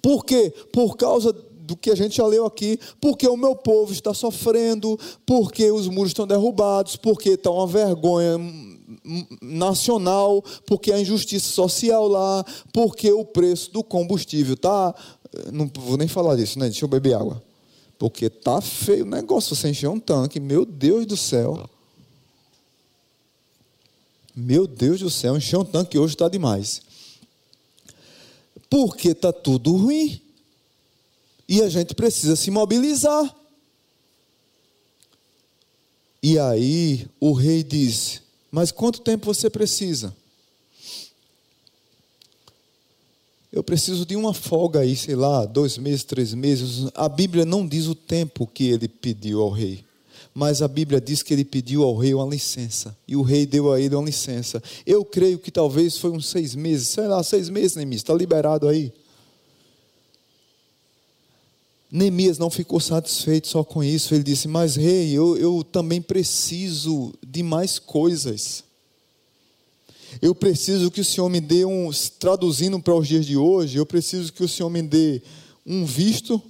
Por 0.00 0.24
quê? 0.24 0.54
Por 0.72 0.96
causa 0.96 1.34
do 1.34 1.76
que 1.76 1.90
a 1.90 1.94
gente 1.94 2.16
já 2.16 2.26
leu 2.26 2.46
aqui, 2.46 2.80
porque 2.98 3.28
o 3.28 3.36
meu 3.36 3.54
povo 3.54 3.92
está 3.92 4.14
sofrendo, 4.14 4.98
porque 5.26 5.70
os 5.70 5.86
muros 5.86 6.12
estão 6.12 6.26
derrubados, 6.26 6.96
porque 6.96 7.30
está 7.30 7.50
uma 7.50 7.66
vergonha 7.66 8.38
nacional, 9.42 10.42
porque 10.66 10.90
a 10.92 10.98
injustiça 10.98 11.46
social 11.46 12.08
lá, 12.08 12.42
porque 12.72 13.12
o 13.12 13.22
preço 13.22 13.70
do 13.70 13.84
combustível 13.84 14.56
tá, 14.56 14.94
não 15.52 15.70
vou 15.76 15.98
nem 15.98 16.08
falar 16.08 16.36
disso, 16.36 16.58
né? 16.58 16.70
Deixa 16.70 16.86
eu 16.86 16.88
beber 16.88 17.12
água. 17.12 17.51
Porque 18.02 18.28
tá 18.28 18.60
feio 18.60 19.04
o 19.04 19.08
negócio, 19.08 19.54
você 19.54 19.68
encher 19.68 19.88
um 19.88 20.00
tanque, 20.00 20.40
meu 20.40 20.66
Deus 20.66 21.06
do 21.06 21.16
céu. 21.16 21.70
Meu 24.34 24.66
Deus 24.66 24.98
do 24.98 25.10
céu, 25.10 25.36
encher 25.36 25.56
um 25.58 25.64
tanque 25.64 25.96
hoje 25.96 26.14
está 26.14 26.28
demais 26.28 26.82
porque 28.72 29.08
está 29.08 29.30
tudo 29.30 29.76
ruim. 29.76 30.18
E 31.46 31.60
a 31.60 31.68
gente 31.68 31.94
precisa 31.94 32.34
se 32.34 32.50
mobilizar. 32.50 33.36
E 36.22 36.38
aí 36.38 37.06
o 37.20 37.34
rei 37.34 37.62
diz: 37.62 38.22
Mas 38.50 38.72
quanto 38.72 39.02
tempo 39.02 39.26
você 39.26 39.50
precisa? 39.50 40.16
Eu 43.52 43.62
preciso 43.62 44.06
de 44.06 44.16
uma 44.16 44.32
folga 44.32 44.80
aí, 44.80 44.96
sei 44.96 45.14
lá, 45.14 45.44
dois 45.44 45.76
meses, 45.76 46.04
três 46.04 46.32
meses. 46.32 46.88
A 46.94 47.08
Bíblia 47.08 47.44
não 47.44 47.66
diz 47.66 47.86
o 47.86 47.94
tempo 47.94 48.46
que 48.46 48.64
ele 48.68 48.88
pediu 48.88 49.42
ao 49.42 49.50
rei 49.50 49.84
mas 50.34 50.62
a 50.62 50.68
Bíblia 50.68 51.00
diz 51.00 51.22
que 51.22 51.34
ele 51.34 51.44
pediu 51.44 51.82
ao 51.82 51.96
rei 51.96 52.14
uma 52.14 52.26
licença, 52.26 52.96
e 53.06 53.16
o 53.16 53.22
rei 53.22 53.44
deu 53.44 53.72
a 53.72 53.80
ele 53.80 53.94
uma 53.94 54.06
licença. 54.06 54.62
Eu 54.86 55.04
creio 55.04 55.38
que 55.38 55.50
talvez 55.50 55.98
foi 55.98 56.10
uns 56.10 56.26
seis 56.26 56.54
meses, 56.54 56.88
sei 56.88 57.06
lá, 57.06 57.22
seis 57.22 57.48
meses, 57.48 57.76
Neemias, 57.76 58.00
está 58.00 58.14
liberado 58.14 58.66
aí. 58.66 58.92
Neemias 61.90 62.38
não 62.38 62.48
ficou 62.48 62.80
satisfeito 62.80 63.48
só 63.48 63.62
com 63.62 63.84
isso, 63.84 64.14
ele 64.14 64.24
disse: 64.24 64.48
Mas 64.48 64.76
rei, 64.76 65.12
eu, 65.12 65.36
eu 65.36 65.62
também 65.62 66.00
preciso 66.00 67.12
de 67.26 67.42
mais 67.42 67.78
coisas. 67.78 68.64
Eu 70.20 70.34
preciso 70.34 70.90
que 70.90 71.00
o 71.00 71.04
Senhor 71.04 71.28
me 71.28 71.40
dê 71.40 71.64
um, 71.64 71.90
traduzindo 72.18 72.78
para 72.80 72.94
os 72.94 73.06
dias 73.06 73.24
de 73.24 73.36
hoje, 73.36 73.78
eu 73.78 73.86
preciso 73.86 74.32
que 74.32 74.44
o 74.44 74.48
Senhor 74.48 74.68
me 74.68 74.82
dê 74.82 75.22
um 75.64 75.84
visto 75.84 76.42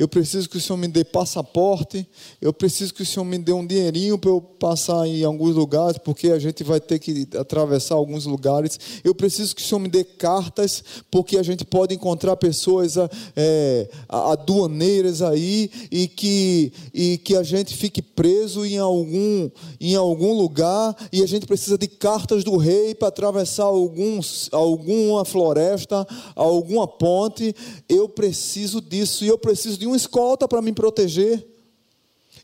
eu 0.00 0.08
preciso 0.08 0.48
que 0.48 0.56
o 0.56 0.60
Senhor 0.60 0.78
me 0.78 0.88
dê 0.88 1.04
passaporte, 1.04 2.08
eu 2.40 2.54
preciso 2.54 2.94
que 2.94 3.02
o 3.02 3.06
Senhor 3.06 3.22
me 3.22 3.36
dê 3.36 3.52
um 3.52 3.66
dinheirinho 3.66 4.16
para 4.16 4.30
eu 4.30 4.40
passar 4.40 5.06
em 5.06 5.22
alguns 5.24 5.54
lugares, 5.54 5.98
porque 6.02 6.30
a 6.30 6.38
gente 6.38 6.64
vai 6.64 6.80
ter 6.80 6.98
que 6.98 7.28
atravessar 7.38 7.96
alguns 7.96 8.24
lugares. 8.24 8.80
Eu 9.04 9.14
preciso 9.14 9.54
que 9.54 9.60
o 9.60 9.64
Senhor 9.64 9.78
me 9.78 9.90
dê 9.90 10.02
cartas, 10.02 10.82
porque 11.10 11.36
a 11.36 11.42
gente 11.42 11.66
pode 11.66 11.94
encontrar 11.94 12.34
pessoas 12.36 12.94
é, 13.36 13.90
aduaneiras 14.08 15.20
aí 15.20 15.70
e 15.90 16.08
que, 16.08 16.72
e 16.94 17.18
que 17.18 17.36
a 17.36 17.42
gente 17.42 17.76
fique 17.76 18.00
preso 18.00 18.64
em 18.64 18.78
algum, 18.78 19.50
em 19.78 19.96
algum 19.96 20.32
lugar 20.32 20.96
e 21.12 21.22
a 21.22 21.26
gente 21.26 21.44
precisa 21.44 21.76
de 21.76 21.88
cartas 21.88 22.42
do 22.42 22.56
rei 22.56 22.94
para 22.94 23.08
atravessar 23.08 23.64
alguns, 23.64 24.48
alguma 24.50 25.26
floresta, 25.26 26.08
alguma 26.34 26.88
ponte. 26.88 27.54
Eu 27.86 28.08
preciso 28.08 28.80
disso 28.80 29.26
e 29.26 29.28
eu 29.28 29.36
preciso 29.36 29.76
de 29.76 29.89
uma 29.90 29.96
escolta 29.96 30.48
para 30.48 30.62
me 30.62 30.72
proteger. 30.72 31.46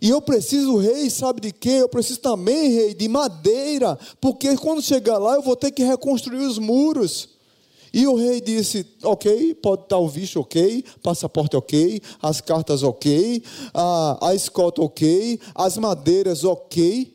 E 0.01 0.11
eu 0.11 0.21
preciso, 0.21 0.77
rei, 0.77 1.09
sabe 1.09 1.41
de 1.41 1.53
quê? 1.53 1.79
Eu 1.81 1.89
preciso 1.89 2.21
também, 2.21 2.71
rei, 2.71 2.95
de 2.95 3.09
madeira, 3.09 3.99
porque 4.21 4.57
quando 4.57 4.83
chegar 4.83 5.19
lá 5.19 5.35
eu 5.35 5.43
vou 5.43 5.57
ter 5.57 5.71
que 5.71 5.83
reconstruir 5.83 6.45
os 6.45 6.59
muros. 6.59 7.31
E 7.93 8.07
o 8.07 8.15
rei 8.15 8.41
disse: 8.41 8.87
Ok, 9.03 9.55
pode 9.55 9.85
estar 9.85 9.97
o 9.97 10.09
visto, 10.09 10.41
ok, 10.41 10.85
passaporte, 11.03 11.57
ok, 11.57 12.03
as 12.21 12.43
cartas, 12.43 12.83
ok, 12.83 13.43
a, 13.73 14.29
a 14.29 14.35
escolta, 14.35 14.83
ok, 14.83 15.41
as 15.55 15.79
madeiras, 15.79 16.45
ok. 16.45 17.15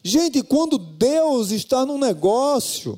Gente, 0.00 0.42
quando 0.44 0.78
Deus 0.78 1.50
está 1.50 1.84
no 1.84 1.98
negócio, 1.98 2.96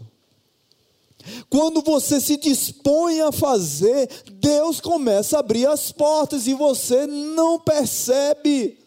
quando 1.49 1.83
você 1.83 2.21
se 2.21 2.37
dispõe 2.37 3.21
a 3.21 3.33
fazer, 3.33 4.09
Deus 4.33 4.81
começa 4.81 5.37
a 5.37 5.41
abrir 5.41 5.67
as 5.67 5.93
portas 5.93 6.47
e 6.47 6.55
você 6.55 7.07
não 7.07 7.59
percebe 7.59 8.79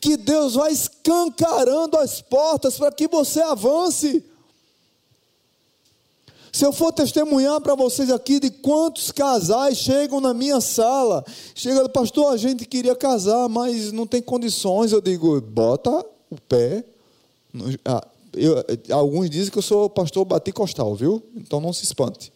que 0.00 0.16
Deus 0.16 0.54
vai 0.54 0.72
escancarando 0.72 1.96
as 1.98 2.20
portas 2.20 2.76
para 2.76 2.92
que 2.92 3.08
você 3.08 3.40
avance. 3.40 4.24
Se 6.52 6.66
eu 6.66 6.72
for 6.72 6.92
testemunhar 6.92 7.60
para 7.62 7.74
vocês 7.74 8.10
aqui 8.10 8.38
de 8.38 8.50
quantos 8.50 9.10
casais 9.10 9.78
chegam 9.78 10.20
na 10.20 10.34
minha 10.34 10.60
sala, 10.60 11.24
chega, 11.54 11.88
pastor, 11.88 12.32
a 12.32 12.36
gente 12.36 12.66
queria 12.66 12.94
casar, 12.94 13.48
mas 13.48 13.90
não 13.90 14.06
tem 14.06 14.20
condições. 14.20 14.92
Eu 14.92 15.00
digo, 15.00 15.40
bota 15.40 16.04
o 16.30 16.36
pé, 16.48 16.84
ah, 17.86 18.06
eu, 18.34 18.64
alguns 18.90 19.28
dizem 19.28 19.50
que 19.50 19.58
eu 19.58 19.62
sou 19.62 19.90
pastor 19.90 20.24
baticostal, 20.24 20.94
viu? 20.94 21.22
Então 21.36 21.60
não 21.60 21.72
se 21.72 21.84
espante. 21.84 22.32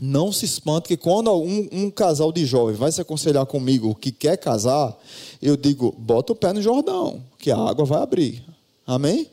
Não 0.00 0.32
se 0.32 0.44
espante 0.44 0.88
que 0.88 0.96
quando 0.96 1.32
um, 1.32 1.68
um, 1.70 1.90
casal 1.90 2.32
de 2.32 2.44
jovens 2.44 2.76
vai 2.76 2.90
se 2.90 3.00
aconselhar 3.00 3.46
comigo 3.46 3.94
que 3.94 4.10
quer 4.10 4.36
casar, 4.36 4.98
eu 5.40 5.56
digo, 5.56 5.94
bota 5.96 6.32
o 6.32 6.36
pé 6.36 6.52
no 6.52 6.60
Jordão, 6.60 7.22
que 7.38 7.50
a 7.50 7.56
água 7.56 7.84
vai 7.84 8.02
abrir. 8.02 8.44
Amém? 8.86 9.30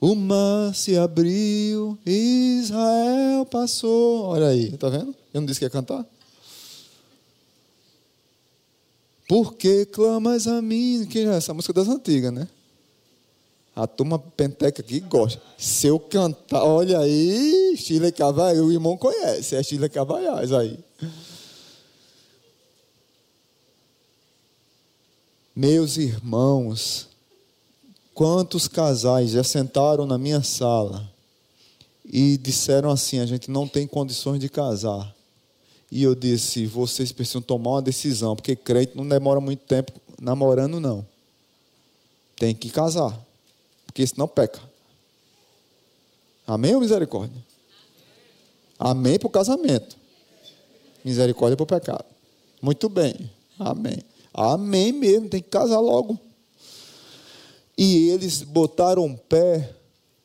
O 0.00 0.14
mar 0.14 0.74
se 0.74 0.96
abriu, 0.96 1.98
Israel 2.06 3.44
passou. 3.46 4.26
Olha 4.26 4.48
aí, 4.48 4.76
tá 4.76 4.88
vendo? 4.88 5.14
Eu 5.34 5.40
não 5.40 5.46
disse 5.46 5.60
que 5.60 5.66
ia 5.66 5.70
cantar? 5.70 6.06
Por 9.28 9.54
que 9.54 9.86
clamas 9.86 10.46
a 10.46 10.60
mim? 10.60 11.06
Que 11.08 11.20
é 11.20 11.36
essa 11.36 11.54
música 11.54 11.72
das 11.72 11.88
antigas, 11.88 12.32
né? 12.32 12.48
A 13.74 13.86
turma 13.86 14.18
penteca 14.18 14.82
aqui 14.82 15.00
gosta. 15.00 15.40
Se 15.56 15.86
eu 15.86 15.98
cantar, 15.98 16.62
olha 16.62 16.98
aí, 16.98 17.74
Chile 17.76 18.12
Cavalhais, 18.12 18.60
o 18.60 18.70
irmão 18.70 18.96
conhece, 18.98 19.56
é 19.56 19.62
Chile 19.62 19.88
Cavalhais 19.88 20.52
aí. 20.52 20.78
Meus 25.54 25.96
irmãos, 25.96 27.08
quantos 28.14 28.68
casais 28.68 29.30
já 29.30 29.44
sentaram 29.44 30.06
na 30.06 30.18
minha 30.18 30.42
sala 30.42 31.10
e 32.04 32.36
disseram 32.36 32.90
assim: 32.90 33.20
a 33.20 33.26
gente 33.26 33.50
não 33.50 33.66
tem 33.66 33.86
condições 33.86 34.38
de 34.38 34.48
casar. 34.48 35.14
E 35.90 36.02
eu 36.02 36.14
disse: 36.14 36.66
vocês 36.66 37.12
precisam 37.12 37.42
tomar 37.42 37.72
uma 37.72 37.82
decisão, 37.82 38.34
porque 38.34 38.56
crente 38.56 38.96
não 38.96 39.06
demora 39.06 39.40
muito 39.40 39.60
tempo 39.60 39.92
namorando, 40.20 40.80
não. 40.80 41.06
Tem 42.36 42.54
que 42.54 42.70
casar, 42.70 43.18
porque 43.92 44.06
senão 44.06 44.26
peca. 44.26 44.58
Amém 46.46 46.74
ou 46.74 46.80
misericórdia? 46.80 47.44
Amém 48.78 49.18
para 49.18 49.26
o 49.26 49.30
casamento. 49.30 49.98
Misericórdia 51.04 51.58
para 51.58 51.64
o 51.64 51.66
pecado. 51.66 52.06
Muito 52.60 52.88
bem. 52.88 53.30
Amém. 53.58 53.98
Amém 54.32 54.92
mesmo, 54.92 55.28
tem 55.28 55.42
que 55.42 55.50
casar 55.50 55.78
logo. 55.78 56.18
E 57.76 58.08
eles 58.08 58.42
botaram 58.42 59.14
pé 59.28 59.74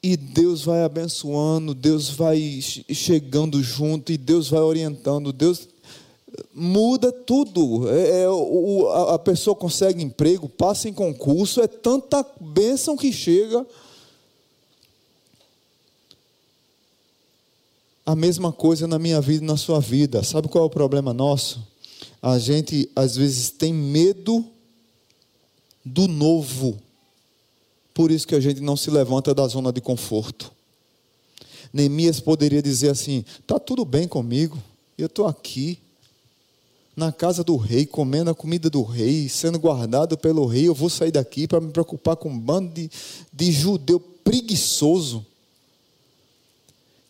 e 0.01 0.15
Deus 0.15 0.63
vai 0.63 0.83
abençoando, 0.83 1.73
Deus 1.75 2.09
vai 2.09 2.39
chegando 2.61 3.61
junto 3.61 4.13
e 4.13 4.17
Deus 4.17 4.49
vai 4.49 4.61
orientando, 4.61 5.33
Deus 5.33 5.67
muda 6.53 7.11
tudo. 7.11 7.89
É, 7.89 8.23
é, 8.23 8.29
o, 8.29 8.89
a 9.09 9.19
pessoa 9.19 9.55
consegue 9.55 10.03
emprego, 10.03 10.49
passa 10.49 10.89
em 10.89 10.93
concurso, 10.93 11.61
é 11.61 11.67
tanta 11.67 12.25
bênção 12.39 12.97
que 12.97 13.11
chega. 13.11 13.65
A 18.05 18.15
mesma 18.15 18.51
coisa 18.51 18.87
na 18.87 18.97
minha 18.97 19.19
vida 19.19 19.43
e 19.43 19.47
na 19.47 19.57
sua 19.57 19.79
vida. 19.79 20.23
Sabe 20.23 20.47
qual 20.47 20.63
é 20.63 20.67
o 20.67 20.69
problema 20.69 21.13
nosso? 21.13 21.61
A 22.21 22.39
gente 22.39 22.89
às 22.95 23.15
vezes 23.15 23.49
tem 23.49 23.73
medo 23.73 24.45
do 25.83 26.07
novo. 26.07 26.77
Por 27.93 28.11
isso 28.11 28.27
que 28.27 28.35
a 28.35 28.39
gente 28.39 28.61
não 28.61 28.77
se 28.77 28.89
levanta 28.89 29.33
da 29.33 29.47
zona 29.47 29.71
de 29.71 29.81
conforto. 29.81 30.51
Neemias 31.73 32.19
poderia 32.19 32.61
dizer 32.61 32.89
assim: 32.89 33.25
está 33.39 33.59
tudo 33.59 33.83
bem 33.83 34.07
comigo, 34.07 34.57
eu 34.97 35.07
estou 35.07 35.27
aqui, 35.27 35.79
na 36.97 37.11
casa 37.11 37.43
do 37.43 37.55
rei, 37.55 37.85
comendo 37.85 38.31
a 38.31 38.35
comida 38.35 38.69
do 38.69 38.81
rei, 38.81 39.29
sendo 39.29 39.57
guardado 39.59 40.17
pelo 40.17 40.45
rei, 40.47 40.67
eu 40.67 40.73
vou 40.73 40.89
sair 40.89 41.11
daqui 41.11 41.47
para 41.47 41.61
me 41.61 41.71
preocupar 41.71 42.15
com 42.15 42.27
um 42.27 42.37
bando 42.37 42.73
de, 42.73 42.89
de 43.31 43.51
judeu 43.51 43.99
preguiçoso, 43.99 45.25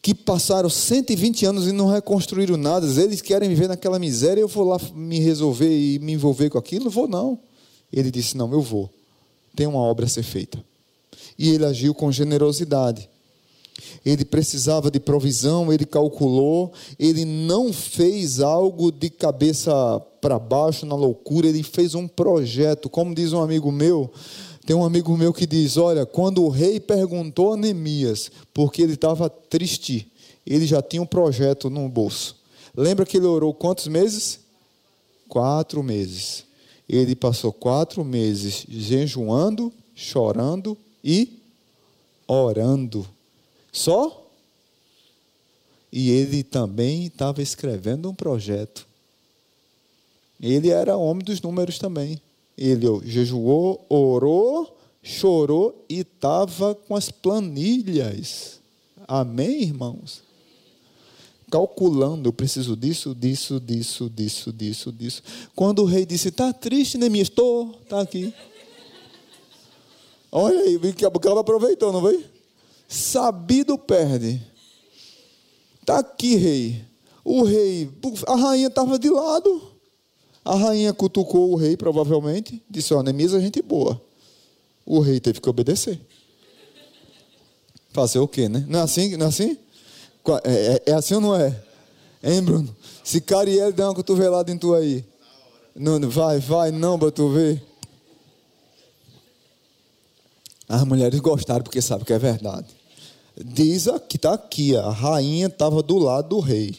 que 0.02 0.14
passaram 0.14 0.70
120 0.70 1.46
anos 1.46 1.68
e 1.68 1.72
não 1.72 1.88
reconstruíram 1.88 2.58
nada, 2.58 2.86
eles 3.02 3.22
querem 3.22 3.50
viver 3.50 3.68
naquela 3.68 3.98
miséria, 3.98 4.42
eu 4.42 4.48
vou 4.48 4.66
lá 4.66 4.78
me 4.94 5.20
resolver 5.20 5.70
e 5.70 5.98
me 6.00 6.14
envolver 6.14 6.50
com 6.50 6.58
aquilo? 6.58 6.90
Vou 6.90 7.08
não. 7.08 7.40
Ele 7.92 8.12
disse: 8.12 8.38
Não, 8.38 8.52
eu 8.52 8.62
vou. 8.62 8.90
Tem 9.56 9.66
uma 9.66 9.80
obra 9.80 10.06
a 10.06 10.10
ser 10.10 10.24
feita 10.24 10.64
e 11.38 11.50
ele 11.50 11.66
agiu 11.66 11.94
com 11.94 12.12
generosidade. 12.12 13.10
Ele 14.06 14.26
precisava 14.26 14.90
de 14.90 15.00
provisão, 15.00 15.72
ele 15.72 15.86
calculou, 15.86 16.72
ele 16.98 17.26
não 17.26 17.72
fez 17.72 18.40
algo 18.40 18.92
de 18.92 19.10
cabeça 19.10 20.00
para 20.22 20.40
baixo, 20.40 20.86
na 20.86 20.96
loucura, 20.96 21.48
ele 21.48 21.64
fez 21.64 21.94
um 21.96 22.08
projeto. 22.08 22.90
Como 22.90 23.14
diz 23.14 23.34
um 23.34 23.42
amigo 23.42 23.72
meu, 23.72 24.12
tem 24.66 24.76
um 24.76 24.84
amigo 24.84 25.16
meu 25.16 25.34
que 25.34 25.46
diz: 25.46 25.78
Olha, 25.78 26.06
quando 26.06 26.44
o 26.44 26.50
rei 26.50 26.80
perguntou 26.80 27.54
a 27.54 27.58
Neemias, 27.58 28.32
porque 28.54 28.82
ele 28.82 28.94
estava 28.94 29.30
triste, 29.30 30.12
ele 30.46 30.66
já 30.66 30.82
tinha 30.82 31.02
um 31.02 31.06
projeto 31.06 31.70
no 31.70 31.88
bolso. 31.88 32.36
Lembra 32.76 33.06
que 33.06 33.18
ele 33.18 33.26
orou 33.26 33.54
quantos 33.54 33.88
meses? 33.88 34.40
Quatro 35.28 35.82
meses. 35.82 36.46
Ele 36.88 37.16
passou 37.16 37.52
quatro 37.52 38.04
meses 38.04 38.66
jejuando, 38.70 39.74
chorando 39.94 40.78
e 41.04 41.42
orando. 42.28 43.06
Só? 43.78 44.28
E 45.92 46.10
ele 46.10 46.44
também 46.44 47.06
estava 47.06 47.44
escrevendo 47.44 48.10
um 48.10 48.16
projeto. 48.16 48.88
Ele 50.42 50.70
era 50.70 50.98
homem 50.98 51.24
dos 51.24 51.40
números 51.40 51.78
também. 51.78 52.20
Ele 52.58 52.88
jejuou, 53.06 53.86
orou, 53.88 54.76
chorou 55.04 55.86
e 55.88 56.00
estava 56.00 56.74
com 56.74 56.96
as 56.96 57.12
planilhas. 57.12 58.60
Amém, 59.08 59.62
irmãos? 59.62 60.24
Calculando, 61.52 62.30
eu 62.30 62.34
preciso 62.34 62.76
disso, 62.76 63.14
disso, 63.14 63.60
disso, 63.60 64.10
disso, 64.10 64.52
disso, 64.52 64.92
disso. 64.92 65.24
Quando 65.56 65.84
o 65.84 65.86
rei 65.86 66.04
disse, 66.04 66.30
está 66.30 66.52
triste, 66.52 66.98
Neemias? 66.98 67.28
Estou, 67.28 67.78
está 67.84 68.02
aqui. 68.02 68.34
Olha 70.32 70.62
aí, 70.62 70.94
que 70.94 71.06
a 71.06 71.12
cabo 71.12 71.40
aproveitou, 71.40 71.94
não 71.94 72.02
foi? 72.02 72.37
Sabido 72.88 73.78
perde. 73.78 74.42
Está 75.82 76.00
aqui, 76.00 76.36
rei. 76.36 76.86
O 77.24 77.44
rei, 77.44 77.90
a 78.26 78.36
rainha 78.36 78.68
estava 78.68 78.98
de 78.98 79.10
lado. 79.10 79.62
A 80.44 80.56
rainha 80.56 80.94
cutucou 80.94 81.52
o 81.52 81.56
rei, 81.56 81.76
provavelmente. 81.76 82.64
Disse: 82.70 82.94
Ó, 82.94 83.04
Neemias 83.04 83.34
é 83.34 83.42
gente 83.42 83.62
boa. 83.62 84.02
O 84.86 85.02
rei 85.02 85.20
teve 85.20 85.42
que 85.42 85.50
obedecer. 85.50 86.00
Fazer 87.92 88.20
o 88.20 88.28
quê, 88.28 88.48
né? 88.48 88.66
Não 88.68 88.80
é 88.80 88.84
assim? 88.84 89.18
Não 89.18 89.26
é 89.26 89.30
assim? 89.30 89.58
É, 90.44 90.82
é, 90.88 90.92
é 90.92 90.94
assim 90.94 91.16
ou 91.16 91.22
não 91.22 91.36
é? 91.36 91.64
Hein, 92.24 92.42
Bruno? 92.42 92.76
Se 93.04 93.20
Cariel 93.20 93.74
der 93.74 93.84
uma 93.84 93.94
cotovelada 93.94 94.52
em 94.52 94.58
tu 94.58 94.74
aí. 94.74 95.04
Não, 95.76 96.00
vai, 96.10 96.40
vai, 96.40 96.72
não, 96.72 96.98
para 96.98 97.12
tu 97.12 97.30
ver. 97.30 97.62
As 100.68 100.84
mulheres 100.84 101.20
gostaram 101.20 101.64
porque 101.64 101.82
sabem 101.82 102.06
que 102.06 102.14
é 102.14 102.20
verdade. 102.20 102.77
Diz 103.46 103.88
que 104.10 104.16
está 104.16 104.34
aqui, 104.34 104.76
a 104.76 104.90
rainha 104.90 105.48
estava 105.48 105.84
do 105.84 105.98
lado 105.98 106.30
do 106.30 106.40
rei. 106.40 106.76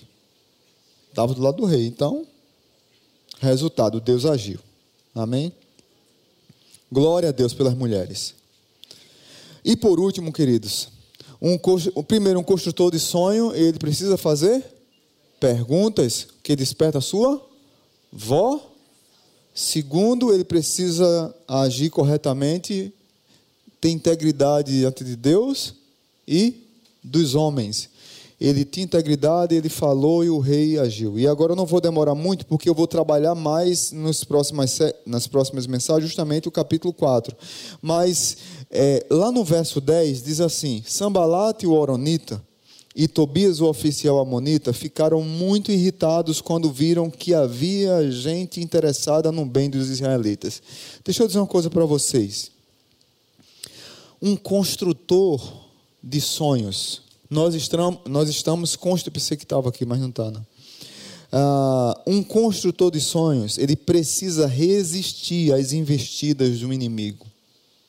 Estava 1.09 1.33
do 1.33 1.41
lado 1.41 1.59
do 1.59 1.65
rei. 1.65 1.87
Então, 1.87 2.27
resultado, 3.41 4.01
Deus 4.01 4.27
agiu. 4.27 4.59
Amém? 5.15 5.53
Glória 6.91 7.29
a 7.29 7.33
Deus 7.33 7.55
pelas 7.55 7.75
mulheres. 7.75 8.35
E 9.65 9.77
por 9.77 10.01
último, 10.01 10.33
queridos, 10.33 10.89
um, 11.41 11.57
primeiro, 12.03 12.41
um 12.41 12.45
construtor 12.45 12.91
de 12.91 12.99
sonho, 12.99 13.55
ele 13.55 13.79
precisa 13.79 14.17
fazer 14.17 14.65
perguntas 15.39 16.27
que 16.43 16.57
desperta 16.57 16.99
a 16.99 17.03
sua 17.03 17.41
vó. 18.13 18.61
Segundo, 19.55 20.33
ele 20.33 20.45
precisa 20.45 21.35
agir 21.47 21.91
corretamente 21.91 22.93
tem 23.81 23.93
integridade 23.93 24.73
diante 24.73 25.05
de 25.05 25.15
Deus 25.15 25.75
e 26.29 26.69
dos 27.03 27.35
homens. 27.35 27.89
Ele 28.41 28.65
tinha 28.65 28.85
integridade, 28.85 29.55
ele 29.55 29.69
falou 29.69 30.25
e 30.25 30.31
o 30.31 30.39
rei 30.39 30.79
agiu. 30.79 31.19
E 31.19 31.27
agora 31.27 31.53
eu 31.53 31.57
não 31.57 31.67
vou 31.67 31.81
demorar 31.81 32.15
muito, 32.15 32.47
porque 32.47 32.69
eu 32.69 32.75
vou 32.75 32.87
trabalhar 32.87 33.35
mais 33.35 33.91
nos 33.91 34.23
próximas, 34.23 34.79
nas 35.05 35.27
próximas 35.27 35.67
mensagens, 35.67 36.05
justamente 36.05 36.47
o 36.47 36.53
capítulo 36.53 36.95
4. 36.95 37.35
Mas 37.83 38.37
é, 38.71 39.05
lá 39.11 39.33
no 39.33 39.43
verso 39.43 39.81
10 39.81 40.23
diz 40.23 40.41
assim: 40.41 40.85
Sambalate 40.87 41.67
o 41.67 41.73
Oronita 41.73 42.41
e 42.95 43.09
Tobias, 43.09 43.61
o 43.61 43.67
oficial 43.67 44.21
amonita, 44.21 44.73
ficaram 44.73 45.21
muito 45.23 45.73
irritados 45.73 46.41
quando 46.41 46.71
viram 46.71 47.11
que 47.11 47.35
havia 47.35 48.09
gente 48.09 48.61
interessada 48.61 49.33
no 49.33 49.45
bem 49.45 49.69
dos 49.69 49.91
israelitas. 49.91 50.63
Deixa 51.05 51.25
eu 51.25 51.27
dizer 51.27 51.41
uma 51.41 51.47
coisa 51.47 51.69
para 51.69 51.85
vocês 51.85 52.53
um 54.21 54.37
construtor 54.37 55.41
de 56.03 56.21
sonhos. 56.21 57.03
Nós 57.29 57.55
estamos, 57.55 58.01
nós 58.07 58.29
estamos 58.29 58.77
pensei 59.13 59.37
que 59.37 59.45
estava 59.45 59.69
aqui, 59.69 59.85
mas 59.85 60.01
não 60.01 60.09
está. 60.09 60.31
Não. 60.31 60.47
Uh, 61.31 61.95
um 62.07 62.23
construtor 62.23 62.91
de 62.91 63.01
sonhos, 63.01 63.59
ele 63.59 63.77
precisa 63.77 64.47
resistir 64.47 65.53
às 65.53 65.73
investidas 65.73 66.61
do 66.61 66.73
inimigo. 66.73 67.27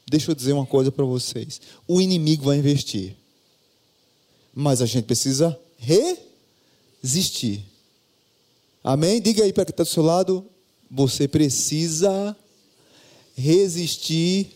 Deixa 0.10 0.32
eu 0.32 0.36
dizer 0.36 0.52
uma 0.52 0.66
coisa 0.66 0.92
para 0.92 1.06
vocês: 1.06 1.62
o 1.88 2.02
inimigo 2.02 2.44
vai 2.44 2.58
investir, 2.58 3.16
mas 4.54 4.82
a 4.82 4.86
gente 4.86 5.06
precisa 5.06 5.58
resistir. 7.02 7.64
Amém? 8.84 9.22
Diga 9.22 9.44
aí 9.44 9.54
para 9.54 9.66
quem 9.66 9.72
está 9.72 9.84
do 9.84 9.90
seu 9.90 10.04
lado: 10.04 10.46
você 10.92 11.26
precisa 11.26 12.36
resistir 13.36 14.50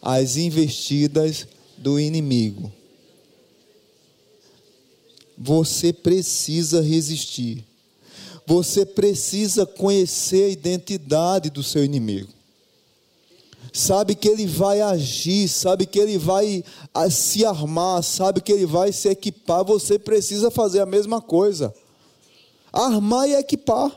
as 0.00 0.36
investidas 0.36 1.48
do 1.76 1.98
inimigo. 1.98 2.72
Você 5.38 5.92
precisa 5.92 6.82
resistir. 6.82 7.64
Você 8.46 8.84
precisa 8.84 9.64
conhecer 9.66 10.44
a 10.44 10.48
identidade 10.48 11.50
do 11.50 11.62
seu 11.62 11.84
inimigo. 11.84 12.32
Sabe 13.72 14.14
que 14.14 14.26
ele 14.26 14.46
vai 14.46 14.80
agir, 14.80 15.48
sabe 15.48 15.86
que 15.86 15.98
ele 15.98 16.16
vai 16.16 16.64
ah, 16.92 17.10
se 17.10 17.44
armar, 17.44 18.02
sabe 18.02 18.40
que 18.40 18.50
ele 18.50 18.66
vai 18.66 18.92
se 18.92 19.08
equipar. 19.08 19.64
Você 19.64 19.98
precisa 19.98 20.50
fazer 20.50 20.80
a 20.80 20.86
mesma 20.86 21.20
coisa. 21.20 21.74
Armar 22.72 23.28
e 23.28 23.34
equipar. 23.34 23.92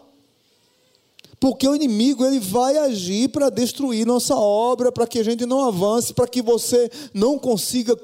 Porque 1.42 1.68
o 1.68 1.76
inimigo 1.76 2.24
ele 2.24 2.39
vai 2.39 2.78
agir 2.78 3.28
para 3.30 3.50
destruir 3.50 4.06
nossa 4.06 4.36
obra, 4.36 4.92
para 4.92 5.08
que 5.08 5.18
a 5.18 5.24
gente 5.24 5.44
não 5.44 5.68
avance, 5.68 6.14
para 6.14 6.28
que 6.28 6.39
você 6.39 6.88
não 7.16 7.39
consiga 7.39 7.98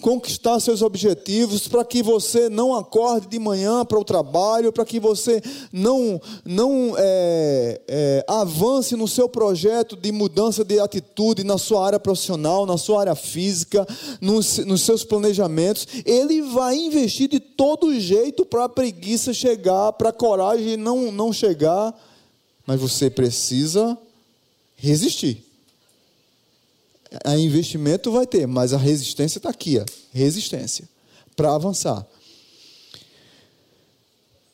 conquistar 0.00 0.58
seus 0.58 0.82
objetivos, 0.82 1.68
para 1.68 1.84
que 1.84 2.02
você 2.02 2.48
não 2.48 2.74
acorde 2.74 3.28
de 3.28 3.38
manhã 3.38 3.84
para 3.84 3.96
o 3.96 4.04
trabalho, 4.04 4.72
para 4.72 4.84
que 4.84 4.98
você 4.98 5.40
não, 5.72 6.20
não 6.44 6.96
é, 6.98 7.80
é, 7.86 8.24
avance 8.26 8.96
no 8.96 9.06
seu 9.06 9.28
projeto 9.28 9.94
de 9.94 10.10
mudança 10.10 10.64
de 10.64 10.80
atitude 10.80 11.44
na 11.44 11.58
sua 11.58 11.86
área 11.86 12.00
profissional, 12.00 12.66
na 12.66 12.76
sua 12.76 13.02
área 13.02 13.14
física, 13.14 13.86
nos, 14.20 14.58
nos 14.58 14.82
seus 14.82 15.04
planejamentos. 15.04 15.86
Ele 16.04 16.42
vai 16.42 16.74
investir 16.74 17.28
de 17.28 17.38
todo 17.38 18.00
jeito 18.00 18.44
para 18.44 18.64
a 18.64 18.68
preguiça 18.68 19.32
chegar, 19.32 19.92
para 19.92 20.08
a 20.08 20.12
coragem 20.12 20.76
não, 20.76 21.12
não 21.12 21.32
chegar 21.32 21.94
mas 22.70 22.80
você 22.80 23.10
precisa 23.10 23.98
resistir. 24.76 25.44
A 27.24 27.36
investimento 27.36 28.12
vai 28.12 28.24
ter, 28.24 28.46
mas 28.46 28.72
a 28.72 28.76
resistência 28.76 29.40
está 29.40 29.50
aqui, 29.50 29.76
ó. 29.76 29.84
resistência 30.12 30.88
para 31.34 31.52
avançar. 31.52 32.06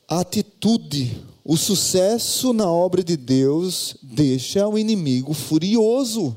Atitude, 0.09 1.23
o 1.45 1.59
sucesso 1.59 2.55
na 2.55 2.73
obra 2.73 3.05
de 3.05 3.19
Deus 3.19 3.97
deixa 4.03 4.67
o 4.67 4.79
inimigo 4.79 5.35
furioso. 5.35 6.35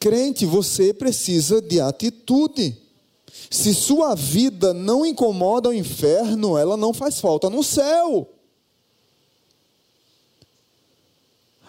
Crente, 0.00 0.46
você 0.46 0.94
precisa 0.94 1.60
de 1.60 1.78
atitude. 1.78 2.74
Se 3.50 3.74
sua 3.74 4.14
vida 4.14 4.72
não 4.72 5.04
incomoda 5.04 5.68
o 5.68 5.74
inferno, 5.74 6.56
ela 6.56 6.74
não 6.74 6.94
faz 6.94 7.20
falta 7.20 7.50
no 7.50 7.62
céu. 7.62 8.30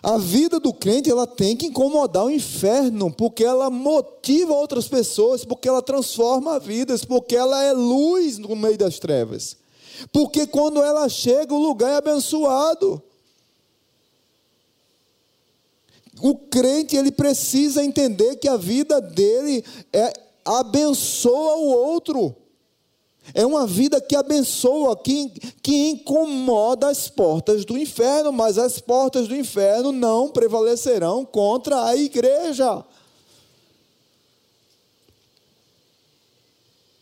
A 0.05 0.19
vida 0.19 0.59
do 0.59 0.71
crente 0.71 1.09
ela 1.09 1.25
tem 1.25 1.57
que 1.57 1.65
incomodar 1.65 2.25
o 2.25 2.29
inferno, 2.29 3.11
porque 3.11 3.43
ela 3.43 3.71
motiva 3.71 4.53
outras 4.53 4.87
pessoas, 4.87 5.43
porque 5.43 5.67
ela 5.67 5.81
transforma 5.81 6.59
vidas, 6.59 7.03
porque 7.03 7.35
ela 7.35 7.63
é 7.63 7.73
luz 7.73 8.37
no 8.37 8.55
meio 8.55 8.77
das 8.77 8.99
trevas. 8.99 9.57
Porque 10.13 10.45
quando 10.45 10.79
ela 10.83 11.09
chega, 11.09 11.55
o 11.55 11.59
lugar 11.59 11.89
é 11.89 11.95
abençoado. 11.95 13.01
O 16.21 16.35
crente 16.35 16.95
ele 16.95 17.11
precisa 17.11 17.83
entender 17.83 18.35
que 18.35 18.47
a 18.47 18.57
vida 18.57 19.01
dele 19.01 19.65
é 19.91 20.13
abençoa 20.45 21.55
o 21.55 21.65
outro. 21.65 22.35
É 23.33 23.45
uma 23.45 23.65
vida 23.65 23.99
que 23.99 24.15
abençoa, 24.15 24.95
que, 24.95 25.29
que 25.61 25.89
incomoda 25.89 26.87
as 26.87 27.09
portas 27.09 27.65
do 27.65 27.77
inferno, 27.77 28.31
mas 28.31 28.57
as 28.57 28.79
portas 28.79 29.27
do 29.27 29.35
inferno 29.35 29.91
não 29.91 30.29
prevalecerão 30.29 31.25
contra 31.25 31.85
a 31.85 31.95
igreja. 31.95 32.83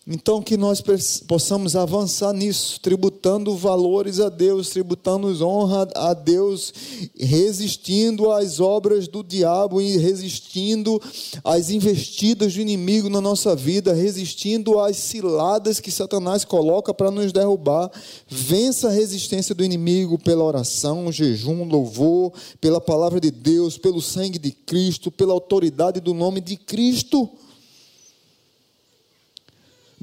Então, 0.06 0.41
que 0.41 0.58
nós 0.58 0.84
possamos 1.26 1.78
avançar 1.78 2.34
nisso, 2.34 2.78
tributando 2.82 3.56
valores 3.56 4.20
a 4.20 4.28
Deus, 4.28 4.70
tributando 4.70 5.28
honra 5.47 5.88
a 5.95 6.14
Deus, 6.14 6.74
resistindo 7.18 8.30
às 8.30 8.60
obras 8.60 9.08
do 9.08 9.24
diabo 9.24 9.82
e 9.82 9.95
resistindo 9.95 11.01
às 11.41 11.70
investidas 11.70 12.54
do 12.54 12.60
inimigo 12.60 13.08
na 13.08 13.22
nossa 13.22 13.56
vida, 13.56 13.93
resistindo 13.93 14.78
às 14.78 14.97
ciladas 14.97 15.80
que 15.80 15.89
Satanás 15.89 16.43
coloca 16.43 16.93
para 16.93 17.10
nos 17.10 17.32
derrubar. 17.32 17.89
Vença 18.28 18.89
a 18.89 18.91
resistência 18.91 19.56
do 19.56 19.64
inimigo 19.64 20.20
pela 20.20 20.43
oração, 20.43 21.14
jejum, 21.14 21.64
louvor, 21.64 22.34
pela 22.60 22.82
palavra 22.82 23.22
de 23.22 23.32
Deus, 23.32 23.78
pelo 23.78 24.01
sangue 24.01 24.38
de 24.38 24.51
Cristo, 24.51 25.10
pela 25.10 25.32
autoridade 25.32 26.01
do 26.01 26.14
nome 26.14 26.41
de 26.41 26.58
Cristo. 26.58 27.30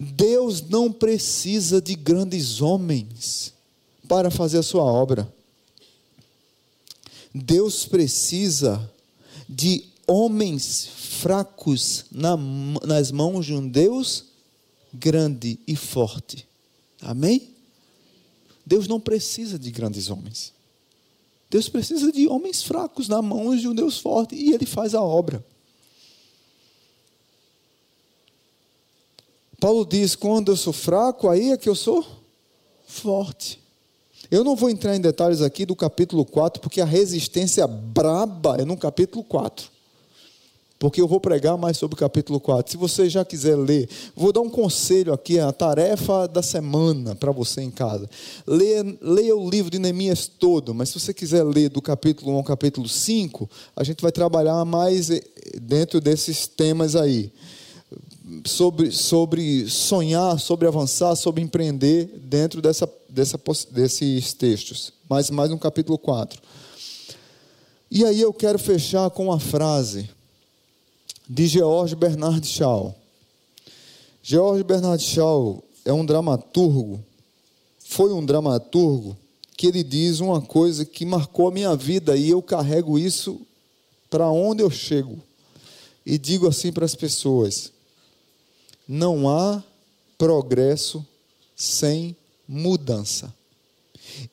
Deus 0.03 0.63
não 0.63 0.91
precisa 0.91 1.79
de 1.79 1.95
grandes 1.95 2.63
homens 2.63 3.53
para 4.09 4.31
fazer 4.31 4.57
a 4.57 4.63
sua 4.63 4.83
obra. 4.83 5.31
Deus 7.35 7.85
precisa 7.85 8.91
de 9.47 9.85
homens 10.07 10.87
fracos 11.21 12.07
na, 12.11 12.35
nas 12.87 13.11
mãos 13.11 13.45
de 13.45 13.53
um 13.53 13.69
Deus 13.69 14.25
grande 14.91 15.59
e 15.67 15.77
forte. 15.77 16.47
Amém? 17.03 17.51
Deus 18.65 18.89
não 18.89 18.99
precisa 18.99 19.59
de 19.59 19.71
grandes 19.71 20.09
homens. 20.09 20.55
Deus 21.51 21.69
precisa 21.69 22.11
de 22.11 22.27
homens 22.27 22.63
fracos 22.63 23.07
na 23.07 23.21
mãos 23.21 23.61
de 23.61 23.69
um 23.69 23.75
Deus 23.75 23.99
forte 23.99 24.35
e 24.35 24.55
ele 24.55 24.65
faz 24.65 24.95
a 24.95 25.03
obra. 25.03 25.45
Paulo 29.61 29.85
diz: 29.85 30.17
quando 30.17 30.51
eu 30.51 30.57
sou 30.57 30.73
fraco, 30.73 31.29
aí 31.29 31.53
é 31.53 31.57
que 31.57 31.69
eu 31.69 31.75
sou 31.75 32.05
forte. 32.87 33.61
Eu 34.31 34.43
não 34.43 34.57
vou 34.57 34.71
entrar 34.71 34.97
em 34.97 35.01
detalhes 35.01 35.43
aqui 35.43 35.67
do 35.67 35.77
capítulo 35.77 36.25
4, 36.25 36.63
porque 36.63 36.81
a 36.81 36.85
resistência 36.85 37.67
braba 37.67 38.57
é 38.59 38.65
no 38.65 38.77
capítulo 38.77 39.23
4. 39.25 39.69
Porque 40.79 41.01
eu 41.01 41.07
vou 41.07 41.21
pregar 41.21 41.59
mais 41.59 41.77
sobre 41.77 41.95
o 41.95 41.99
capítulo 41.99 42.41
4. 42.41 42.71
Se 42.71 42.77
você 42.79 43.11
já 43.11 43.23
quiser 43.23 43.55
ler, 43.55 43.87
vou 44.17 44.33
dar 44.33 44.41
um 44.41 44.49
conselho 44.49 45.13
aqui, 45.13 45.39
a 45.39 45.53
tarefa 45.53 46.27
da 46.27 46.43
semana 46.43 47.15
para 47.15 47.31
você 47.33 47.61
em 47.61 47.71
casa. 47.71 48.09
Leia, 48.47 48.99
leia 49.03 49.37
o 49.37 49.51
livro 49.51 49.71
de 49.71 49.79
Neemias 49.79 50.27
todo, 50.27 50.73
mas 50.73 50.89
se 50.89 50.99
você 50.99 51.13
quiser 51.13 51.43
ler 51.43 51.69
do 51.69 51.83
capítulo 51.83 52.33
1 52.33 52.37
ao 52.37 52.45
capítulo 52.45 52.89
5, 52.89 53.51
a 53.77 53.85
gente 53.85 54.01
vai 54.01 54.13
trabalhar 54.13 54.65
mais 54.65 55.11
eh, 55.11 55.21
dentro 55.61 56.01
desses 56.01 56.47
temas 56.47 56.97
aí 56.97 57.31
sobre, 58.45 58.91
sobre 58.93 59.69
sonhar, 59.69 60.39
sobre 60.39 60.67
avançar, 60.67 61.17
sobre 61.17 61.43
empreender 61.43 62.07
dentro 62.25 62.63
dessa, 62.63 62.89
dessa, 63.09 63.41
desses 63.71 64.33
textos. 64.33 64.93
Mas 65.09 65.31
mais 65.31 65.51
no 65.51 65.59
capítulo 65.59 65.99
4. 65.99 66.41
E 67.91 68.05
aí 68.05 68.21
eu 68.21 68.33
quero 68.33 68.59
fechar 68.59 69.11
com 69.11 69.25
uma 69.25 69.41
frase 69.41 70.09
de 71.29 71.47
George 71.47 71.97
Bernard 71.97 72.47
Shaw. 72.47 72.95
George 74.23 74.63
Bernard 74.63 75.03
Shaw 75.03 75.63
é 75.85 75.93
um 75.93 76.05
dramaturgo, 76.05 77.03
foi 77.79 78.13
um 78.13 78.25
dramaturgo 78.25 79.17
que 79.57 79.67
ele 79.67 79.83
diz 79.83 80.21
uma 80.21 80.41
coisa 80.41 80.85
que 80.85 81.05
marcou 81.05 81.49
a 81.49 81.51
minha 81.51 81.75
vida 81.75 82.17
e 82.17 82.31
eu 82.31 82.41
carrego 82.41 82.99
isso 82.99 83.41
para 84.09 84.31
onde 84.31 84.63
eu 84.63 84.71
chego. 84.71 85.19
E 86.05 86.17
digo 86.17 86.49
assim 86.49 86.73
para 86.73 86.85
as 86.85 86.95
pessoas: 86.95 87.73
não 88.93 89.29
há 89.29 89.63
progresso 90.19 91.07
sem 91.55 92.17
mudança. 92.49 93.33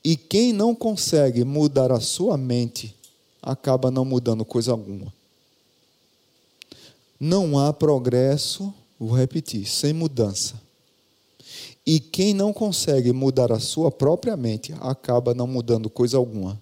E 0.02 0.16
quem 0.16 0.52
não 0.52 0.74
consegue 0.74 1.44
mudar 1.44 1.92
a 1.92 2.00
sua 2.00 2.36
mente, 2.36 2.92
acaba 3.40 3.88
não 3.88 4.04
mudando 4.04 4.44
coisa 4.44 4.72
alguma. 4.72 5.14
Não 7.20 7.56
há 7.56 7.72
progresso, 7.72 8.74
vou 8.98 9.16
repetir, 9.16 9.64
sem 9.64 9.92
mudança. 9.92 10.60
E 11.86 12.00
quem 12.00 12.34
não 12.34 12.52
consegue 12.52 13.12
mudar 13.12 13.52
a 13.52 13.60
sua 13.60 13.92
própria 13.92 14.36
mente, 14.36 14.74
acaba 14.80 15.34
não 15.34 15.46
mudando 15.46 15.88
coisa 15.88 16.16
alguma. 16.16 16.60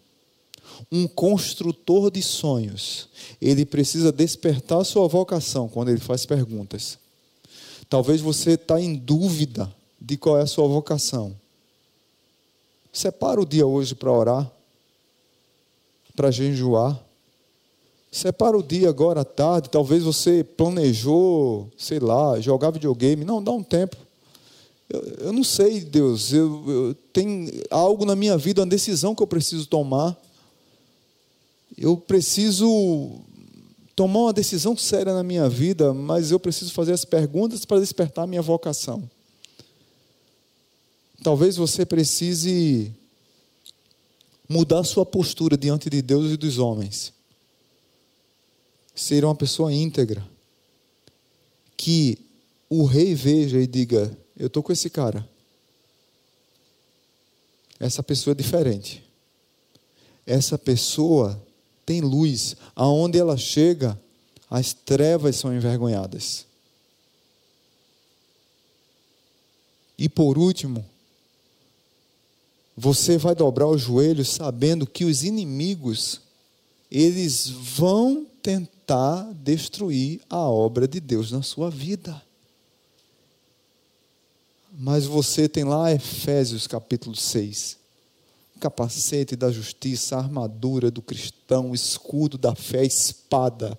Um 0.92 1.09
construtor 1.09 2.11
de 2.11 2.20
sonhos, 2.20 3.09
ele 3.40 3.64
precisa 3.64 4.12
despertar 4.12 4.84
sua 4.84 5.09
vocação 5.09 5.66
quando 5.66 5.88
ele 5.88 6.01
faz 6.01 6.26
perguntas. 6.26 6.99
Talvez 7.89 8.20
você 8.20 8.53
está 8.53 8.80
em 8.80 8.95
dúvida 8.97 9.72
de 10.01 10.16
qual 10.16 10.39
é 10.39 10.43
a 10.43 10.47
sua 10.47 10.66
vocação. 10.66 11.37
Separa 12.93 13.41
o 13.41 13.47
dia 13.47 13.66
hoje 13.66 13.95
para 13.95 14.11
orar, 14.11 14.51
para 16.14 16.30
jejuar. 16.30 17.01
Separa 18.11 18.57
o 18.57 18.62
dia 18.62 18.89
agora 18.89 19.20
à 19.20 19.24
tarde. 19.24 19.68
Talvez 19.68 20.03
você 20.03 20.43
planejou, 20.43 21.70
sei 21.76 21.99
lá, 21.99 22.41
jogar 22.41 22.70
videogame. 22.70 23.24
Não, 23.24 23.43
dá 23.43 23.53
um 23.53 23.62
tempo. 23.62 23.97
Eu, 24.89 25.01
eu 25.26 25.32
não 25.32 25.45
sei, 25.45 25.80
Deus. 25.80 26.32
Eu, 26.32 26.64
eu 26.66 26.95
tenho 27.12 27.51
algo 27.70 28.05
na 28.05 28.16
minha 28.16 28.39
vida, 28.39 28.62
uma 28.62 28.66
decisão 28.66 29.14
que 29.14 29.22
eu 29.22 29.26
preciso 29.26 29.66
tomar. 29.66 30.16
Eu 31.76 31.97
preciso 31.97 33.20
tomar 33.97 34.20
uma 34.20 34.32
decisão 34.34 34.76
séria 34.76 35.14
na 35.14 35.22
minha 35.22 35.49
vida, 35.49 35.94
mas 35.94 36.30
eu 36.30 36.38
preciso 36.38 36.70
fazer 36.74 36.92
as 36.92 37.07
perguntas 37.07 37.64
para 37.64 37.80
despertar 37.80 38.24
a 38.24 38.26
minha 38.26 38.42
vocação. 38.42 39.11
Talvez 41.22 41.57
você 41.57 41.86
precise 41.86 42.94
mudar 44.47 44.84
sua 44.84 45.07
postura 45.07 45.57
diante 45.57 45.88
de 45.88 46.03
Deus 46.03 46.30
e 46.30 46.36
dos 46.36 46.59
homens. 46.59 47.12
Ser 48.94 49.24
uma 49.24 49.34
pessoa 49.34 49.72
íntegra. 49.72 50.24
Que 51.74 52.18
o 52.68 52.84
rei 52.84 53.14
veja 53.14 53.59
e 53.59 53.66
diga: 53.66 54.16
Eu 54.36 54.49
estou 54.49 54.62
com 54.62 54.72
esse 54.72 54.90
cara. 54.90 55.26
Essa 57.80 58.03
pessoa 58.03 58.32
é 58.32 58.34
diferente. 58.34 59.03
essa 60.26 60.59
pessoa 60.59 61.40
tem 61.87 62.01
luz. 62.01 62.57
Aonde 62.74 63.16
ela 63.16 63.37
chega, 63.37 63.99
as 64.51 64.74
trevas 64.74 65.37
são 65.37 65.55
envergonhadas. 65.55 66.45
E 69.97 70.09
por 70.09 70.37
último, 70.37 70.84
você 72.76 73.16
vai 73.16 73.34
dobrar 73.34 73.68
os 73.68 73.80
joelhos 73.80 74.28
sabendo 74.28 74.87
que 74.87 75.05
os 75.05 75.22
inimigos 75.22 76.20
eles 76.91 77.49
vão 77.49 78.26
tentar 78.43 79.32
destruir 79.34 80.20
a 80.28 80.39
obra 80.39 80.87
de 80.87 81.01
Deus 81.01 81.32
na 81.32 81.43
sua 81.43 81.70
vida. 81.70 82.22
Mas 84.78 85.07
você 85.07 85.49
tem 85.49 85.64
lá 85.64 85.91
Efésios 85.91 86.66
capítulo 86.66 87.16
6. 87.16 87.78
Capacete 88.59 89.36
da 89.36 89.50
justiça, 89.52 90.16
armadura 90.16 90.90
do 90.90 91.02
cristão, 91.02 91.74
escudo 91.74 92.38
da 92.38 92.54
fé, 92.54 92.84
espada 92.84 93.78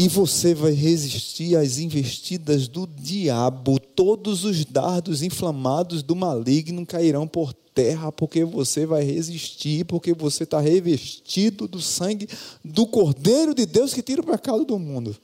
e 0.00 0.06
você 0.06 0.54
vai 0.54 0.70
resistir 0.70 1.56
às 1.56 1.78
investidas 1.78 2.68
do 2.68 2.86
diabo. 2.86 3.80
Todos 3.80 4.44
os 4.44 4.64
dardos 4.64 5.24
inflamados 5.24 6.04
do 6.04 6.14
maligno 6.14 6.86
cairão 6.86 7.26
por 7.26 7.52
terra, 7.52 8.12
porque 8.12 8.44
você 8.44 8.86
vai 8.86 9.02
resistir, 9.02 9.84
porque 9.86 10.14
você 10.14 10.44
está 10.44 10.60
revestido 10.60 11.66
do 11.66 11.80
sangue 11.80 12.28
do 12.64 12.86
Cordeiro 12.86 13.52
de 13.52 13.66
Deus 13.66 13.92
que 13.92 14.00
tira 14.00 14.20
o 14.20 14.24
pecado 14.24 14.64
do 14.64 14.78
mundo. 14.78 15.16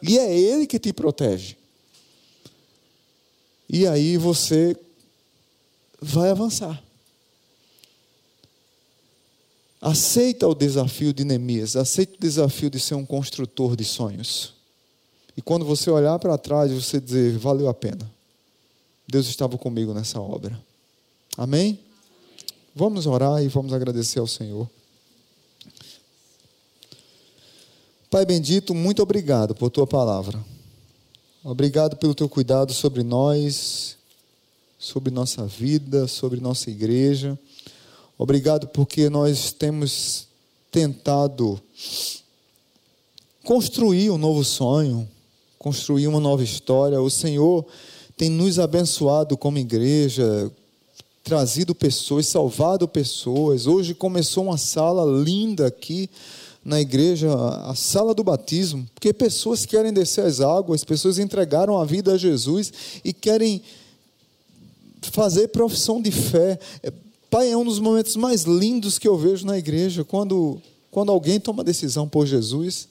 E 0.00 0.16
é 0.16 0.32
Ele 0.32 0.64
que 0.64 0.78
te 0.78 0.92
protege. 0.92 1.56
E 3.68 3.84
aí 3.84 4.16
você 4.16 4.76
vai 6.00 6.30
avançar. 6.30 6.82
Aceita 9.80 10.48
o 10.48 10.54
desafio 10.54 11.12
de 11.12 11.24
Neemias, 11.24 11.76
aceita 11.76 12.14
o 12.14 12.20
desafio 12.20 12.70
de 12.70 12.80
ser 12.80 12.94
um 12.94 13.06
construtor 13.06 13.76
de 13.76 13.84
sonhos. 13.84 14.54
E 15.36 15.42
quando 15.42 15.64
você 15.64 15.90
olhar 15.90 16.18
para 16.18 16.38
trás, 16.38 16.72
você 16.72 16.98
dizer: 16.98 17.36
valeu 17.38 17.68
a 17.68 17.74
pena. 17.74 18.10
Deus 19.06 19.28
estava 19.28 19.56
comigo 19.56 19.94
nessa 19.94 20.20
obra. 20.20 20.58
Amém? 21.36 21.78
Vamos 22.74 23.06
orar 23.06 23.42
e 23.42 23.48
vamos 23.48 23.72
agradecer 23.72 24.18
ao 24.18 24.26
Senhor. 24.26 24.68
Pai 28.10 28.24
bendito, 28.24 28.74
muito 28.74 29.02
obrigado 29.02 29.54
por 29.54 29.70
tua 29.70 29.86
palavra. 29.86 30.42
Obrigado 31.44 31.96
pelo 31.96 32.14
teu 32.14 32.28
cuidado 32.28 32.72
sobre 32.72 33.02
nós, 33.02 33.95
sobre 34.86 35.12
nossa 35.12 35.44
vida, 35.44 36.06
sobre 36.06 36.40
nossa 36.40 36.70
igreja. 36.70 37.36
Obrigado 38.16 38.68
porque 38.68 39.10
nós 39.10 39.50
temos 39.52 40.28
tentado 40.70 41.60
construir 43.42 44.10
um 44.10 44.16
novo 44.16 44.44
sonho, 44.44 45.08
construir 45.58 46.06
uma 46.06 46.20
nova 46.20 46.44
história. 46.44 47.00
O 47.00 47.10
Senhor 47.10 47.66
tem 48.16 48.30
nos 48.30 48.60
abençoado 48.60 49.36
como 49.36 49.58
igreja, 49.58 50.52
trazido 51.24 51.74
pessoas, 51.74 52.28
salvado 52.28 52.86
pessoas. 52.86 53.66
Hoje 53.66 53.92
começou 53.92 54.44
uma 54.44 54.56
sala 54.56 55.04
linda 55.20 55.66
aqui 55.66 56.08
na 56.64 56.80
igreja, 56.80 57.28
a 57.34 57.74
sala 57.74 58.14
do 58.14 58.22
batismo, 58.22 58.88
porque 58.94 59.12
pessoas 59.12 59.66
querem 59.66 59.92
descer 59.92 60.24
as 60.24 60.40
águas, 60.40 60.84
pessoas 60.84 61.18
entregaram 61.18 61.76
a 61.76 61.84
vida 61.84 62.12
a 62.12 62.18
Jesus 62.18 62.72
e 63.04 63.12
querem 63.12 63.62
fazer 65.10 65.48
profissão 65.48 66.00
de 66.00 66.10
fé. 66.10 66.58
Pai, 67.30 67.50
é 67.50 67.56
um 67.56 67.64
dos 67.64 67.78
momentos 67.78 68.16
mais 68.16 68.42
lindos 68.42 68.98
que 68.98 69.08
eu 69.08 69.16
vejo 69.16 69.46
na 69.46 69.58
igreja, 69.58 70.04
quando, 70.04 70.60
quando 70.90 71.10
alguém 71.10 71.40
toma 71.40 71.64
decisão 71.64 72.08
por 72.08 72.26
Jesus. 72.26 72.88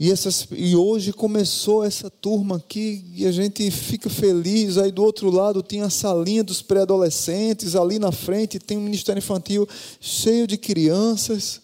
E, 0.00 0.12
essas, 0.12 0.46
e 0.52 0.76
hoje 0.76 1.12
começou 1.12 1.84
essa 1.84 2.08
turma 2.08 2.56
aqui 2.56 3.04
e 3.16 3.26
a 3.26 3.32
gente 3.32 3.68
fica 3.70 4.08
feliz. 4.08 4.78
Aí 4.78 4.92
do 4.92 5.02
outro 5.02 5.28
lado 5.28 5.60
tem 5.60 5.82
a 5.82 5.90
salinha 5.90 6.44
dos 6.44 6.62
pré-adolescentes, 6.62 7.74
ali 7.74 7.98
na 7.98 8.12
frente 8.12 8.60
tem 8.60 8.78
um 8.78 8.82
ministério 8.82 9.18
infantil 9.18 9.68
cheio 10.00 10.46
de 10.46 10.56
crianças. 10.56 11.60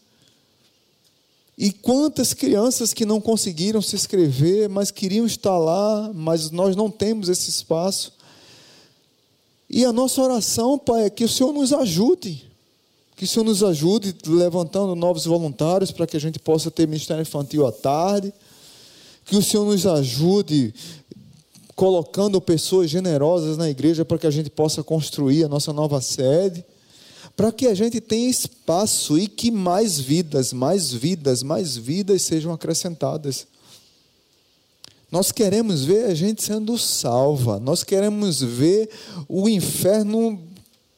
E 1.57 1.71
quantas 1.71 2.35
crianças 2.35 2.93
que 2.93 3.07
não 3.07 3.21
conseguiram 3.21 3.81
se 3.81 3.95
inscrever, 3.95 4.69
mas 4.69 4.91
queriam 4.91 5.25
estar 5.25 5.57
lá, 5.57 6.11
mas 6.13 6.51
nós 6.51 6.75
não 6.75 6.91
temos 6.91 7.29
esse 7.29 7.49
espaço. 7.49 8.13
E 9.71 9.85
a 9.85 9.93
nossa 9.93 10.21
oração, 10.21 10.79
Pai, 10.79 11.05
é 11.05 11.11
que 11.11 11.25
o 11.25 11.29
Senhor 11.29 11.53
nos 11.53 11.73
ajude. 11.73 12.45
Que 13.17 13.25
o 13.25 13.29
Senhor 13.29 13.45
nos 13.45 13.63
ajude 13.63 14.15
levantando 14.27 14.97
novos 14.97 15.25
voluntários 15.25 15.93
para 15.93 16.07
que 16.07 16.17
a 16.17 16.21
gente 16.21 16.41
possa 16.41 16.71
ter 16.71 16.89
ministério 16.89 17.23
infantil 17.23 17.67
à 17.67 17.71
tarde. 17.71 18.33
Que 19.25 19.37
o 19.37 19.43
Senhor 19.43 19.65
nos 19.65 19.87
ajude 19.87 20.75
colocando 21.77 22.41
pessoas 22.41 22.91
generosas 22.91 23.57
na 23.57 23.71
igreja 23.71 24.05
para 24.05 24.19
que 24.19 24.27
a 24.27 24.31
gente 24.31 24.51
possa 24.51 24.83
construir 24.83 25.45
a 25.45 25.49
nossa 25.49 25.73
nova 25.73 26.01
sede. 26.01 26.65
Para 27.37 27.51
que 27.51 27.67
a 27.67 27.75
gente 27.75 28.01
tenha 28.01 28.31
espaço 28.31 29.19
e 29.19 29.27
que 29.27 29.51
mais 29.51 29.99
vidas, 29.99 30.53
mais 30.53 30.93
vidas, 30.93 31.43
mais 31.43 31.77
vidas 31.77 32.23
sejam 32.23 32.53
acrescentadas. 32.53 33.47
Nós 35.11 35.31
queremos 35.31 35.85
ver 35.85 36.07
a 36.07 36.15
gente 36.15 36.43
sendo 36.43 36.77
salva, 36.79 37.61
nós 37.61 37.85
queremos 37.85 38.41
ver 38.41 38.89
o 39.29 39.49
inferno 39.49 40.41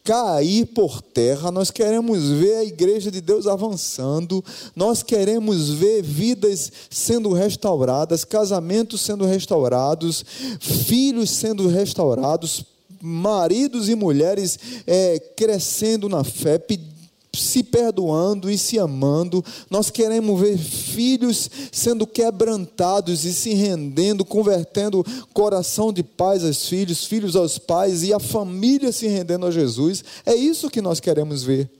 cair 0.06 0.66
por 0.66 1.02
terra, 1.02 1.50
nós 1.50 1.72
queremos 1.72 2.30
ver 2.30 2.58
a 2.58 2.64
igreja 2.64 3.10
de 3.10 3.20
Deus 3.20 3.48
avançando, 3.48 4.42
nós 4.74 5.02
queremos 5.02 5.70
ver 5.70 6.00
vidas 6.00 6.70
sendo 6.88 7.32
restauradas, 7.32 8.24
casamentos 8.24 9.00
sendo 9.00 9.26
restaurados, 9.26 10.24
filhos 10.60 11.30
sendo 11.30 11.66
restaurados, 11.66 12.64
maridos 13.06 13.88
e 13.88 13.94
mulheres 13.94 14.58
é, 14.86 15.18
crescendo 15.36 16.08
na 16.08 16.24
fé, 16.24 16.58
se 17.32 17.62
perdoando 17.62 18.50
e 18.50 18.58
se 18.58 18.78
amando. 18.78 19.44
Nós 19.70 19.90
queremos 19.90 20.40
ver 20.40 20.58
filhos 20.58 21.48
sendo 21.70 22.06
quebrantados 22.06 23.24
e 23.24 23.32
se 23.32 23.54
rendendo, 23.54 24.24
convertendo 24.24 25.04
coração 25.32 25.92
de 25.92 26.02
pais 26.02 26.44
aos 26.44 26.68
filhos, 26.68 27.04
filhos 27.04 27.36
aos 27.36 27.58
pais 27.58 28.02
e 28.02 28.12
a 28.12 28.18
família 28.18 28.90
se 28.90 29.06
rendendo 29.06 29.46
a 29.46 29.50
Jesus. 29.50 30.02
É 30.24 30.34
isso 30.34 30.70
que 30.70 30.82
nós 30.82 30.98
queremos 30.98 31.44
ver. 31.44 31.70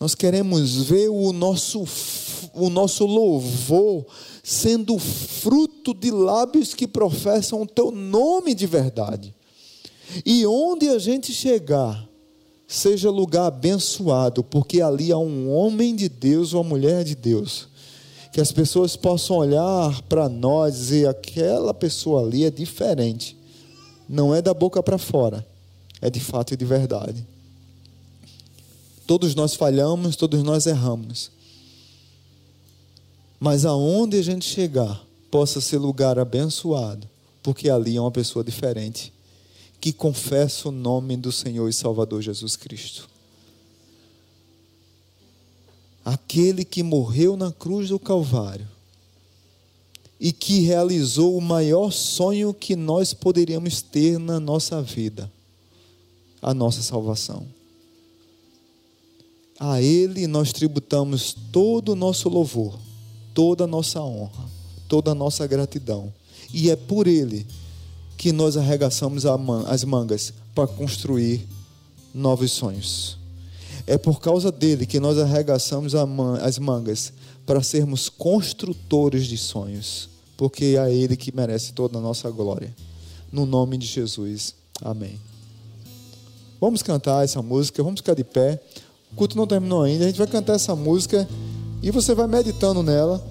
Nós 0.00 0.14
queremos 0.14 0.76
ver 0.84 1.08
o 1.08 1.32
nosso, 1.32 1.84
o 2.54 2.70
nosso 2.70 3.04
louvor 3.04 4.06
sendo 4.44 4.96
fruto 4.98 5.92
de 5.92 6.10
lábios 6.10 6.72
que 6.72 6.86
professam 6.86 7.62
o 7.62 7.66
teu 7.66 7.90
nome 7.90 8.54
de 8.54 8.66
verdade. 8.66 9.34
E 10.24 10.46
onde 10.46 10.88
a 10.88 10.98
gente 10.98 11.32
chegar, 11.32 12.08
seja 12.66 13.10
lugar 13.10 13.46
abençoado, 13.46 14.42
porque 14.42 14.80
ali 14.80 15.12
há 15.12 15.18
um 15.18 15.50
homem 15.50 15.94
de 15.94 16.08
Deus, 16.08 16.52
uma 16.52 16.62
mulher 16.62 17.04
de 17.04 17.14
Deus. 17.14 17.68
Que 18.32 18.40
as 18.40 18.52
pessoas 18.52 18.94
possam 18.94 19.36
olhar 19.36 20.02
para 20.02 20.28
nós 20.28 20.74
e 20.74 20.78
dizer: 20.78 21.08
aquela 21.08 21.72
pessoa 21.72 22.22
ali 22.22 22.44
é 22.44 22.50
diferente. 22.50 23.36
Não 24.08 24.34
é 24.34 24.40
da 24.40 24.54
boca 24.54 24.82
para 24.82 24.98
fora, 24.98 25.46
é 26.00 26.08
de 26.08 26.20
fato 26.20 26.54
e 26.54 26.56
de 26.56 26.64
verdade. 26.64 27.26
Todos 29.06 29.34
nós 29.34 29.54
falhamos, 29.54 30.16
todos 30.16 30.42
nós 30.42 30.66
erramos. 30.66 31.30
Mas 33.40 33.64
aonde 33.64 34.18
a 34.18 34.22
gente 34.22 34.44
chegar, 34.44 35.02
possa 35.30 35.60
ser 35.60 35.78
lugar 35.78 36.18
abençoado, 36.18 37.08
porque 37.42 37.70
ali 37.70 37.96
é 37.96 38.00
uma 38.00 38.10
pessoa 38.10 38.44
diferente 38.44 39.12
que 39.80 39.92
confessa 39.92 40.68
o 40.68 40.72
nome 40.72 41.16
do 41.16 41.30
Senhor 41.30 41.68
e 41.68 41.72
Salvador 41.72 42.22
Jesus 42.22 42.56
Cristo. 42.56 43.08
Aquele 46.04 46.64
que 46.64 46.82
morreu 46.82 47.36
na 47.36 47.52
cruz 47.52 47.90
do 47.90 47.98
Calvário 47.98 48.66
e 50.18 50.32
que 50.32 50.60
realizou 50.60 51.36
o 51.36 51.40
maior 51.40 51.92
sonho 51.92 52.52
que 52.52 52.74
nós 52.74 53.14
poderíamos 53.14 53.82
ter 53.82 54.18
na 54.18 54.40
nossa 54.40 54.82
vida, 54.82 55.30
a 56.42 56.52
nossa 56.52 56.82
salvação. 56.82 57.46
A 59.60 59.82
Ele 59.82 60.26
nós 60.26 60.52
tributamos 60.52 61.36
todo 61.52 61.92
o 61.92 61.96
nosso 61.96 62.28
louvor, 62.28 62.78
toda 63.34 63.64
a 63.64 63.66
nossa 63.66 64.00
honra, 64.02 64.48
toda 64.88 65.12
a 65.12 65.14
nossa 65.14 65.46
gratidão. 65.46 66.12
E 66.52 66.70
é 66.70 66.76
por 66.76 67.06
Ele 67.06 67.46
que 68.18 68.32
nós 68.32 68.56
arregaçamos 68.56 69.24
as 69.24 69.84
mangas 69.84 70.32
para 70.52 70.66
construir 70.66 71.46
novos 72.12 72.50
sonhos. 72.50 73.16
É 73.86 73.96
por 73.96 74.20
causa 74.20 74.50
dele 74.50 74.84
que 74.84 74.98
nós 74.98 75.16
arregaçamos 75.16 75.94
as 75.94 76.58
mangas 76.58 77.12
para 77.46 77.62
sermos 77.62 78.08
construtores 78.08 79.26
de 79.26 79.38
sonhos, 79.38 80.10
porque 80.36 80.74
é 80.76 80.78
a 80.78 80.90
ele 80.90 81.16
que 81.16 81.34
merece 81.34 81.72
toda 81.72 81.96
a 81.98 82.02
nossa 82.02 82.28
glória. 82.28 82.74
No 83.32 83.46
nome 83.46 83.78
de 83.78 83.86
Jesus. 83.86 84.54
Amém. 84.82 85.18
Vamos 86.60 86.82
cantar 86.82 87.24
essa 87.24 87.40
música, 87.40 87.82
vamos 87.82 88.00
ficar 88.00 88.14
de 88.14 88.24
pé. 88.24 88.60
O 89.12 89.14
culto 89.14 89.36
não 89.36 89.46
terminou 89.46 89.82
ainda, 89.82 90.04
a 90.04 90.08
gente 90.08 90.18
vai 90.18 90.26
cantar 90.26 90.54
essa 90.54 90.74
música 90.74 91.26
e 91.80 91.90
você 91.92 92.14
vai 92.14 92.26
meditando 92.26 92.82
nela. 92.82 93.24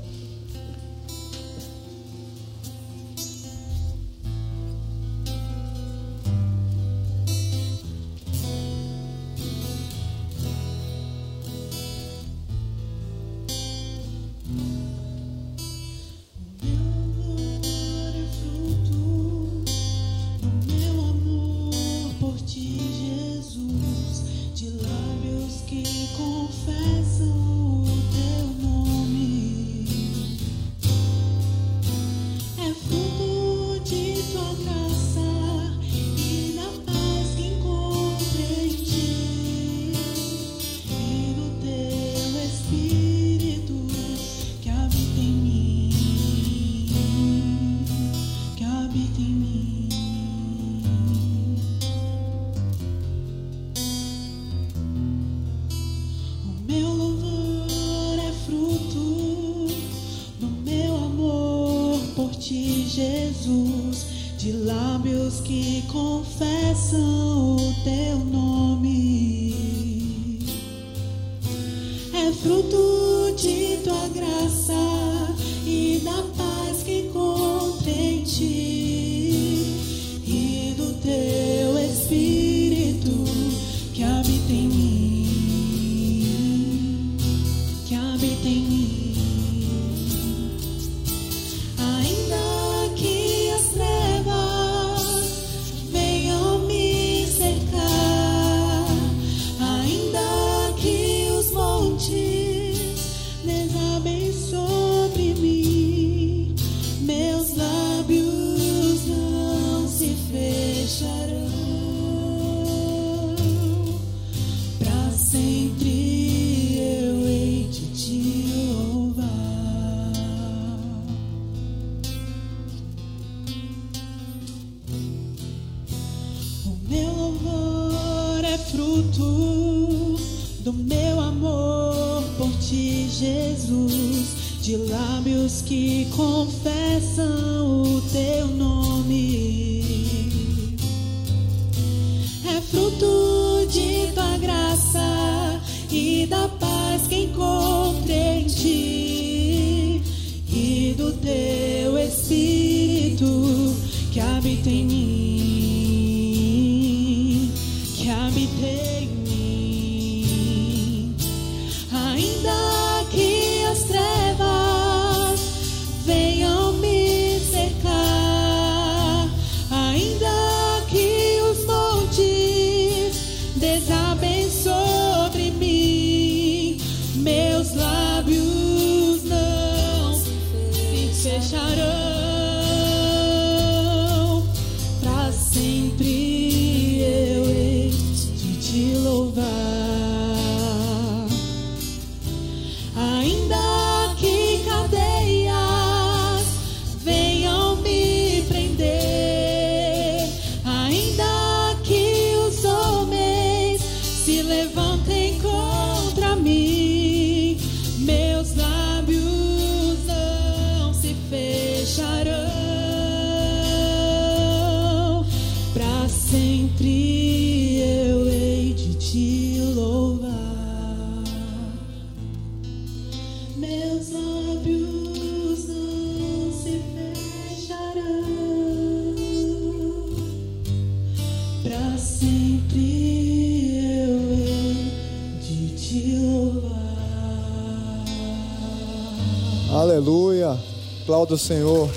O 241.29 241.37
Senhor. 241.37 241.89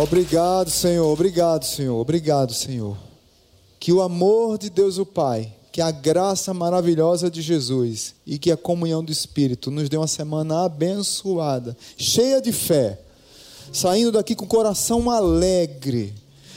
Obrigado, 0.00 0.70
Senhor. 0.70 1.12
Obrigado, 1.12 1.64
Senhor. 1.64 2.00
Obrigado, 2.00 2.54
Senhor. 2.54 2.96
Que 3.80 3.92
o 3.92 4.00
amor 4.00 4.58
de 4.58 4.70
Deus 4.70 4.98
o 4.98 5.04
Pai, 5.04 5.52
que 5.72 5.80
a 5.80 5.90
graça 5.90 6.54
maravilhosa 6.54 7.28
de 7.28 7.42
Jesus 7.42 8.14
e 8.24 8.38
que 8.38 8.52
a 8.52 8.56
comunhão 8.56 9.02
do 9.02 9.10
Espírito 9.10 9.68
nos 9.68 9.88
dê 9.88 9.96
uma 9.96 10.06
semana 10.06 10.64
abençoada, 10.64 11.76
cheia 11.96 12.40
de 12.40 12.52
fé, 12.52 13.00
saindo 13.72 14.12
daqui 14.12 14.36
com 14.36 14.44
o 14.44 14.48
coração 14.48 15.10
alegre, 15.10 16.14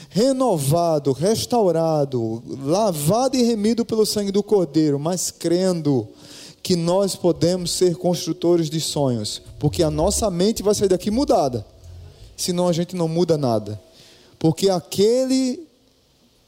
renovado, 0.08 1.10
restaurado, 1.10 2.40
lavado 2.64 3.36
e 3.36 3.42
remido 3.42 3.84
pelo 3.84 4.06
sangue 4.06 4.30
do 4.30 4.44
Cordeiro, 4.44 4.98
mas 4.98 5.32
crendo 5.32 6.08
que 6.66 6.74
nós 6.74 7.14
podemos 7.14 7.70
ser 7.70 7.94
construtores 7.94 8.68
de 8.68 8.80
sonhos, 8.80 9.40
porque 9.56 9.84
a 9.84 9.90
nossa 9.90 10.28
mente 10.28 10.64
vai 10.64 10.74
sair 10.74 10.88
daqui 10.88 11.12
mudada, 11.12 11.64
senão 12.36 12.66
a 12.66 12.72
gente 12.72 12.96
não 12.96 13.06
muda 13.06 13.38
nada. 13.38 13.80
Porque 14.36 14.68
aquele 14.68 15.64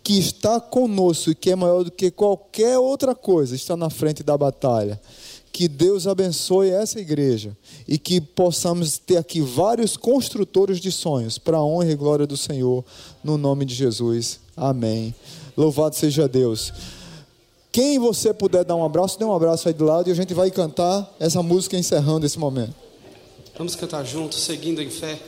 que 0.03 0.19
está 0.19 0.61
conosco 0.61 1.31
e 1.31 1.37
que 1.37 1.53
é 1.53 1.55
maior 1.55 1.85
do 1.85 1.93
que 1.93 2.11
qualquer 2.11 2.81
outra 2.81 3.15
coisa 3.15 3.55
está 3.55 3.77
na 3.77 3.89
frente 3.91 4.25
da 4.25 4.37
batalha. 4.37 5.01
Que 5.53 5.69
Deus 5.69 6.05
abençoe 6.09 6.71
essa 6.71 6.99
igreja 6.99 7.57
e 7.87 7.97
que 7.97 8.21
possamos 8.21 8.99
ter 8.99 9.19
aqui 9.19 9.41
vários 9.41 9.97
construtores 9.97 10.81
de 10.81 10.91
sonhos 10.91 11.39
para 11.39 11.59
a 11.59 11.65
honra 11.65 11.93
e 11.93 11.95
glória 11.95 12.27
do 12.27 12.37
Senhor, 12.37 12.85
no 13.23 13.39
nome 13.39 13.65
de 13.65 13.73
Jesus. 13.73 14.41
Amém. 14.57 15.15
Louvado 15.57 15.95
seja 15.95 16.27
Deus. 16.27 16.73
Quem 17.71 17.99
você 17.99 18.33
puder 18.33 18.65
dar 18.65 18.77
um 18.77 18.85
abraço, 18.85 19.19
dê 19.19 19.25
um 19.25 19.35
abraço 19.35 19.69
aí 19.69 19.75
do 19.75 19.85
lado 19.85 20.09
e 20.09 20.13
a 20.13 20.15
gente 20.15 20.35
vai 20.35 20.51
cantar 20.51 21.15
essa 21.21 21.43
música 21.43 21.77
encerrando 21.77 22.25
esse 22.25 22.39
momento. 22.39 22.75
Vamos 23.57 23.75
cantar 23.75 24.05
juntos, 24.05 24.43
seguindo 24.43 24.83
em 24.83 24.91
fé. 24.91 25.19